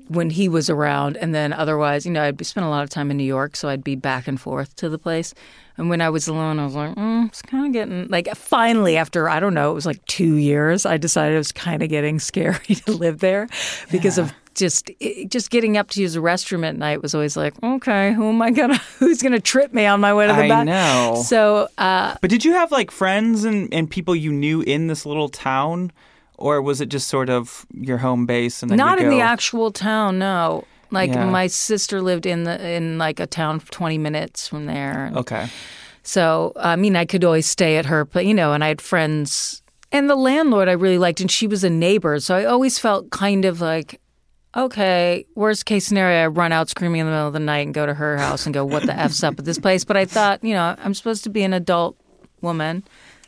when 0.08 0.30
he 0.30 0.50
was 0.50 0.70
around 0.70 1.18
and 1.18 1.34
then 1.34 1.54
otherwise, 1.54 2.06
you 2.06 2.12
know, 2.12 2.24
I'd 2.24 2.38
be 2.38 2.44
spend 2.44 2.66
a 2.66 2.70
lot 2.70 2.84
of 2.84 2.90
time 2.90 3.12
in 3.12 3.18
New 3.18 3.24
York, 3.24 3.56
so 3.56 3.70
I'd 3.70 3.84
be 3.84 3.96
back 3.96 4.28
and 4.28 4.40
forth 4.40 4.76
to 4.78 4.90
the 4.90 4.98
place. 4.98 5.34
And 5.80 5.90
when 5.90 6.02
I 6.02 6.10
was 6.10 6.28
alone, 6.28 6.60
I 6.60 6.66
was 6.66 6.76
like, 6.76 6.94
mm, 6.96 7.28
it's 7.30 7.42
kind 7.42 7.66
of 7.68 7.72
getting 7.72 8.10
like 8.10 8.28
finally 8.36 8.98
after 8.98 9.30
I 9.30 9.40
don't 9.40 9.54
know, 9.54 9.72
it 9.72 9.76
was 9.76 9.86
like 9.86 10.06
two 10.08 10.36
years, 10.36 10.86
I 10.86 10.98
decided 10.98 11.36
it 11.36 11.38
was 11.38 11.54
kind 11.54 11.82
of 11.82 11.88
getting 11.88 12.20
scary 12.30 12.76
to 12.76 12.92
live 12.92 13.20
there 13.20 13.48
because 13.90 14.18
of 14.18 14.34
just 14.56 14.92
it, 15.00 15.32
just 15.32 15.52
getting 15.52 15.78
up 15.78 15.90
to 15.92 16.02
use 16.02 16.16
the 16.16 16.20
restroom 16.20 16.66
at 16.68 16.76
night 16.76 17.02
was 17.02 17.16
always 17.16 17.38
like, 17.38 17.54
okay, 17.64 18.12
who 18.12 18.28
am 18.28 18.42
I 18.42 18.52
gonna 18.52 18.76
who's 19.00 19.22
gonna 19.22 19.40
trip 19.40 19.74
me 19.74 19.86
on 19.86 20.02
my 20.02 20.14
way 20.14 20.28
to 20.28 20.34
the 20.34 20.40
I 20.40 20.48
back? 20.50 20.66
know. 20.66 21.24
So 21.26 21.70
uh, 21.78 22.18
But 22.20 22.30
did 22.30 22.44
you 22.44 22.52
have 22.52 22.74
like 22.74 22.92
friends 22.92 23.46
and, 23.46 23.74
and 23.74 23.90
people 23.90 24.18
you 24.18 24.34
knew 24.34 24.60
in 24.60 24.88
this 24.88 25.06
little 25.06 25.30
town, 25.30 25.94
or 26.38 26.62
was 26.62 26.82
it 26.82 26.90
just 26.90 27.08
sort 27.08 27.30
of 27.30 27.66
your 27.74 28.00
home 28.00 28.26
base 28.26 28.62
and 28.62 28.70
then 28.70 28.78
not 28.78 29.00
in 29.00 29.10
the 29.10 29.22
actual 29.22 29.72
town, 29.72 30.20
no. 30.20 30.66
Like 30.92 31.12
Yeah. 31.12 31.26
my 31.26 31.48
sister 31.48 32.02
lived 32.02 32.26
in 32.26 32.44
the 32.44 32.68
in 32.70 32.98
like 32.98 33.20
a 33.20 33.28
town 33.28 33.60
twenty 33.60 33.98
minutes 33.98 34.48
from 34.48 34.66
there. 34.66 35.06
And 35.06 35.18
Okay. 35.18 35.48
So 36.04 36.54
I 36.56 36.76
mean, 36.76 36.96
I 36.96 37.06
could 37.06 37.24
always 37.24 37.46
stay 37.46 37.78
at 37.78 37.86
her, 37.86 38.06
but 38.06 38.26
you 38.26 38.34
know, 38.34 38.54
and 38.54 38.64
I 38.64 38.68
had 38.70 38.82
friends, 38.82 39.62
and 39.92 40.10
the 40.10 40.16
landlord 40.16 40.68
I 40.70 40.72
really 40.74 40.98
liked, 40.98 41.22
and 41.22 41.30
she 41.30 41.46
was 41.48 41.64
a 41.64 41.70
neighbor, 41.70 42.20
so 42.20 42.36
I 42.36 42.46
always 42.46 42.80
felt 42.80 43.12
kind 43.12 43.46
of 43.46 43.62
like, 43.62 44.00
okay, 44.58 45.26
worst 45.36 45.66
case 45.66 45.86
scenario, 45.86 46.24
I 46.24 46.28
run 46.28 46.52
out 46.52 46.70
screaming 46.70 47.02
in 47.02 47.06
the 47.06 47.12
middle 47.12 47.28
of 47.28 47.34
the 47.34 47.40
night 47.40 47.66
and 47.68 47.74
go 47.74 47.86
to 47.86 47.94
her 47.94 48.18
house 48.18 48.46
and 48.48 48.54
go, 48.54 48.66
what 48.66 48.84
the 48.86 48.98
f's 48.98 49.24
up 49.24 49.36
with 49.36 49.46
this 49.46 49.60
place? 49.60 49.84
But 49.86 49.98
I 49.98 50.06
thought, 50.06 50.44
you 50.44 50.54
know, 50.54 50.76
I'm 50.80 50.94
supposed 50.96 51.24
to 51.26 51.30
be 51.30 51.44
an 51.44 51.54
adult 51.54 51.96
woman, 52.42 52.84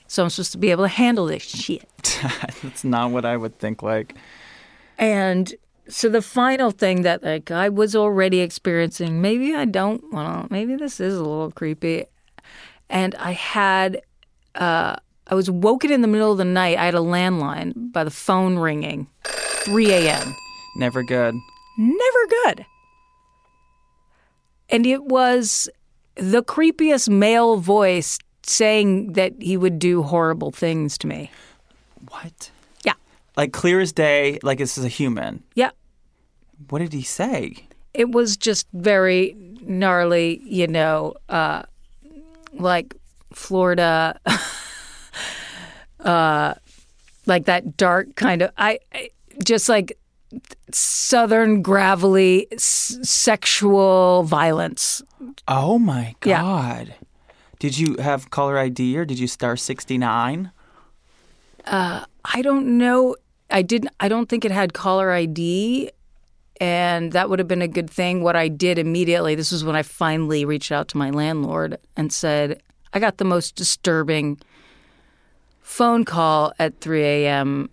so 0.07 0.24
I'm 0.24 0.30
supposed 0.32 0.53
to 0.53 0.57
be 0.57 0.72
able 0.72 0.86
to 0.86 0.88
handle 0.89 1.28
this 1.28 1.43
shit. 1.43 1.88
That's 2.64 2.84
not 2.84 3.12
what 3.12 3.26
I 3.26 3.38
would 3.38 3.59
think 3.59 3.84
like. 3.84 4.16
And 4.97 5.53
so 5.88 6.09
the 6.09 6.21
final 6.21 6.71
thing 6.71 7.01
that 7.01 7.23
like 7.23 7.51
I 7.51 7.69
was 7.69 7.95
already 7.95 8.39
experiencing, 8.39 9.21
maybe 9.21 9.55
I 9.55 9.65
don't 9.65 10.01
want 10.13 10.13
well, 10.13 10.47
maybe 10.49 10.75
this 10.75 10.99
is 10.99 11.15
a 11.15 11.23
little 11.23 11.51
creepy. 11.51 12.05
And 12.89 13.15
I 13.15 13.32
had 13.32 14.01
uh 14.55 14.95
I 15.27 15.36
was 15.36 15.49
woken 15.49 15.91
in 15.91 16.01
the 16.01 16.07
middle 16.07 16.32
of 16.32 16.38
the 16.38 16.45
night. 16.45 16.77
I 16.77 16.86
had 16.86 16.95
a 16.95 16.99
landline 16.99 17.91
by 17.91 18.03
the 18.03 18.11
phone 18.11 18.57
ringing. 18.57 19.07
3 19.23 19.91
a.m. 19.91 20.36
Never 20.75 21.03
good. 21.03 21.36
Never 21.77 22.27
good. 22.43 22.65
And 24.69 24.86
it 24.86 25.05
was 25.05 25.69
the 26.15 26.43
creepiest 26.43 27.09
male 27.09 27.57
voice 27.57 28.17
saying 28.43 29.13
that 29.13 29.34
he 29.39 29.57
would 29.57 29.79
do 29.79 30.03
horrible 30.03 30.51
things 30.51 30.97
to 30.99 31.07
me. 31.07 31.32
What? 32.09 32.51
Like 33.38 33.53
clear 33.53 33.79
as 33.79 33.91
day, 33.91 34.39
like 34.43 34.57
this 34.57 34.77
is 34.77 34.84
a 34.86 34.89
human. 34.89 35.43
Yeah. 35.55 35.71
What 36.69 36.79
did 36.79 36.93
he 36.93 37.03
say? 37.03 37.67
it 37.93 38.09
was 38.11 38.38
just 38.38 38.67
very 38.71 39.36
gnarly, 39.63 40.39
you 40.45 40.65
know, 40.65 41.13
uh, 41.27 41.61
like 42.53 42.95
Florida, 43.34 44.17
uh, 45.99 46.53
like 47.25 47.45
that 47.45 47.75
dark 47.77 48.15
kind 48.15 48.41
of, 48.41 48.51
I, 48.57 48.79
I 48.93 49.09
just 49.43 49.67
like 49.69 49.97
southern 50.71 51.61
gravelly 51.61 52.47
s- 52.53 52.97
sexual 53.03 54.23
violence. 54.23 55.01
Oh 55.47 55.77
my 55.77 56.15
Yeah. 56.23 56.41
god. 56.41 56.95
Did 57.59 57.77
you 57.77 57.97
have 57.97 58.29
caller 58.32 58.57
ID 58.57 58.97
or 58.97 59.03
did 59.05 59.19
you 59.19 59.27
star 59.27 59.57
69? 59.57 60.51
I 62.26 62.41
don't 62.41 62.78
know. 62.78 63.15
I 63.49 63.61
didn't. 63.61 63.91
I 63.99 64.07
don't 64.07 64.30
think 64.30 64.45
it 64.45 64.51
had 64.51 64.74
caller 64.74 65.11
ID, 65.11 65.91
and 66.59 67.11
that 67.11 67.30
would 67.30 67.39
have 67.39 67.47
been 67.47 67.61
a 67.61 67.67
good 67.67 67.89
thing. 67.89 68.24
What 68.24 68.36
I 68.36 68.47
did 68.47 68.78
immediately. 68.78 69.36
This 69.36 69.51
was 69.51 69.63
when 69.63 69.76
I 69.76 69.84
finally 69.84 70.45
reached 70.45 70.72
out 70.72 70.88
to 70.89 70.97
my 70.97 71.09
landlord 71.09 71.78
and 71.97 72.13
said, 72.13 72.61
"I 72.93 72.99
got 72.99 73.17
the 73.17 73.26
most 73.26 73.55
disturbing 73.55 74.39
phone 75.61 76.05
call 76.05 76.53
at 76.59 76.80
3 76.80 77.03
a.m." 77.03 77.69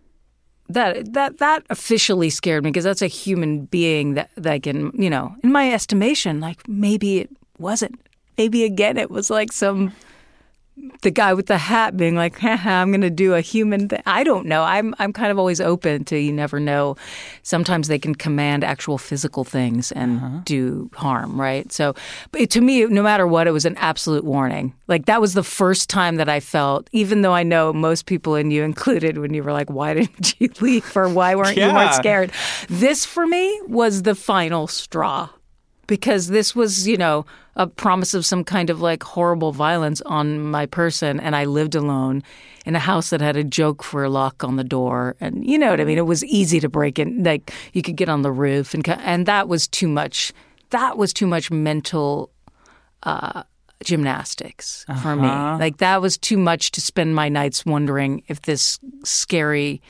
That 0.71 1.15
that 1.15 1.39
that 1.39 1.65
officially 1.71 2.29
scared 2.29 2.65
me 2.65 2.71
because 2.71 2.85
that's 2.85 3.03
a 3.03 3.07
human 3.07 3.65
being 3.67 4.15
that 4.15 4.31
that 4.37 4.63
can 4.65 4.91
you 4.95 5.09
know 5.09 5.35
in 5.43 5.51
my 5.51 5.73
estimation 5.73 6.41
like 6.41 6.69
maybe 6.69 7.21
it 7.21 7.31
wasn't 7.59 7.99
maybe 8.37 8.65
again 8.65 8.99
it 8.99 9.11
was 9.11 9.31
like 9.31 9.51
some 9.51 9.95
the 11.03 11.11
guy 11.11 11.33
with 11.35 11.47
the 11.47 11.59
hat 11.59 11.97
being 11.97 12.17
like, 12.17 12.39
Haha, 12.41 12.71
I'm 12.83 12.91
going 12.91 13.01
to 13.03 13.11
do 13.11 13.35
a 13.35 13.41
human 13.41 13.89
thing. 13.89 14.03
I 14.07 14.25
don't 14.25 14.47
know. 14.47 14.63
I'm 14.63 14.95
I'm 14.99 15.13
kind 15.13 15.31
of 15.31 15.39
always 15.39 15.61
open 15.61 16.05
to 16.07 16.19
you 16.19 16.33
never 16.33 16.59
know. 16.61 16.97
Sometimes 17.43 17.89
they 17.89 17.99
can 17.99 18.15
command 18.15 18.65
actual 18.65 18.99
physical 18.99 19.45
things 19.45 19.93
and 19.93 20.19
uh-huh. 20.19 20.41
do 20.45 20.91
harm, 20.95 21.41
right? 21.41 21.71
So, 21.73 21.95
but 22.33 22.41
it, 22.43 22.51
to 22.51 22.61
me, 22.61 22.85
no 22.87 23.03
matter 23.03 23.27
what, 23.27 23.47
it 23.47 23.53
was 23.53 23.65
an 23.65 23.77
absolute 23.77 24.25
warning. 24.25 24.75
Like 24.89 25.07
that 25.07 25.21
was 25.21 25.35
the 25.35 25.43
first 25.43 25.89
time 25.91 26.17
that 26.17 26.29
I 26.29 26.41
felt, 26.41 26.89
even 26.93 27.23
though 27.23 27.35
I 27.35 27.43
know 27.43 27.73
most 27.73 28.07
people 28.07 28.35
and 28.35 28.53
you 28.53 28.63
included, 28.63 29.19
when 29.19 29.35
you 29.35 29.43
were 29.43 29.53
like, 29.53 29.71
"Why 29.71 29.95
didn't 29.95 30.35
you 30.41 30.51
leave?" 30.61 30.97
or 30.97 31.09
"Why 31.09 31.35
weren't 31.35 31.57
you 31.57 31.67
more 31.67 31.83
Yeah. 31.83 31.91
scared?" 31.91 32.33
This 32.69 33.05
for 33.05 33.27
me 33.27 33.61
was 33.69 34.03
the 34.03 34.15
final 34.15 34.67
straw 34.67 35.29
because 35.89 36.29
this 36.29 36.55
was, 36.55 36.87
you 36.87 36.97
know, 36.97 37.27
a 37.57 37.67
promise 37.67 38.15
of 38.15 38.25
some 38.25 38.45
kind 38.45 38.71
of 38.71 38.81
like 38.81 39.03
horrible 39.03 39.51
violence 39.51 40.01
on 40.03 40.41
my 40.41 40.67
person. 40.67 41.19
And 41.19 41.35
I 41.35 41.45
lived 41.45 41.75
alone 41.75 42.23
in 42.65 42.77
a 42.77 42.79
house 42.79 43.11
that 43.11 43.21
had 43.21 43.37
a 43.37 43.43
joke 43.43 43.83
for 43.83 44.05
a 44.05 44.11
lock 44.11 44.45
on 44.45 44.55
the 44.55 44.63
door. 44.63 45.17
And 45.21 45.45
you 45.45 45.59
know 45.59 45.71
what 45.71 45.81
I 45.81 45.85
mean? 45.85 45.99
It 45.99 46.07
was 46.07 46.25
easy 46.25 46.61
to 46.61 46.69
break 46.69 47.01
in. 47.01 47.25
Like 47.25 47.53
you 47.73 47.83
could 47.83 47.97
get 47.97 48.09
on 48.09 48.23
the 48.23 48.31
roof 48.31 48.75
and, 48.75 48.87
and 48.89 49.27
that 49.27 49.49
was 49.49 49.67
too 49.67 49.89
much. 49.89 50.33
That 50.71 50.97
was 50.97 51.13
too 51.13 51.27
much 51.27 51.51
mental 51.51 52.31
uh, 53.03 53.43
gymnastics 53.83 54.85
for 55.03 55.17
me. 55.17 55.29
Like 55.59 55.79
that 55.79 56.03
was 56.03 56.19
too 56.19 56.37
much 56.37 56.71
to 56.73 56.81
spend 56.81 57.15
my 57.15 57.29
nights 57.29 57.65
wondering 57.65 58.23
if 58.29 58.43
this 58.43 58.79
scary 59.05 59.81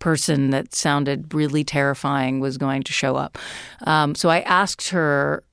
person 0.00 0.50
that 0.50 0.74
sounded 0.74 1.32
really 1.32 1.62
terrifying 1.62 2.40
was 2.40 2.58
going 2.58 2.82
to 2.82 2.92
show 2.92 3.14
up. 3.14 3.38
Um, 3.86 4.14
so 4.16 4.28
I 4.28 4.40
asked 4.40 4.88
her 4.90 5.44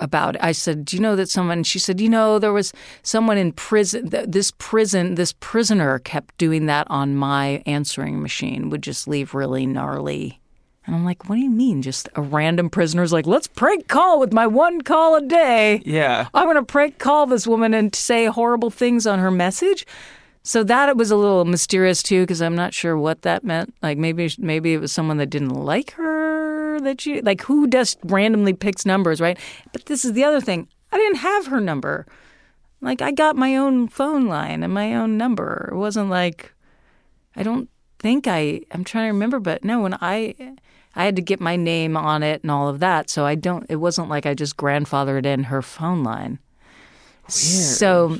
about 0.00 0.34
it. 0.36 0.40
I 0.44 0.52
said, 0.52 0.84
"Do 0.84 0.96
you 0.96 1.02
know 1.02 1.16
that 1.16 1.28
someone?" 1.28 1.62
She 1.64 1.78
said, 1.78 2.00
"You 2.00 2.08
know, 2.08 2.38
there 2.38 2.52
was 2.52 2.72
someone 3.02 3.36
in 3.38 3.52
prison. 3.52 4.10
th- 4.10 4.26
This 4.28 4.52
prison, 4.58 5.14
this 5.16 5.32
prisoner 5.40 5.98
kept 5.98 6.36
doing 6.38 6.66
that 6.66 6.86
on 6.90 7.16
my 7.16 7.62
answering 7.66 8.22
machine. 8.22 8.70
Would 8.70 8.82
just 8.82 9.08
leave 9.08 9.34
really 9.34 9.66
gnarly." 9.66 10.40
And 10.86 10.94
I'm 10.96 11.04
like, 11.04 11.28
"What 11.28 11.34
do 11.34 11.42
you 11.42 11.50
mean? 11.50 11.82
Just 11.82 12.08
a 12.14 12.22
random 12.22 12.70
prisoner's 12.70 13.12
like, 13.12 13.26
let's 13.26 13.46
prank 13.48 13.88
call 13.88 14.18
with 14.20 14.32
my 14.32 14.46
one 14.46 14.80
call 14.82 15.16
a 15.16 15.20
day. 15.20 15.82
Yeah. 15.84 16.28
I'm 16.32 16.46
gonna 16.46 16.62
prank 16.62 16.98
call 16.98 17.26
this 17.26 17.46
woman 17.46 17.74
and 17.74 17.94
say 17.94 18.26
horrible 18.26 18.70
things 18.70 19.06
on 19.06 19.18
her 19.18 19.30
message." 19.32 19.84
So 20.48 20.64
that 20.64 20.96
was 20.96 21.10
a 21.10 21.16
little 21.16 21.44
mysterious 21.44 22.02
too, 22.02 22.22
because 22.22 22.40
I'm 22.40 22.54
not 22.54 22.72
sure 22.72 22.96
what 22.96 23.20
that 23.20 23.44
meant. 23.44 23.74
Like 23.82 23.98
maybe 23.98 24.30
maybe 24.38 24.72
it 24.72 24.80
was 24.80 24.90
someone 24.90 25.18
that 25.18 25.28
didn't 25.28 25.50
like 25.50 25.90
her 25.90 26.80
that 26.80 27.02
she 27.02 27.20
like 27.20 27.42
who 27.42 27.68
just 27.68 27.98
randomly 28.04 28.54
picks 28.54 28.86
numbers, 28.86 29.20
right? 29.20 29.38
But 29.72 29.84
this 29.84 30.06
is 30.06 30.14
the 30.14 30.24
other 30.24 30.40
thing. 30.40 30.66
I 30.90 30.96
didn't 30.96 31.18
have 31.18 31.48
her 31.48 31.60
number. 31.60 32.06
Like 32.80 33.02
I 33.02 33.12
got 33.12 33.36
my 33.36 33.56
own 33.56 33.88
phone 33.88 34.26
line 34.26 34.62
and 34.62 34.72
my 34.72 34.94
own 34.94 35.18
number. 35.18 35.68
It 35.70 35.76
wasn't 35.76 36.08
like 36.08 36.54
I 37.36 37.42
don't 37.42 37.68
think 37.98 38.26
I 38.26 38.62
I'm 38.72 38.84
trying 38.84 39.08
to 39.08 39.12
remember, 39.12 39.40
but 39.40 39.64
no, 39.64 39.82
when 39.82 39.98
I 40.00 40.34
I 40.96 41.04
had 41.04 41.16
to 41.16 41.22
get 41.22 41.40
my 41.40 41.56
name 41.56 41.94
on 41.94 42.22
it 42.22 42.40
and 42.42 42.50
all 42.50 42.70
of 42.70 42.80
that, 42.80 43.10
so 43.10 43.26
I 43.26 43.34
don't. 43.34 43.66
It 43.68 43.76
wasn't 43.76 44.08
like 44.08 44.24
I 44.24 44.32
just 44.32 44.56
grandfathered 44.56 45.26
in 45.26 45.44
her 45.44 45.60
phone 45.60 46.02
line. 46.02 46.38
So, 47.26 48.18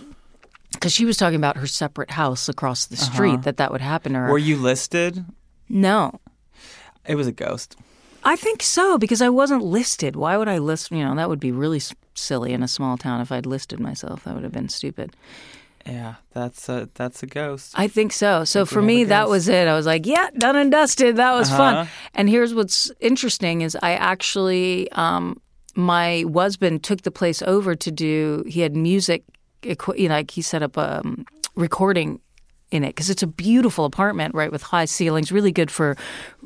because 0.79 0.93
she 0.93 1.05
was 1.05 1.17
talking 1.17 1.37
about 1.37 1.57
her 1.57 1.67
separate 1.67 2.11
house 2.11 2.49
across 2.49 2.87
the 2.87 2.97
street, 2.97 3.43
that 3.43 3.57
that 3.57 3.73
would 3.73 3.81
happen 3.81 4.13
to 4.13 4.19
her. 4.21 4.31
Were 4.31 4.39
you 4.39 4.57
listed? 4.57 5.25
no, 5.69 6.19
It 7.07 7.15
was 7.17 7.27
a 7.27 7.33
ghost. 7.33 7.77
I 8.25 8.37
think 8.37 8.63
so 8.63 8.99
because 8.99 9.23
I 9.23 9.29
wasn't 9.29 9.63
listed. 9.63 10.17
Why 10.17 10.37
would 10.37 10.49
I 10.49 10.59
list? 10.59 10.91
You 10.91 11.05
know, 11.05 11.15
that 11.17 11.29
would 11.29 11.41
be 11.41 11.53
really 11.53 11.79
s- 11.79 11.95
silly 12.15 12.53
in 12.53 12.63
a 12.63 12.69
small 12.69 12.97
town 12.97 13.21
if 13.21 13.31
I'd 13.33 13.47
listed 13.47 13.81
myself. 13.81 14.25
That 14.25 14.35
would 14.35 14.43
have 14.45 14.53
been 14.53 14.69
stupid. 14.69 15.15
Yeah, 15.87 16.17
that's 16.35 16.69
a 16.69 16.89
that's 16.95 17.23
a 17.23 17.27
ghost. 17.27 17.73
I 17.77 17.89
think 17.89 18.13
so. 18.13 18.45
So 18.45 18.67
for 18.67 18.83
me, 18.83 19.05
that 19.05 19.29
was 19.31 19.49
it. 19.49 19.69
I 19.69 19.75
was 19.75 19.87
like, 19.87 20.05
yeah, 20.05 20.29
done 20.37 20.57
and 20.57 20.71
dusted. 20.71 21.17
That 21.17 21.33
was 21.33 21.49
Uh-huh. 21.49 21.57
fun. 21.85 21.89
And 22.15 22.29
here's 22.29 22.53
what's 22.53 22.91
interesting 23.01 23.63
is 23.63 23.77
I 23.83 23.93
actually, 23.93 24.91
um, 24.93 25.41
my 25.75 26.25
husband 26.35 26.83
took 26.83 27.03
the 27.03 27.11
place 27.13 27.41
over 27.43 27.75
to 27.77 27.91
do. 27.91 28.45
He 28.47 28.61
had 28.61 28.77
music, 28.77 29.23
you 29.63 30.09
know, 30.09 30.15
like 30.15 30.31
he 30.31 30.43
set 30.43 30.63
up 30.63 30.77
a 30.77 31.01
um, 31.01 31.25
recording 31.55 32.21
in 32.71 32.85
it 32.85 32.89
because 32.89 33.09
it's 33.09 33.23
a 33.23 33.27
beautiful 33.27 33.85
apartment, 33.85 34.35
right, 34.35 34.53
with 34.53 34.63
high 34.63 34.85
ceilings. 34.85 35.33
Really 35.33 35.53
good 35.53 35.71
for. 35.71 35.97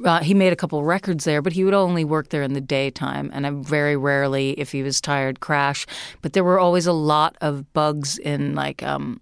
Uh, 0.04 0.20
he 0.20 0.34
made 0.34 0.52
a 0.52 0.56
couple 0.56 0.82
records 0.84 1.24
there, 1.24 1.42
but 1.42 1.52
he 1.52 1.64
would 1.64 1.74
only 1.74 2.04
work 2.04 2.28
there 2.28 2.42
in 2.42 2.52
the 2.52 2.60
daytime, 2.60 3.30
and 3.32 3.46
I 3.46 3.50
very 3.50 3.96
rarely, 3.96 4.52
if 4.52 4.72
he 4.72 4.82
was 4.82 5.00
tired, 5.00 5.40
crash. 5.40 5.86
But 6.20 6.32
there 6.32 6.44
were 6.44 6.58
always 6.58 6.86
a 6.86 6.92
lot 6.92 7.36
of 7.40 7.72
bugs 7.72 8.18
in 8.18 8.54
like. 8.54 8.82
Um, 8.82 9.20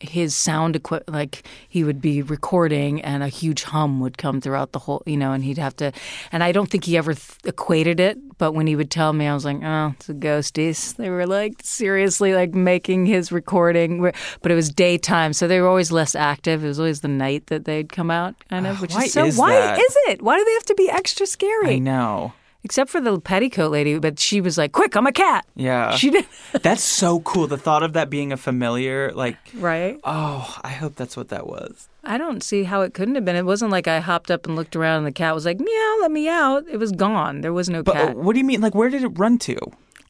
his 0.00 0.34
sound 0.34 0.76
equipment 0.76 1.12
like 1.12 1.42
he 1.68 1.82
would 1.82 2.00
be 2.00 2.22
recording 2.22 3.02
and 3.02 3.22
a 3.22 3.28
huge 3.28 3.64
hum 3.64 3.98
would 4.00 4.16
come 4.16 4.40
throughout 4.40 4.72
the 4.72 4.78
whole 4.78 5.02
you 5.06 5.16
know 5.16 5.32
and 5.32 5.42
he'd 5.44 5.58
have 5.58 5.74
to 5.74 5.90
and 6.30 6.44
i 6.44 6.52
don't 6.52 6.70
think 6.70 6.84
he 6.84 6.96
ever 6.96 7.14
th- 7.14 7.38
equated 7.44 7.98
it 7.98 8.16
but 8.38 8.52
when 8.52 8.68
he 8.68 8.76
would 8.76 8.90
tell 8.90 9.12
me 9.12 9.26
i 9.26 9.34
was 9.34 9.44
like 9.44 9.58
oh 9.62 9.92
it's 9.96 10.08
a 10.08 10.14
ghosties 10.14 10.94
they 10.96 11.10
were 11.10 11.26
like 11.26 11.54
seriously 11.64 12.32
like 12.32 12.54
making 12.54 13.06
his 13.06 13.32
recording 13.32 14.00
but 14.40 14.52
it 14.52 14.54
was 14.54 14.70
daytime 14.70 15.32
so 15.32 15.48
they 15.48 15.60
were 15.60 15.68
always 15.68 15.90
less 15.90 16.14
active 16.14 16.64
it 16.64 16.68
was 16.68 16.78
always 16.78 17.00
the 17.00 17.08
night 17.08 17.46
that 17.46 17.64
they'd 17.64 17.92
come 17.92 18.10
out 18.10 18.34
kind 18.48 18.66
of 18.68 18.80
which 18.80 18.94
why 18.94 19.04
is 19.04 19.12
so 19.12 19.24
is 19.24 19.36
why 19.36 19.52
that? 19.52 19.78
is 19.78 19.96
it 20.08 20.22
why 20.22 20.38
do 20.38 20.44
they 20.44 20.52
have 20.52 20.66
to 20.66 20.74
be 20.76 20.88
extra 20.88 21.26
scary 21.26 21.74
I 21.74 21.78
know. 21.78 22.32
Except 22.68 22.90
for 22.90 23.00
the 23.00 23.18
petticoat 23.18 23.70
lady 23.72 23.98
but 23.98 24.18
she 24.20 24.42
was 24.42 24.58
like 24.58 24.72
quick 24.72 24.94
i'm 24.94 25.06
a 25.06 25.12
cat 25.12 25.46
Yeah. 25.56 25.96
she 25.96 26.10
did 26.10 26.26
That's 26.62 26.82
so 26.82 27.20
cool. 27.20 27.46
The 27.46 27.56
thought 27.58 27.82
of 27.82 27.92
that 27.92 28.08
being 28.10 28.32
a 28.32 28.36
familiar, 28.36 29.12
like, 29.12 29.36
right 29.54 29.98
oh, 30.04 30.56
I 30.62 30.70
hope 30.70 30.94
that's 30.96 31.16
what 31.16 31.28
that 31.28 31.46
was. 31.46 31.88
I 32.04 32.16
don't 32.16 32.42
see 32.42 32.64
how 32.64 32.80
it 32.82 32.94
couldn't 32.94 33.14
have 33.16 33.24
been. 33.24 33.36
It 33.36 33.44
wasn't 33.44 33.70
like 33.70 33.86
I 33.86 34.00
hopped 34.00 34.30
up 34.30 34.46
and 34.46 34.56
looked 34.56 34.74
around 34.74 34.98
and 34.98 35.06
the 35.06 35.12
cat 35.12 35.34
was 35.34 35.44
like, 35.44 35.58
meow, 35.60 35.96
let 36.00 36.10
me 36.10 36.26
out. 36.28 36.64
It 36.70 36.78
was 36.78 36.90
gone. 36.92 37.42
There 37.42 37.52
was 37.52 37.68
no 37.68 37.82
But 37.82 37.96
uh, 37.96 38.06
cat. 38.08 38.16
what 38.16 38.32
do 38.32 38.38
you 38.38 38.44
mean? 38.46 38.60
Like, 38.62 38.74
where 38.74 38.88
did 38.88 39.02
it 39.04 39.18
run 39.18 39.38
to? 39.40 39.56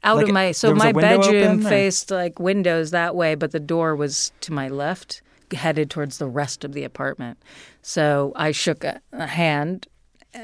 out 0.04 0.16
like, 0.16 0.28
of 0.28 0.32
my, 0.32 0.52
so 0.52 0.68
there 0.68 0.74
was 0.74 0.82
a 0.84 0.86
my 0.86 0.92
bedroom 0.92 1.42
open, 1.61 1.62
faced 1.62 2.11
like 2.12 2.38
windows 2.38 2.92
that 2.92 3.16
way, 3.16 3.34
but 3.34 3.50
the 3.50 3.61
door 3.61 3.96
was 3.96 4.30
to 4.42 4.52
my 4.52 4.68
left, 4.68 5.20
headed 5.52 5.90
towards 5.90 6.18
the 6.18 6.28
rest 6.28 6.62
of 6.64 6.72
the 6.72 6.84
apartment. 6.84 7.36
So 7.82 8.32
I 8.36 8.52
shook 8.52 8.84
a, 8.84 9.00
a 9.12 9.26
hand 9.26 9.88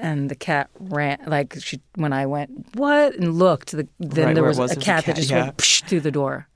and 0.03 0.28
the 0.30 0.34
cat 0.34 0.70
ran, 0.78 1.18
like 1.26 1.57
she, 1.61 1.80
when 1.97 2.12
I 2.12 2.26
went, 2.26 2.74
what? 2.76 3.14
And 3.16 3.38
looked, 3.38 3.72
the, 3.72 3.86
then 3.99 4.26
Right, 4.26 4.34
there 4.34 4.45
was, 4.45 4.59
was, 4.59 4.72
a 4.72 4.76
cat, 4.76 5.05
that 5.07 5.16
just 5.16 5.30
yeah. 5.30 5.45
went 5.45 5.57
psh, 5.59 5.84
through 5.88 6.01
the 6.01 6.11
door. 6.11 6.49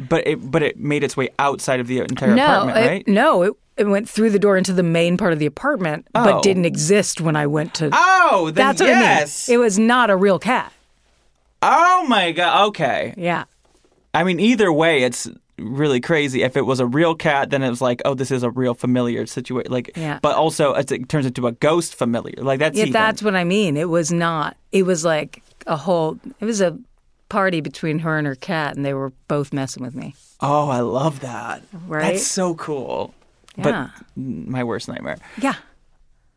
But 0.00 0.26
it 0.26 0.50
but 0.50 0.62
it 0.62 0.78
made 0.78 1.02
its 1.02 1.16
way 1.16 1.28
outside 1.38 1.80
of 1.80 1.86
the 1.88 1.98
entire 1.98 2.34
no, 2.34 2.44
apartment, 2.44 2.78
it- 2.78 2.88
right? 2.88 3.08
no, 3.08 3.42
it, 3.42 3.52
it 3.76 3.84
went 3.88 4.08
through 4.08 4.30
the 4.30 4.38
door 4.38 4.56
into 4.56 4.72
the 4.72 4.82
main 4.82 5.16
part 5.16 5.32
of 5.32 5.38
the 5.38 5.46
apartment, 5.46 6.06
Oh. 6.14 6.24
but 6.24 6.42
didn't 6.42 6.64
exist 6.66 7.20
when 7.20 7.34
I 7.36 7.46
went 7.46 7.74
to. 7.74 7.90
Oh, 7.92 8.46
then 8.46 8.54
That's 8.54 8.80
what 8.80 8.88
yes. 8.88 9.48
I 9.48 9.52
mean. 9.52 9.60
It 9.60 9.62
was 9.62 9.78
not 9.78 10.10
a 10.10 10.16
real 10.16 10.38
cat. 10.38 10.72
oh 11.62 12.06
my 12.08 12.32
god. 12.32 12.68
Okay. 12.68 13.14
Yeah. 13.16 13.44
I 14.14 14.24
mean, 14.24 14.40
either 14.40 14.72
way, 14.72 15.02
it's 15.02 15.28
really 15.58 16.00
crazy. 16.00 16.42
If 16.42 16.56
it 16.56 16.62
was 16.66 16.80
a 16.80 16.86
real 16.86 17.14
cat, 17.14 17.50
then 17.50 17.62
it 17.62 17.68
was 17.70 17.80
like, 17.80 18.00
oh, 18.04 18.14
this 18.14 18.30
is 18.30 18.42
a 18.42 18.50
real 18.50 18.74
familiar 18.74 19.26
situation. 19.26 19.70
Like, 19.72 19.90
Yeah. 19.96 20.18
but 20.22 20.36
also 20.36 20.74
it's, 20.74 20.92
it 20.92 21.08
turns 21.08 21.26
into 21.26 21.46
a 21.46 21.52
ghost 21.52 21.94
familiar. 21.94 22.34
Like 22.42 22.58
that's 22.60 22.76
Yeah, 22.76 22.82
even- 22.84 22.92
that's 22.92 23.22
what 23.22 23.34
I 23.36 23.44
mean. 23.44 23.76
It 23.76 23.88
was 23.88 24.12
not. 24.12 24.56
It 24.72 24.84
was 24.84 25.04
like 25.04 25.42
a 25.66 25.76
whole. 25.76 26.18
It 26.40 26.44
was 26.44 26.60
a 26.60 26.78
party 27.28 27.60
between 27.60 27.98
her 28.00 28.16
and 28.16 28.26
her 28.26 28.34
cat, 28.36 28.76
and 28.76 28.84
they 28.86 28.94
were 28.94 29.12
both 29.28 29.52
messing 29.52 29.82
with 29.82 29.94
me. 29.94 30.14
Oh, 30.40 30.68
I 30.68 30.80
love 30.80 31.20
that. 31.20 31.62
Right? 31.86 32.12
That's 32.14 32.26
so 32.26 32.54
cool. 32.54 33.12
Yeah. 33.56 33.90
But 33.92 34.16
my 34.16 34.62
worst 34.64 34.88
nightmare. 34.88 35.18
Yeah. 35.42 35.54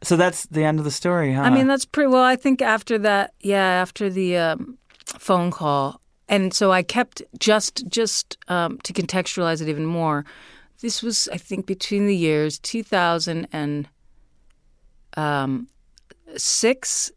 So 0.03 0.17
that's 0.17 0.47
the 0.47 0.63
end 0.63 0.79
of 0.79 0.85
the 0.85 0.91
story, 0.91 1.33
huh? 1.33 1.43
I 1.43 1.51
mean, 1.51 1.67
that's 1.67 1.85
pretty 1.85 2.07
well. 2.07 2.23
I 2.23 2.35
think 2.35 2.61
after 2.63 2.97
that, 2.97 3.33
yeah, 3.41 3.63
after 3.63 4.09
the 4.09 4.35
um, 4.37 4.77
phone 5.05 5.51
call, 5.51 6.00
and 6.31 6.53
so 6.53 6.71
I 6.71 6.81
kept 6.81 7.21
just 7.37 7.85
just 7.87 8.37
um, 8.47 8.79
to 8.83 8.93
contextualize 8.93 9.61
it 9.61 9.67
even 9.67 9.85
more. 9.85 10.25
This 10.79 11.03
was, 11.03 11.29
I 11.31 11.37
think, 11.37 11.67
between 11.67 12.07
the 12.07 12.15
years 12.15 12.57
2000 12.57 13.47
and 13.51 13.87
um, 15.15 15.67
six, 16.37 17.11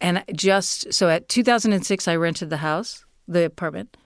and 0.00 0.24
just 0.32 0.94
so 0.94 1.10
at 1.10 1.28
2006, 1.28 2.08
I 2.08 2.16
rented 2.16 2.48
the 2.48 2.58
house, 2.58 3.04
the 3.28 3.44
apartment. 3.44 3.96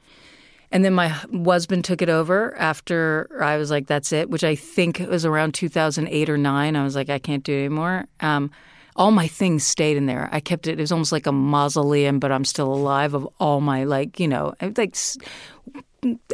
And 0.70 0.84
then 0.84 0.94
my 0.94 1.08
husband 1.08 1.84
took 1.84 2.02
it 2.02 2.08
over 2.08 2.56
after 2.58 3.30
I 3.42 3.56
was 3.56 3.70
like, 3.70 3.86
that's 3.86 4.12
it, 4.12 4.28
which 4.28 4.44
I 4.44 4.54
think 4.54 4.98
was 4.98 5.24
around 5.24 5.54
2008 5.54 6.28
or 6.28 6.36
9. 6.36 6.76
I 6.76 6.84
was 6.84 6.94
like, 6.94 7.08
I 7.08 7.18
can't 7.18 7.42
do 7.42 7.54
it 7.54 7.60
anymore. 7.60 8.06
Um, 8.20 8.50
all 8.98 9.12
my 9.12 9.28
things 9.28 9.64
stayed 9.64 9.96
in 9.96 10.06
there. 10.06 10.28
I 10.32 10.40
kept 10.40 10.66
it. 10.66 10.72
It 10.72 10.78
was 10.80 10.92
almost 10.92 11.12
like 11.12 11.26
a 11.26 11.32
mausoleum, 11.32 12.18
but 12.18 12.32
I'm 12.32 12.44
still 12.44 12.72
alive 12.72 13.14
of 13.14 13.26
all 13.38 13.60
my, 13.60 13.84
like, 13.84 14.18
you 14.18 14.26
know, 14.28 14.54
like 14.76 14.96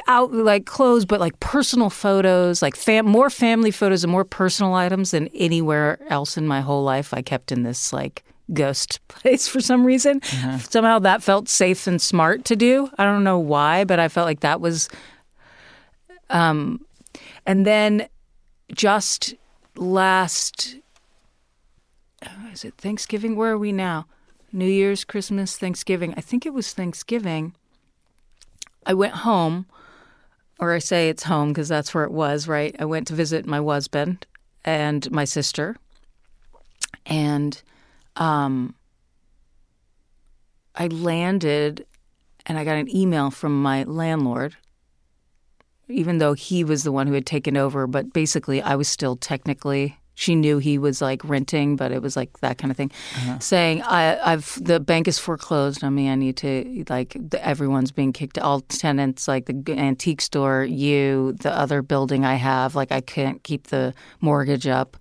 out, 0.09 0.33
like 0.33 0.65
clothes, 0.65 1.05
but 1.05 1.21
like 1.21 1.39
personal 1.41 1.91
photos, 1.91 2.63
like 2.63 2.75
fam- 2.75 3.07
more 3.07 3.29
family 3.29 3.71
photos 3.71 4.03
and 4.03 4.11
more 4.11 4.25
personal 4.25 4.75
items 4.75 5.11
than 5.11 5.29
anywhere 5.29 5.99
else 6.09 6.39
in 6.39 6.47
my 6.47 6.63
whole 6.63 6.83
life. 6.83 7.13
I 7.13 7.21
kept 7.21 7.53
in 7.53 7.63
this, 7.65 7.93
like, 7.93 8.25
ghost 8.53 9.01
place 9.09 9.47
for 9.47 9.61
some 9.61 9.85
reason. 9.85 10.23
Somehow 10.59 10.99
that 11.01 11.23
felt 11.23 11.49
safe 11.49 11.87
and 11.87 12.01
smart 12.01 12.47
to 12.47 12.57
do. 12.57 12.89
I 12.99 13.05
don't 13.05 13.25
know 13.25 13.39
why, 13.39 13.85
but 13.85 13.99
I 13.99 14.09
felt 14.09 14.27
like 14.27 14.41
that 14.41 14.61
was. 14.61 14.89
Um, 16.31 16.85
and 17.47 17.67
then 17.67 18.09
just 18.73 19.35
last, 19.77 20.77
is 22.53 22.65
it 22.65 22.75
Thanksgiving? 22.79 23.37
Where 23.37 23.53
are 23.53 23.59
we 23.59 23.73
now? 23.73 24.07
New 24.53 24.69
Year's, 24.69 25.05
Christmas, 25.05 25.57
Thanksgiving. 25.57 26.15
I 26.17 26.21
think 26.21 26.47
it 26.47 26.55
was 26.55 26.73
Thanksgiving. 26.73 27.55
I 28.87 28.95
went 28.95 29.15
home, 29.15 29.67
or 30.61 30.73
I 30.73 30.79
say 30.79 31.09
it's 31.09 31.25
home 31.25 31.49
because 31.49 31.69
that's 31.69 31.93
where 31.93 32.05
it 32.05 32.13
was, 32.13 32.47
right? 32.47 32.75
I 32.79 32.85
went 32.85 33.09
to 33.09 33.15
visit 33.15 33.47
my 33.47 33.61
husband 33.61 34.27
and 34.65 35.11
my 35.11 35.25
sister. 35.25 35.77
And 37.07 37.61
um, 38.17 38.75
I 40.75 40.87
landed 40.87 41.87
and 42.47 42.59
I 42.59 42.65
got 42.65 42.77
an 42.77 42.95
email 42.95 43.31
from 43.31 43.63
my 43.63 43.85
landlord, 43.85 44.57
even 45.89 46.19
though 46.19 46.35
he 46.35 46.63
was 46.63 46.83
the 46.83 46.93
one 46.93 47.07
who 47.07 47.15
had 47.15 47.27
taken 47.27 47.57
over. 47.57 47.87
But 47.87 48.13
basically, 48.13 48.63
I 48.63 48.77
was 48.77 48.89
still 48.89 49.17
technically. 49.17 49.99
She 50.15 50.35
knew 50.35 50.59
he 50.59 50.79
was 50.79 51.03
like 51.03 51.25
renting, 51.25 51.77
but 51.77 51.93
it 51.93 52.01
was 52.03 52.17
like 52.17 52.39
that 52.41 52.59
kind 52.59 52.71
of 52.71 52.77
thing, 52.77 52.93
uh-huh. 53.17 53.39
saying 53.41 53.83
I, 53.83 54.33
I've 54.33 54.59
the 54.63 54.81
bank 54.81 55.09
is 55.09 55.19
foreclosed 55.19 55.83
on 55.83 55.95
me. 55.95 56.09
I 56.09 56.15
need 56.15 56.37
to 56.39 56.85
like 56.89 57.17
the, 57.19 57.45
everyone's 57.45 57.91
being 57.91 58.13
kicked. 58.13 58.39
All 58.39 58.61
tenants, 58.61 59.27
like 59.27 59.47
the 59.47 59.75
antique 59.77 60.21
store, 60.21 60.65
you, 60.65 61.35
the 61.41 61.57
other 61.57 61.83
building 61.83 62.25
I 62.25 62.35
have, 62.35 62.75
like 62.75 62.93
I 62.93 63.01
can't 63.01 63.43
keep 63.43 63.69
the 63.69 63.95
mortgage 64.21 64.67
up 64.67 64.97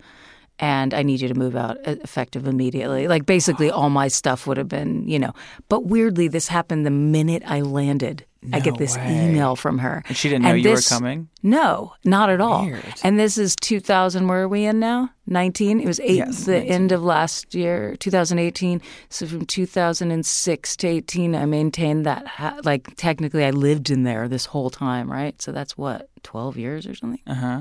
and 0.58 0.94
I 0.94 1.02
need 1.02 1.20
you 1.20 1.28
to 1.28 1.34
move 1.34 1.56
out 1.56 1.78
e- 1.78 1.98
effective 2.02 2.46
immediately. 2.46 3.08
Like 3.08 3.26
basically, 3.26 3.70
all 3.70 3.90
my 3.90 4.08
stuff 4.08 4.46
would 4.46 4.56
have 4.56 4.68
been, 4.68 5.08
you 5.08 5.18
know. 5.18 5.32
But 5.68 5.86
weirdly, 5.86 6.28
this 6.28 6.48
happened 6.48 6.86
the 6.86 6.90
minute 6.90 7.42
I 7.46 7.60
landed. 7.60 8.24
No 8.46 8.58
I 8.58 8.60
get 8.60 8.76
this 8.76 8.94
way. 8.94 9.30
email 9.30 9.56
from 9.56 9.78
her. 9.78 10.02
And 10.06 10.14
she 10.14 10.28
didn't 10.28 10.42
know 10.42 10.52
you 10.52 10.68
were 10.68 10.80
coming? 10.82 11.28
No, 11.42 11.94
not 12.04 12.28
at 12.28 12.42
all. 12.42 12.66
Weird. 12.66 12.84
And 13.02 13.18
this 13.18 13.38
is 13.38 13.56
2000. 13.56 14.28
Where 14.28 14.42
are 14.42 14.48
we 14.48 14.66
in 14.66 14.78
now? 14.78 15.08
19. 15.28 15.80
It 15.80 15.86
was 15.86 15.98
eight. 16.00 16.16
Yes, 16.16 16.44
the 16.44 16.58
19. 16.58 16.70
end 16.72 16.92
of 16.92 17.02
last 17.02 17.54
year, 17.54 17.96
2018. 18.00 18.82
So 19.08 19.26
from 19.26 19.46
2006 19.46 20.76
to 20.76 20.86
18, 20.86 21.34
I 21.34 21.46
maintained 21.46 22.04
that. 22.04 22.26
Like 22.66 22.94
technically, 22.96 23.46
I 23.46 23.50
lived 23.50 23.88
in 23.88 24.02
there 24.02 24.28
this 24.28 24.44
whole 24.44 24.68
time, 24.68 25.10
right? 25.10 25.40
So 25.40 25.50
that's 25.50 25.78
what 25.78 26.10
12 26.22 26.58
years 26.58 26.86
or 26.86 26.94
something. 26.94 27.22
Uh 27.26 27.34
huh. 27.34 27.60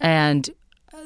And 0.00 0.50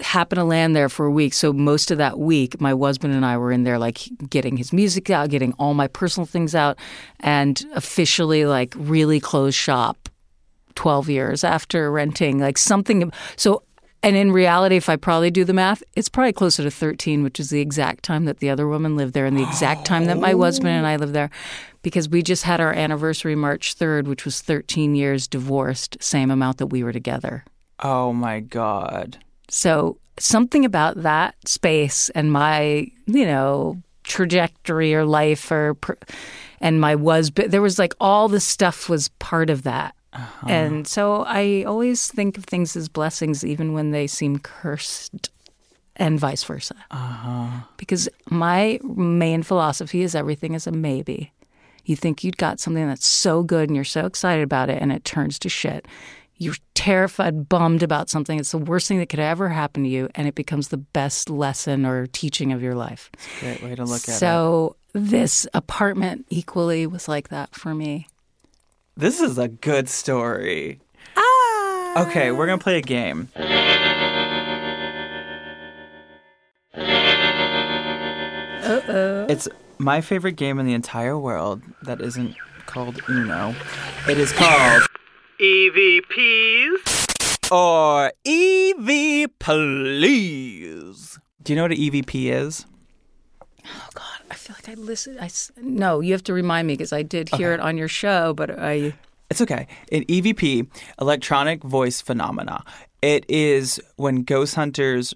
happened 0.01 0.39
to 0.39 0.45
land 0.45 0.76
there 0.76 0.89
for 0.89 1.07
a 1.07 1.11
week. 1.11 1.34
So 1.34 1.53
most 1.53 1.91
of 1.91 1.99
that 1.99 2.18
week, 2.18 2.61
my 2.61 2.72
husband 2.72 3.14
and 3.14 3.24
I 3.24 3.37
were 3.37 3.53
in 3.53 3.64
there, 3.64 3.78
like 3.78 4.09
getting 4.28 4.57
his 4.57 4.72
music 4.72 5.11
out, 5.11 5.30
getting 5.30 5.53
all 5.55 5.74
my 5.74 5.89
personal 5.89 6.26
things 6.26 6.55
out, 6.55 6.78
and 7.20 7.64
officially 7.74 8.47
like 8.47 8.74
really 8.76 9.20
closed 9.20 9.57
shop. 9.57 10.09
Twelve 10.74 11.09
years 11.09 11.43
after 11.43 11.91
renting, 11.91 12.39
like 12.39 12.59
something. 12.59 13.11
So, 13.37 13.62
and 14.03 14.14
in 14.14 14.30
reality, 14.30 14.76
if 14.76 14.91
I 14.91 14.97
probably 14.97 15.30
do 15.30 15.43
the 15.43 15.55
math, 15.55 15.82
it's 15.95 16.11
probably 16.11 16.34
closer 16.34 16.62
to 16.62 16.70
thirteen, 16.70 17.22
which 17.22 17.41
is 17.41 17.49
the 17.49 17.62
exact 17.62 18.05
time 18.05 18.26
that 18.26 18.41
the 18.41 18.51
other 18.51 18.68
woman 18.68 18.95
lived 18.95 19.14
there, 19.14 19.24
and 19.24 19.39
the 19.39 19.43
exact 19.43 19.87
time 19.87 20.05
that 20.05 20.18
my 20.18 20.32
husband 20.32 20.68
and 20.68 20.87
I 20.87 20.97
lived 20.97 21.14
there, 21.14 21.30
because 21.80 22.11
we 22.11 22.22
just 22.22 22.43
had 22.43 22.61
our 22.61 22.74
anniversary 22.74 23.34
March 23.34 23.72
third, 23.72 24.07
which 24.07 24.26
was 24.26 24.43
thirteen 24.43 24.95
years 24.95 25.26
divorced, 25.26 25.97
same 25.99 26.30
amount 26.30 26.59
that 26.59 26.66
we 26.66 26.84
were 26.84 26.93
together. 26.93 27.43
Oh 27.82 28.12
my 28.12 28.41
God. 28.41 29.16
So 29.49 29.99
something 30.18 30.64
about 30.64 31.03
that 31.03 31.34
space 31.47 32.09
and 32.11 32.32
my, 32.32 32.90
you 33.07 33.26
know, 33.26 33.80
trajectory 34.05 34.94
or 34.94 35.05
life 35.05 35.51
or 35.51 35.76
and 36.61 36.80
my 36.80 36.94
was 36.94 37.28
but 37.28 37.51
there 37.51 37.61
was 37.61 37.76
like 37.76 37.92
all 38.01 38.28
the 38.28 38.40
stuff 38.40 38.88
was 38.88 39.09
part 39.18 39.51
of 39.51 39.64
that. 39.64 39.94
Uh-huh. 40.12 40.47
And 40.49 40.86
so 40.86 41.24
I 41.24 41.64
always 41.64 42.11
think 42.11 42.38
of 42.38 42.44
things 42.44 42.76
as 42.76 42.88
blessings 42.88 43.44
even 43.44 43.72
when 43.72 43.90
they 43.90 44.07
seem 44.07 44.38
cursed 44.38 45.30
and 45.97 46.18
vice 46.18 46.44
versa. 46.44 46.74
Uh-huh. 46.90 47.62
Because 47.76 48.09
my 48.30 48.78
main 48.82 49.42
philosophy 49.42 50.03
is 50.03 50.14
everything 50.14 50.55
is 50.55 50.66
a 50.66 50.72
maybe. 50.72 51.32
You 51.84 51.97
think 51.97 52.24
you'd 52.24 52.38
got 52.38 52.61
something 52.61 52.86
that's 52.86 53.07
so 53.07 53.42
good 53.42 53.68
and 53.68 53.76
you're 53.76 53.84
so 53.84 54.07
excited 54.07 54.42
about 54.42 54.70
it 54.70 54.80
and 54.80 54.90
it 54.90 55.05
turns 55.05 55.38
to 55.40 55.49
shit. 55.49 55.86
You're 56.39 56.55
terrified, 56.74 57.49
bummed 57.49 57.82
about 57.82 58.11
something. 58.11 58.39
It's 58.39 58.53
the 58.53 58.59
worst 58.59 58.89
thing 58.89 58.99
that 58.99 59.09
could 59.09 59.20
ever 59.20 59.49
happen 59.49 59.84
to 59.84 59.89
you 59.89 60.09
and 60.14 60.28
it 60.28 60.34
becomes 60.34 60.68
the 60.68 60.76
best 60.76 61.30
lesson 61.30 61.87
or 61.87 62.07
teaching 62.07 62.53
of 62.53 62.62
your 62.62 62.74
life. 62.74 63.11
Great 63.41 63.62
way 63.62 63.74
to 63.74 63.84
look 63.84 64.03
at 64.03 64.09
it. 64.09 64.18
so 64.18 64.76
this 64.93 65.47
apartment 65.55 66.26
equally 66.28 66.87
was 66.87 67.09
like 67.09 67.28
that 67.28 67.55
for 67.55 67.74
me. 67.74 68.09
This 68.97 69.20
is 69.20 69.39
a 69.39 69.49
good 69.49 69.89
story. 69.89 70.80
Ah. 71.16 72.07
Okay, 72.07 72.30
we're 72.32 72.47
gonna 72.47 72.59
play 72.59 72.78
a 72.78 72.82
game. 72.82 73.28
Uh-oh. 78.66 79.26
It's 79.28 79.49
my 79.78 80.01
favorite 80.01 80.32
game 80.37 80.59
in 80.59 80.66
the 80.66 80.74
entire 80.74 81.18
world 81.18 81.62
that 81.82 82.01
isn't 82.01 82.34
called 82.66 83.01
Uno. 83.09 83.55
It 84.09 84.18
is 84.18 84.32
called 84.32 84.82
EVPs 85.41 86.80
or 87.53 88.12
EV 88.26 89.28
Please. 89.39 91.18
Do 91.43 91.53
you 91.53 91.57
know 91.57 91.62
what 91.62 91.72
an 91.72 91.78
EVP 91.78 92.30
is? 92.32 92.66
Oh 93.64 93.89
God, 93.95 94.05
I 94.30 94.34
feel 94.34 94.57
like 94.57 94.68
I 94.68 94.74
listened. 94.80 95.18
I 95.20 95.26
s- 95.26 95.51
no, 95.61 96.01
you 96.01 96.12
have 96.12 96.24
to 96.24 96.32
remind 96.32 96.66
me 96.66 96.74
because 96.74 96.93
I 96.93 97.03
did 97.03 97.28
hear 97.30 97.53
it 97.53 97.61
on 97.61 97.76
your 97.76 97.89
show, 97.89 98.32
but 98.34 98.59
I 98.59 98.95
It's 99.30 99.41
okay. 99.41 99.66
An 99.93 100.05
EVP, 100.05 100.68
electronic 101.01 101.62
voice 101.62 102.01
phenomena. 102.01 102.64
It 103.03 103.24
is 103.28 103.80
when 103.97 104.22
ghost 104.22 104.55
hunters 104.55 105.14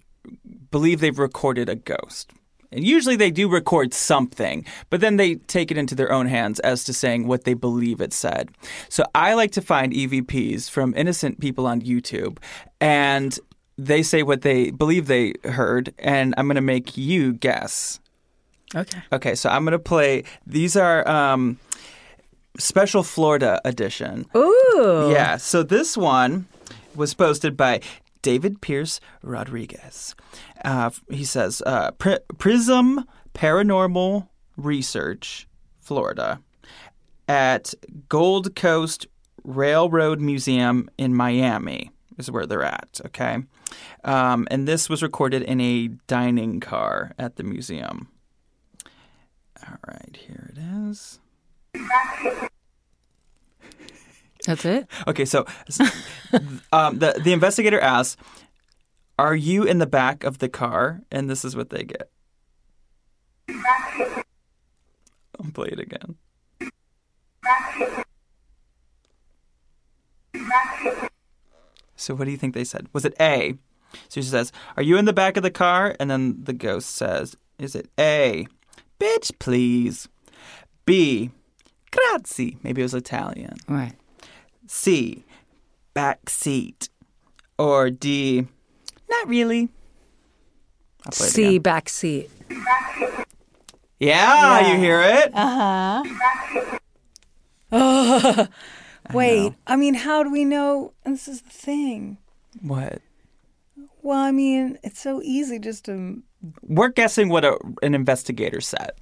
believe 0.70 1.00
they've 1.00 1.18
recorded 1.18 1.68
a 1.68 1.76
ghost. 1.76 2.32
And 2.72 2.84
usually 2.84 3.16
they 3.16 3.30
do 3.30 3.48
record 3.48 3.92
something, 3.92 4.64
but 4.90 5.00
then 5.00 5.16
they 5.16 5.36
take 5.36 5.70
it 5.70 5.78
into 5.78 5.94
their 5.94 6.12
own 6.12 6.26
hands 6.26 6.60
as 6.60 6.84
to 6.84 6.92
saying 6.92 7.26
what 7.26 7.44
they 7.44 7.54
believe 7.54 8.00
it 8.00 8.12
said. 8.12 8.50
So 8.88 9.04
I 9.14 9.34
like 9.34 9.50
to 9.52 9.60
find 9.62 9.92
EVPs 9.92 10.70
from 10.70 10.94
innocent 10.96 11.40
people 11.40 11.66
on 11.66 11.80
YouTube 11.80 12.38
and 12.80 13.38
they 13.86 14.02
say 14.02 14.22
what 14.22 14.42
they 14.42 14.70
believe 14.70 15.06
they 15.06 15.34
heard, 15.44 15.94
and 15.98 16.34
I'm 16.36 16.46
going 16.46 16.56
to 16.56 16.60
make 16.60 16.96
you 16.96 17.32
guess. 17.32 17.98
okay. 18.74 19.00
Okay, 19.12 19.34
so 19.34 19.48
I'm 19.48 19.64
going 19.64 19.72
to 19.72 19.78
play. 19.78 20.24
These 20.46 20.76
are 20.76 21.06
um, 21.08 21.58
special 22.58 23.02
Florida 23.02 23.60
edition. 23.64 24.26
Ooh, 24.36 25.10
Yeah, 25.12 25.36
so 25.38 25.62
this 25.62 25.96
one 25.96 26.46
was 26.94 27.14
posted 27.14 27.56
by 27.56 27.80
David 28.22 28.60
Pierce 28.60 29.00
Rodriguez. 29.22 30.14
Uh, 30.64 30.90
he 31.10 31.24
says 31.24 31.62
uh, 31.66 31.92
Pri- 31.92 32.18
Prism 32.38 33.04
Paranormal 33.34 34.28
Research, 34.56 35.48
Florida, 35.78 36.40
at 37.28 37.74
Gold 38.08 38.54
Coast 38.56 39.06
Railroad 39.44 40.20
Museum 40.20 40.90
in 40.98 41.14
Miami 41.14 41.90
is 42.18 42.30
where 42.30 42.46
they're 42.46 42.62
at. 42.62 43.00
Okay, 43.06 43.38
um, 44.04 44.46
and 44.50 44.68
this 44.68 44.88
was 44.88 45.02
recorded 45.02 45.42
in 45.42 45.60
a 45.60 45.88
dining 46.06 46.60
car 46.60 47.12
at 47.18 47.36
the 47.36 47.42
museum. 47.42 48.08
All 49.66 49.76
right, 49.86 50.16
here 50.16 50.52
it 50.54 50.58
is. 50.88 51.20
That's 54.46 54.64
it. 54.64 54.86
Okay, 55.06 55.24
so 55.24 55.44
um, 56.72 56.98
the 56.98 57.20
the 57.22 57.32
investigator 57.32 57.80
asks, 57.80 58.16
"Are 59.18 59.34
you 59.34 59.64
in 59.64 59.78
the 59.78 59.86
back 59.86 60.24
of 60.24 60.38
the 60.38 60.48
car?" 60.48 61.02
And 61.10 61.28
this 61.28 61.44
is 61.44 61.54
what 61.56 61.70
they 61.70 61.84
get. 61.84 62.10
I'll 65.38 65.50
play 65.52 65.68
it 65.68 65.80
again. 65.80 66.16
So 71.96 72.14
what 72.14 72.24
do 72.24 72.30
you 72.30 72.36
think 72.38 72.54
they 72.54 72.64
said? 72.64 72.86
Was 72.92 73.04
it 73.04 73.14
A? 73.20 73.54
So 74.08 74.20
she 74.20 74.22
says, 74.22 74.52
"Are 74.76 74.82
you 74.82 74.96
in 74.96 75.04
the 75.04 75.12
back 75.12 75.36
of 75.36 75.42
the 75.42 75.50
car?" 75.50 75.96
And 76.00 76.10
then 76.10 76.38
the 76.42 76.52
ghost 76.54 76.90
says, 76.90 77.36
"Is 77.58 77.74
it 77.74 77.90
A? 77.98 78.46
Bitch, 78.98 79.32
please. 79.38 80.08
B. 80.84 81.30
Grazie. 81.90 82.58
Maybe 82.62 82.82
it 82.82 82.84
was 82.84 82.94
Italian. 82.94 83.56
Right. 83.68 83.94
C. 84.70 85.24
Back 85.94 86.30
seat. 86.30 86.88
Or 87.58 87.90
D. 87.90 88.46
Not 89.10 89.26
really. 89.28 89.68
I'll 91.04 91.10
play 91.10 91.26
it 91.26 91.30
C 91.30 91.58
back 91.58 91.88
seat. 91.88 92.30
Yeah, 93.98 94.72
you 94.72 94.78
hear 94.78 95.00
it? 95.02 95.32
Uh 95.34 96.04
huh. 97.72 98.46
Oh, 99.12 99.14
wait, 99.14 99.52
I 99.66 99.76
mean, 99.76 99.94
how 99.94 100.22
do 100.22 100.30
we 100.30 100.44
know? 100.44 100.92
And 101.04 101.14
this 101.14 101.26
is 101.28 101.42
the 101.42 101.50
thing. 101.50 102.18
what? 102.62 103.00
Well, 104.02 104.18
I 104.18 104.30
mean, 104.30 104.78
it's 104.84 105.00
so 105.00 105.20
easy 105.22 105.58
just 105.58 105.84
to. 105.86 106.22
We're 106.62 106.88
guessing 106.88 107.28
what 107.28 107.44
a, 107.44 107.58
an 107.82 107.94
investigator 107.94 108.60
said. 108.60 108.92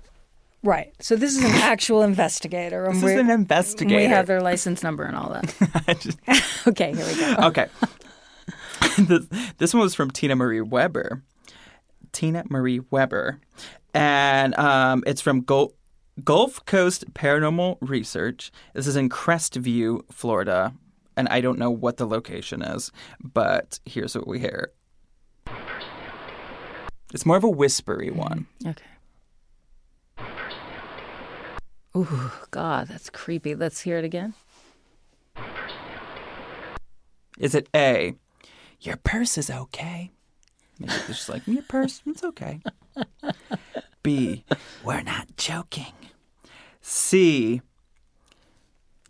Right. 0.63 0.93
So 1.01 1.15
this 1.17 1.37
is 1.37 1.45
an 1.45 1.51
actual 1.63 2.03
investigator. 2.03 2.85
And 2.85 2.97
This 2.97 3.13
is 3.13 3.19
an 3.19 3.31
investigator. 3.31 3.97
We 3.97 4.05
have 4.05 4.27
their 4.27 4.41
license 4.41 4.83
number 4.83 5.05
and 5.05 5.17
all 5.17 5.31
that. 5.31 5.99
Just- 6.01 6.19
okay, 6.69 6.95
here 6.95 7.07
we 7.07 7.15
go. 7.19 7.37
okay. 7.47 7.67
this, 8.99 9.27
this 9.59 9.75
one 9.75 9.83
was 9.83 9.95
from 9.95 10.11
Tina 10.11 10.35
Marie 10.37 10.61
Weber. 10.61 11.23
Tina 12.13 12.45
Marie 12.49 12.81
Weber. 12.91 13.41
And 13.95 14.55
um, 14.59 15.05
it's 15.07 15.21
from 15.21 15.43
Gul- 15.43 15.75
Gulf 16.25 16.65
Coast 16.67 17.13
Paranormal 17.15 17.79
Research. 17.81 18.51
This 18.75 18.87
is 18.87 18.97
in 18.97 19.09
Crestview, 19.09 20.03
Florida. 20.13 20.75
And 21.17 21.29
I 21.29 21.41
don't 21.41 21.59
know 21.59 21.71
what 21.71 21.97
the 21.97 22.07
location 22.07 22.63
is, 22.63 22.93
but 23.23 23.81
here's 23.85 24.15
what 24.15 24.27
we 24.29 24.39
hear. 24.39 24.73
It's 27.13 27.25
more 27.27 27.37
of 27.37 27.43
a 27.45 27.49
whispery 27.49 28.11
one. 28.11 28.47
Okay. 28.67 28.85
Ooh, 31.99 32.31
God, 32.53 32.87
that's 32.87 33.11
creepy. 33.11 33.57
Let's 33.57 33.81
hear 33.81 33.99
it 33.99 34.05
again. 34.05 34.35
Is 37.39 37.57
it 37.57 37.69
A, 37.75 38.15
your 38.81 38.97
purse 38.97 39.37
is 39.37 39.51
okay? 39.51 40.13
Maybe 40.79 40.93
it's 40.93 41.07
just 41.09 41.29
like, 41.29 41.45
your 41.47 41.63
purse, 41.63 42.01
it's 42.07 42.23
okay. 42.23 42.61
B, 44.05 44.45
we're 44.85 45.03
not 45.03 45.37
joking. 45.37 45.93
C, 46.81 47.63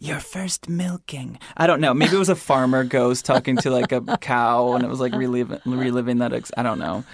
your 0.01 0.21
first 0.21 0.69
milking. 0.69 1.39
I 1.57 1.67
don't 1.67 1.81
know. 1.81 1.93
Maybe 1.93 2.17
it 2.17 2.19
was 2.19 2.31
a 2.31 2.37
farmer 2.37 2.85
ghost 2.85 3.27
talking 3.27 3.57
to 3.59 3.71
like 3.71 3.93
a 3.93 4.01
cow, 4.19 4.75
and 4.75 4.85
it 4.85 4.89
was 4.89 5.01
like 5.01 5.13
reliving 5.15 5.61
reliving 5.67 6.19
that. 6.19 6.33
Ex- 6.33 6.53
I 6.57 6.63
don't 6.63 6.79
know. 6.79 7.05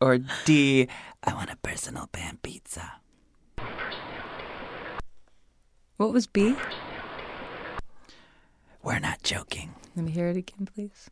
Or 0.00 0.18
D. 0.44 0.88
I 1.22 1.32
want 1.32 1.50
a 1.50 1.56
personal 1.56 2.08
pan 2.08 2.38
pizza. 2.42 2.94
What 6.04 6.12
was 6.12 6.26
B? 6.26 6.54
We're 8.82 8.98
not 8.98 9.22
joking. 9.22 9.74
Let 9.96 10.04
me 10.04 10.10
hear 10.12 10.28
it 10.28 10.36
again, 10.36 10.68
please. 10.74 11.08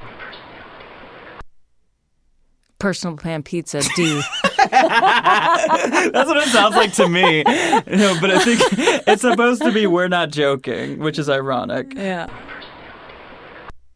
Personal 2.78 3.16
pan 3.16 3.42
pizza 3.42 3.80
D. 3.96 4.20
That's 4.70 6.28
what 6.28 6.36
it 6.36 6.48
sounds 6.50 6.76
like 6.76 6.92
to 6.96 7.08
me. 7.08 7.42
No, 7.42 8.18
but 8.20 8.32
I 8.32 8.38
think 8.44 8.60
it's 9.08 9.22
supposed 9.22 9.62
to 9.62 9.72
be 9.72 9.86
"We're 9.86 10.08
not 10.08 10.28
joking," 10.30 10.98
which 10.98 11.18
is 11.18 11.30
ironic. 11.30 11.94
yeah. 11.96 12.26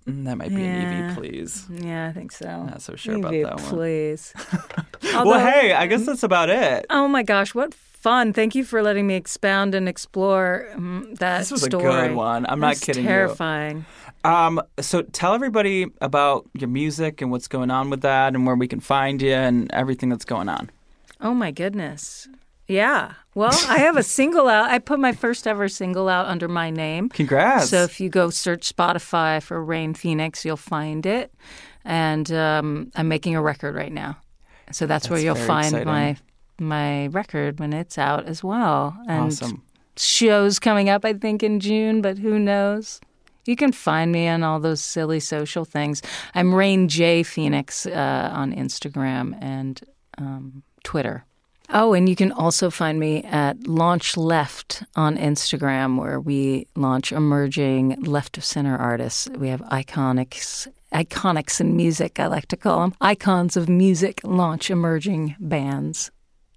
Mm, 0.09 0.24
That 0.24 0.38
might 0.38 0.49
be 0.49 0.64
an 0.64 0.80
Yeah. 0.80 1.11
EV, 1.11 1.16
please. 1.18 1.66
Yeah, 1.68 2.07
I 2.09 2.12
think 2.12 2.32
so. 2.32 2.47
Not 2.64 2.80
so 2.80 2.97
sure 2.97 3.16
about 3.16 3.32
that 3.32 3.57
one. 3.57 3.64
Please. 3.64 4.32
well, 5.12 5.40
hey, 5.40 5.74
I 5.74 5.86
guess 5.88 6.07
that's 6.07 6.22
about 6.22 6.49
it. 6.49 6.86
Oh 6.88 7.07
my 7.07 7.22
gosh, 7.22 7.55
what 7.55 7.74
fun! 8.07 8.32
Thank 8.32 8.54
you 8.54 8.62
for 8.64 8.82
letting 8.84 9.04
me 9.09 9.14
expound 9.16 9.74
and 9.74 9.88
explore 9.88 10.68
um, 10.74 11.09
that 11.18 11.40
This 11.40 11.50
was 11.50 11.64
a 11.64 11.66
story. 11.66 12.09
good 12.09 12.14
one. 12.14 12.46
I'm 12.46 12.61
not 12.61 12.74
That's 12.74 12.84
kidding 12.84 13.02
you. 13.02 13.09
terrifying. 13.09 13.84
Um, 14.22 14.61
so 14.78 15.02
tell 15.02 15.34
everybody 15.34 15.86
about 16.00 16.48
your 16.54 16.68
music 16.68 17.20
and 17.20 17.32
what's 17.32 17.48
going 17.48 17.72
on 17.72 17.90
with 17.90 18.02
that, 18.02 18.36
and 18.36 18.46
where 18.46 18.54
we 18.54 18.68
can 18.68 18.78
find 18.78 19.20
you, 19.20 19.32
and 19.32 19.68
everything 19.72 20.09
that's 20.09 20.24
going 20.24 20.48
on. 20.48 20.70
Oh 21.20 21.34
my 21.34 21.50
goodness. 21.50 22.28
Yeah. 22.68 23.14
Well, 23.34 23.59
I 23.68 23.78
have 23.78 23.96
a 23.96 24.02
single 24.18 24.46
out. 24.48 24.70
I 24.70 24.78
put 24.78 25.00
my 25.00 25.12
first 25.12 25.48
ever 25.48 25.68
single 25.68 26.09
out 26.09 26.26
under 26.26 26.46
my 26.46 26.70
name. 26.70 27.09
Congrats! 27.09 27.70
So 27.70 27.82
if 27.82 28.00
you 28.00 28.09
go 28.09 28.30
search 28.30 28.72
Spotify 28.72 29.42
for 29.42 29.61
Rain 29.64 29.94
Phoenix, 29.94 30.44
you'll 30.44 30.57
find 30.57 31.07
it. 31.07 31.32
And 31.84 32.30
um, 32.30 32.92
I'm 32.94 33.09
making 33.09 33.34
a 33.34 33.42
record 33.42 33.74
right 33.74 33.92
now. 33.92 34.16
So 34.72 34.86
that's, 34.86 35.09
where 35.11 35.18
you'll 35.20 35.36
find 35.36 35.66
exciting. 35.66 35.86
my 35.86 36.16
my 36.61 37.07
record 37.09 37.59
when 37.59 37.72
it's 37.72 37.98
out 37.98 38.26
as 38.26 38.42
well. 38.42 38.96
And 39.09 39.26
awesome. 39.26 39.62
shows 39.96 40.59
coming 40.59 40.88
up, 40.88 41.04
I 41.04 41.12
think, 41.12 41.42
in 41.42 41.61
June, 41.61 42.02
but 42.02 42.18
who 42.18 42.38
knows? 42.38 43.00
You 43.46 43.57
can 43.57 43.72
find 43.72 44.11
me 44.11 44.26
on 44.26 44.42
all 44.42 44.59
those 44.59 44.82
silly 44.82 45.20
social 45.20 45.64
things. 45.64 46.02
I'm 46.34 46.54
Rain 46.54 46.88
J 46.88 47.22
Phoenix 47.22 47.86
uh, 47.86 48.30
on 48.32 48.52
Instagram 48.52 49.40
and 49.40 49.80
um, 50.18 50.62
Twitter. 50.82 51.24
Oh, 51.70 51.94
and 51.94 52.09
you 52.09 52.14
can 52.14 52.30
also 52.32 52.70
find 52.70 53.00
me 53.00 53.24
at 53.24 53.66
Launch 53.66 54.16
Left 54.16 54.84
on 54.94 55.16
Instagram, 55.16 55.98
where 55.98 56.20
we 56.20 56.68
launch 56.76 57.11
emerging 57.12 58.02
left 58.02 58.36
of 58.36 58.44
center 58.44 58.76
artists. 58.76 59.28
We 59.30 59.48
have 59.48 59.61
iconics, 59.62 60.68
iconics 60.92 61.61
in 61.61 61.76
music. 61.76 62.20
I 62.20 62.28
like 62.28 62.46
to 62.48 62.57
call 62.57 62.80
them 62.80 62.94
icons 63.00 63.57
of 63.57 63.68
music. 63.68 64.20
Launch 64.22 64.70
emerging 64.70 65.34
bands. 65.40 66.11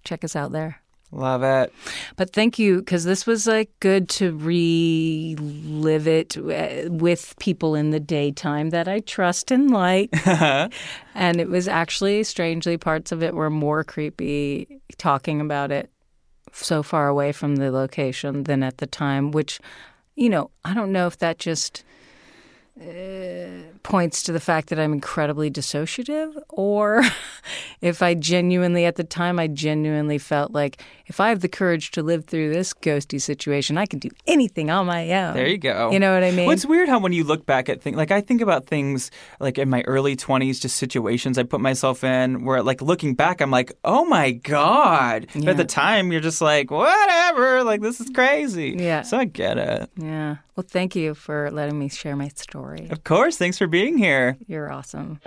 Check 0.03 0.23
us 0.23 0.35
out 0.35 0.51
there. 0.51 0.81
Love 1.11 1.41
it. 1.41 1.73
But 2.17 2.33
thank 2.33 2.59
you, 2.59 2.79
because 2.79 3.03
this 3.03 3.25
was 3.25 3.47
like 3.47 3.71
good 3.79 4.07
to 4.09 4.37
relive 4.37 6.07
it 6.07 6.37
uh, 6.37 6.91
with 6.91 7.33
people 7.39 7.73
in 7.73 7.89
the 7.89 7.99
daytime 7.99 8.69
that 8.69 8.87
I 8.87 8.99
trust 8.99 9.49
and 9.49 9.71
like. 9.71 10.11
and 10.27 11.41
it 11.41 11.49
was 11.49 11.67
actually, 11.67 12.23
strangely, 12.23 12.77
parts 12.77 13.11
of 13.11 13.23
it 13.23 13.33
were 13.33 13.49
more 13.49 13.83
creepy 13.83 14.81
talking 14.97 15.41
about 15.41 15.71
it 15.71 15.89
so 16.51 16.83
far 16.83 17.07
away 17.07 17.31
from 17.31 17.55
the 17.55 17.71
location 17.71 18.43
than 18.43 18.61
at 18.61 18.77
the 18.77 18.87
time, 18.87 19.31
which, 19.31 19.59
you 20.15 20.29
know, 20.29 20.51
I 20.63 20.75
don't 20.75 20.91
know 20.91 21.07
if 21.07 21.17
that 21.19 21.39
just 21.39 21.83
uh, 22.81 23.77
points 23.83 24.23
to 24.23 24.31
the 24.31 24.39
fact 24.39 24.69
that 24.69 24.79
I'm 24.79 24.93
incredibly 24.93 25.51
dissociative, 25.51 26.33
or 26.49 27.03
if 27.81 28.01
I 28.01 28.13
genuinely, 28.13 28.85
at 28.85 28.95
the 28.95 29.03
time, 29.03 29.39
I 29.39 29.47
genuinely 29.47 30.17
felt 30.17 30.51
like 30.51 30.81
if 31.07 31.19
I 31.19 31.29
have 31.29 31.41
the 31.41 31.49
courage 31.49 31.91
to 31.91 32.03
live 32.03 32.25
through 32.25 32.53
this 32.53 32.73
ghosty 32.73 33.19
situation, 33.19 33.77
I 33.77 33.85
can 33.85 33.99
do 33.99 34.09
anything 34.27 34.69
on 34.69 34.85
my 34.85 35.11
own. 35.11 35.33
There 35.33 35.47
you 35.47 35.57
go. 35.57 35.91
You 35.91 35.99
know 35.99 36.13
what 36.13 36.23
I 36.23 36.31
mean? 36.31 36.45
Well, 36.45 36.53
it's 36.53 36.65
weird 36.65 36.87
how 36.89 36.99
when 36.99 37.13
you 37.13 37.23
look 37.23 37.45
back 37.45 37.67
at 37.69 37.81
things, 37.81 37.97
like 37.97 38.11
I 38.11 38.21
think 38.21 38.41
about 38.41 38.65
things 38.67 39.11
like 39.39 39.57
in 39.57 39.69
my 39.69 39.81
early 39.87 40.15
20s, 40.15 40.61
just 40.61 40.77
situations 40.77 41.37
I 41.37 41.43
put 41.43 41.61
myself 41.61 42.03
in 42.03 42.45
where, 42.45 42.61
like, 42.63 42.81
looking 42.81 43.15
back, 43.15 43.41
I'm 43.41 43.51
like, 43.51 43.73
oh 43.83 44.05
my 44.05 44.31
God. 44.31 45.27
But 45.33 45.49
at 45.49 45.57
the 45.57 45.65
time, 45.65 46.11
you're 46.11 46.21
just 46.21 46.41
like, 46.41 46.71
whatever. 46.71 47.63
Like, 47.63 47.81
this 47.81 47.99
is 47.99 48.09
crazy. 48.11 48.75
Yeah. 48.77 49.01
So 49.01 49.17
I 49.17 49.25
get 49.25 49.57
it. 49.57 49.89
yeah. 49.97 50.37
Well, 50.59 50.67
thank 50.69 50.93
you 50.93 51.15
for 51.15 51.49
letting 51.51 51.79
me 51.79 51.87
share 51.87 52.17
my 52.17 52.27
story. 52.35 52.89
Of 52.89 53.05
course. 53.05 53.37
Thanks 53.37 53.57
for 53.57 53.65
being 53.65 53.97
here. 53.97 54.35
You're 54.45 54.69
awesome. 54.69 55.21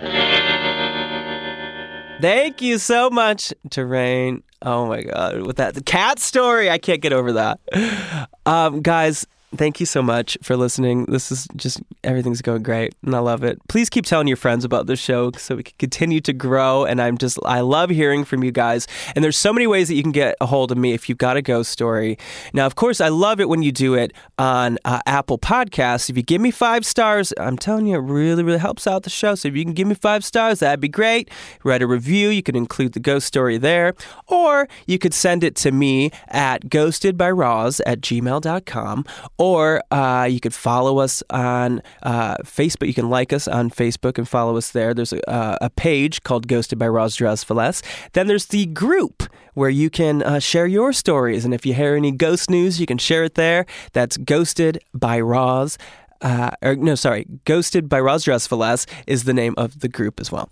Thank 2.21 2.61
you 2.61 2.77
so 2.77 3.09
much 3.09 3.51
to 3.71 3.83
Rain. 3.83 4.43
Oh 4.61 4.85
my 4.85 5.01
God. 5.01 5.41
With 5.41 5.55
that 5.55 5.73
the 5.73 5.81
cat 5.81 6.19
story, 6.19 6.69
I 6.69 6.77
can't 6.77 7.01
get 7.01 7.13
over 7.13 7.33
that. 7.33 8.29
Um, 8.45 8.81
guys, 8.81 9.25
thank 9.57 9.79
you 9.79 9.85
so 9.85 10.01
much 10.01 10.37
for 10.41 10.55
listening. 10.57 11.05
This 11.05 11.31
is 11.31 11.47
just 11.55 11.81
everything's 12.03 12.41
going 12.41 12.63
great 12.63 12.95
and 13.03 13.15
I 13.15 13.19
love 13.19 13.43
it. 13.43 13.59
Please 13.67 13.89
keep 13.89 14.05
telling 14.05 14.27
your 14.27 14.37
friends 14.37 14.65
about 14.65 14.87
this 14.87 14.99
show 14.99 15.31
so 15.37 15.55
we 15.55 15.63
can 15.63 15.75
continue 15.77 16.21
to 16.21 16.33
grow. 16.33 16.85
And 16.85 17.01
I'm 17.01 17.17
just, 17.17 17.37
I 17.45 17.61
love 17.61 17.89
hearing 17.89 18.25
from 18.25 18.43
you 18.43 18.51
guys. 18.51 18.87
And 19.15 19.23
there's 19.23 19.37
so 19.37 19.53
many 19.53 19.67
ways 19.67 19.87
that 19.87 19.95
you 19.95 20.03
can 20.03 20.11
get 20.11 20.35
a 20.41 20.45
hold 20.45 20.71
of 20.71 20.77
me 20.77 20.93
if 20.93 21.07
you've 21.07 21.17
got 21.17 21.37
a 21.37 21.41
ghost 21.41 21.71
story. 21.71 22.17
Now, 22.53 22.65
of 22.65 22.75
course, 22.75 22.99
I 23.01 23.09
love 23.09 23.39
it 23.39 23.49
when 23.49 23.63
you 23.63 23.71
do 23.71 23.93
it 23.93 24.13
on 24.37 24.77
uh, 24.85 25.01
Apple 25.05 25.37
Podcasts. 25.37 26.09
If 26.09 26.17
you 26.17 26.23
give 26.23 26.41
me 26.41 26.51
five 26.51 26.85
stars, 26.85 27.33
I'm 27.37 27.57
telling 27.57 27.87
you, 27.87 27.97
it 27.97 28.01
really, 28.01 28.43
really 28.43 28.59
helps 28.59 28.87
out 28.87 29.03
the 29.03 29.09
show. 29.09 29.35
So 29.35 29.47
if 29.47 29.55
you 29.55 29.63
can 29.63 29.73
give 29.73 29.87
me 29.87 29.95
five 29.95 30.25
stars, 30.25 30.59
that'd 30.59 30.79
be 30.79 30.89
great. 30.89 31.29
Write 31.63 31.81
a 31.81 31.87
review. 31.87 32.29
You 32.29 32.43
can 32.43 32.55
include 32.55 32.93
the 32.93 32.99
ghost 32.99 33.27
story 33.27 33.57
there. 33.57 33.93
Or 34.27 34.67
you 34.87 34.99
could 34.99 35.13
send 35.13 35.43
it 35.43 35.55
to 35.57 35.71
me 35.71 36.11
at 36.27 36.65
ghostedbyroz 36.65 37.81
at 37.85 38.01
gmail.com. 38.01 39.05
Or 39.43 39.83
uh, 39.91 40.23
you 40.23 40.39
could 40.39 40.53
follow 40.53 40.99
us 40.99 41.21
on 41.29 41.81
uh, 42.01 42.35
Facebook. 42.45 42.87
You 42.87 42.93
can 42.93 43.09
like 43.09 43.33
us 43.33 43.45
on 43.45 43.69
Facebook 43.69 44.17
and 44.17 44.25
follow 44.25 44.55
us 44.55 44.71
there. 44.71 44.93
There's 44.93 45.11
a, 45.11 45.29
uh, 45.29 45.57
a 45.59 45.69
page 45.69 46.23
called 46.23 46.47
Ghosted 46.47 46.79
by 46.79 46.87
Roz 46.87 47.17
Drezfield. 47.17 47.83
Then 48.13 48.27
there's 48.27 48.45
the 48.45 48.67
group 48.67 49.23
where 49.53 49.69
you 49.69 49.89
can 49.89 50.23
uh, 50.23 50.39
share 50.39 50.65
your 50.65 50.93
stories. 50.93 51.43
And 51.43 51.53
if 51.53 51.65
you 51.65 51.73
hear 51.73 51.97
any 51.97 52.11
ghost 52.11 52.49
news, 52.49 52.79
you 52.79 52.85
can 52.85 52.97
share 52.97 53.25
it 53.25 53.35
there. 53.35 53.65
That's 53.91 54.15
Ghosted 54.15 54.79
by 54.93 55.19
Roz. 55.19 55.77
Uh, 56.23 56.51
or 56.61 56.75
no, 56.75 56.95
sorry, 56.95 57.27
Ghosted 57.43 57.89
by 57.89 57.99
Roz 57.99 58.23
Drezfield 58.23 58.87
is 59.05 59.25
the 59.25 59.33
name 59.33 59.53
of 59.57 59.81
the 59.81 59.89
group 59.89 60.21
as 60.21 60.31
well. 60.31 60.49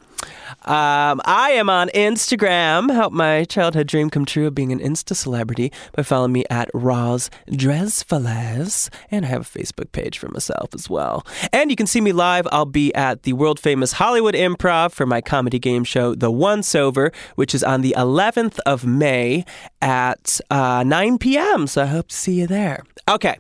Um, 0.63 1.21
I 1.25 1.51
am 1.55 1.69
on 1.69 1.87
Instagram. 1.89 2.93
Help 2.93 3.13
my 3.13 3.45
childhood 3.45 3.87
dream 3.87 4.09
come 4.09 4.25
true 4.25 4.47
of 4.47 4.53
being 4.53 4.73
an 4.73 4.79
Insta 4.79 5.15
celebrity 5.15 5.71
by 5.93 6.03
following 6.03 6.33
me 6.33 6.43
at 6.49 6.69
Roz 6.73 7.29
Drezfield. 7.49 8.89
And 9.09 9.25
I 9.25 9.29
have 9.29 9.41
a 9.41 9.59
Facebook 9.59 9.93
page 9.93 10.19
for 10.19 10.27
myself 10.27 10.75
as 10.75 10.89
well. 10.89 11.25
And 11.53 11.69
you 11.69 11.77
can 11.77 11.87
see 11.87 12.01
me 12.01 12.11
live. 12.11 12.45
I'll 12.51 12.65
be 12.65 12.93
at 12.93 13.23
the 13.23 13.33
world 13.33 13.59
famous 13.59 13.93
Hollywood 13.93 14.35
Improv 14.35 14.91
for 14.91 15.05
my 15.05 15.21
comedy 15.21 15.57
game 15.57 15.85
show, 15.85 16.15
The 16.15 16.31
Once 16.31 16.75
Over, 16.75 17.13
which 17.35 17.55
is 17.55 17.63
on 17.63 17.81
the 17.81 17.95
11th 17.97 18.59
of 18.65 18.85
May 18.85 19.45
at 19.81 20.41
uh, 20.49 20.83
9 20.85 21.17
p.m. 21.17 21.65
So 21.67 21.83
I 21.83 21.85
hope 21.85 22.09
to 22.09 22.15
see 22.15 22.41
you 22.41 22.47
there. 22.47 22.83
Okay, 23.07 23.37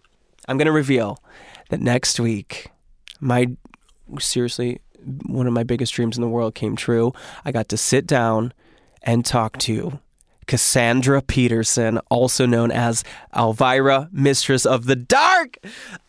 I'm 0.47 0.57
going 0.57 0.65
to 0.67 0.71
reveal 0.71 1.19
that 1.71 1.79
next 1.79 2.19
week, 2.19 2.69
my 3.19 3.47
seriously, 4.19 4.81
one 5.25 5.47
of 5.47 5.53
my 5.53 5.63
biggest 5.63 5.93
dreams 5.93 6.17
in 6.17 6.21
the 6.21 6.27
world 6.27 6.53
came 6.53 6.75
true. 6.75 7.13
I 7.43 7.51
got 7.51 7.69
to 7.69 7.77
sit 7.77 8.05
down 8.05 8.53
and 9.01 9.25
talk 9.25 9.57
to 9.59 9.99
Cassandra 10.47 11.21
Peterson, 11.21 11.97
also 12.09 12.45
known 12.45 12.71
as 12.71 13.05
Elvira, 13.35 14.09
Mistress 14.11 14.65
of 14.65 14.85
the 14.85 14.97
Dark. 14.97 15.57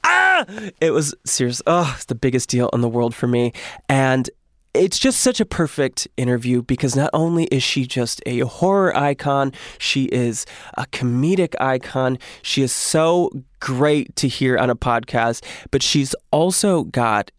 Ah! 0.02 0.44
It 0.80 0.90
was 0.90 1.14
serious. 1.24 1.62
Oh, 1.64 1.92
it's 1.94 2.06
the 2.06 2.16
biggest 2.16 2.48
deal 2.48 2.68
in 2.72 2.80
the 2.80 2.88
world 2.88 3.14
for 3.14 3.28
me. 3.28 3.52
And 3.88 4.28
it's 4.74 4.98
just 4.98 5.20
such 5.20 5.40
a 5.40 5.44
perfect 5.44 6.08
interview 6.16 6.62
because 6.62 6.96
not 6.96 7.10
only 7.12 7.44
is 7.44 7.62
she 7.62 7.86
just 7.86 8.22
a 8.24 8.40
horror 8.40 8.96
icon, 8.96 9.52
she 9.78 10.04
is 10.04 10.46
a 10.78 10.86
comedic 10.86 11.54
icon. 11.60 12.18
She 12.42 12.62
is 12.62 12.72
so 12.72 13.30
great 13.60 14.16
to 14.16 14.28
hear 14.28 14.56
on 14.56 14.70
a 14.70 14.76
podcast, 14.76 15.44
but 15.70 15.82
she's 15.82 16.14
also 16.30 16.84
got 16.84 17.30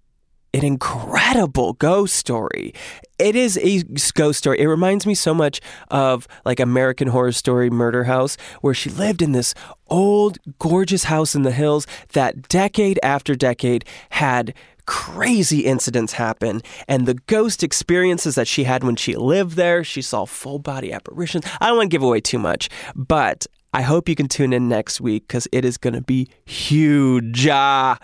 an 0.53 0.63
incredible 0.63 1.73
ghost 1.73 2.15
story. 2.15 2.73
It 3.17 3.35
is 3.35 3.57
a 3.57 3.81
ghost 4.13 4.37
story. 4.37 4.59
It 4.59 4.67
reminds 4.67 5.07
me 5.07 5.15
so 5.15 5.33
much 5.33 5.59
of 5.89 6.27
like 6.45 6.59
American 6.59 7.07
Horror 7.07 7.31
Story 7.31 7.71
Murder 7.71 8.03
House, 8.03 8.37
where 8.61 8.75
she 8.75 8.91
lived 8.91 9.23
in 9.23 9.31
this 9.31 9.55
old, 9.87 10.37
gorgeous 10.59 11.05
house 11.05 11.33
in 11.33 11.41
the 11.41 11.51
hills 11.51 11.87
that 12.13 12.47
decade 12.49 12.99
after 13.01 13.33
decade 13.33 13.85
had 14.11 14.53
crazy 14.85 15.61
incidents 15.61 16.13
happen 16.13 16.61
and 16.87 17.05
the 17.05 17.13
ghost 17.13 17.63
experiences 17.63 18.35
that 18.35 18.47
she 18.47 18.65
had 18.65 18.83
when 18.83 18.95
she 18.95 19.15
lived 19.15 19.55
there 19.55 19.83
she 19.83 20.01
saw 20.01 20.25
full 20.25 20.59
body 20.59 20.91
apparitions 20.91 21.45
i 21.61 21.67
don't 21.67 21.77
want 21.77 21.89
to 21.89 21.95
give 21.95 22.03
away 22.03 22.19
too 22.19 22.39
much 22.39 22.69
but 22.95 23.47
I 23.73 23.81
hope 23.81 24.07
you 24.07 24.15
can 24.15 24.27
tune 24.27 24.53
in 24.53 24.69
next 24.69 25.01
week 25.01 25.27
because 25.27 25.47
it 25.51 25.65
is 25.65 25.77
going 25.77 25.95
to 25.95 26.01
be 26.01 26.27
huge. 26.45 27.47
Ah. 27.47 27.97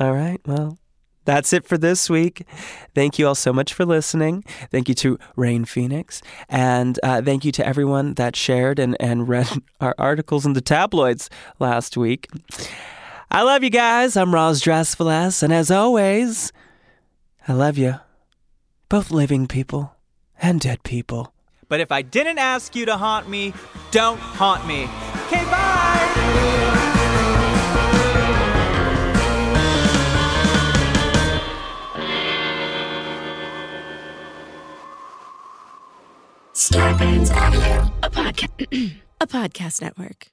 All 0.00 0.12
right, 0.14 0.40
well, 0.46 0.78
that's 1.26 1.52
it 1.52 1.66
for 1.66 1.76
this 1.76 2.08
week. 2.08 2.46
Thank 2.94 3.18
you 3.18 3.28
all 3.28 3.34
so 3.34 3.52
much 3.52 3.74
for 3.74 3.84
listening. 3.84 4.44
Thank 4.70 4.88
you 4.88 4.94
to 4.96 5.18
Rain 5.36 5.66
Phoenix. 5.66 6.22
And 6.48 6.98
uh, 7.02 7.20
thank 7.20 7.44
you 7.44 7.52
to 7.52 7.66
everyone 7.66 8.14
that 8.14 8.34
shared 8.34 8.78
and, 8.78 8.96
and 8.98 9.28
read 9.28 9.46
our 9.80 9.94
articles 9.98 10.46
in 10.46 10.54
the 10.54 10.62
tabloids 10.62 11.28
last 11.58 11.98
week. 11.98 12.28
I 13.34 13.44
love 13.44 13.64
you 13.64 13.70
guys. 13.70 14.14
I'm 14.14 14.34
Roz 14.34 14.60
Drezfield. 14.60 15.42
And 15.42 15.54
as 15.54 15.70
always, 15.70 16.52
I 17.48 17.54
love 17.54 17.78
you. 17.78 17.94
Both 18.90 19.10
living 19.10 19.46
people 19.48 19.96
and 20.40 20.60
dead 20.60 20.82
people. 20.82 21.32
But 21.66 21.80
if 21.80 21.90
I 21.90 22.02
didn't 22.02 22.36
ask 22.36 22.76
you 22.76 22.84
to 22.84 22.98
haunt 22.98 23.30
me, 23.30 23.54
don't 23.90 24.18
haunt 24.18 24.66
me. 24.66 24.82
Okay, 25.26 25.44
bye! 25.46 26.10
Starburns 36.52 37.34
Audio, 37.34 37.90
a, 38.02 38.10
podca- 38.10 38.92
a 39.22 39.26
podcast 39.26 39.80
network. 39.80 40.28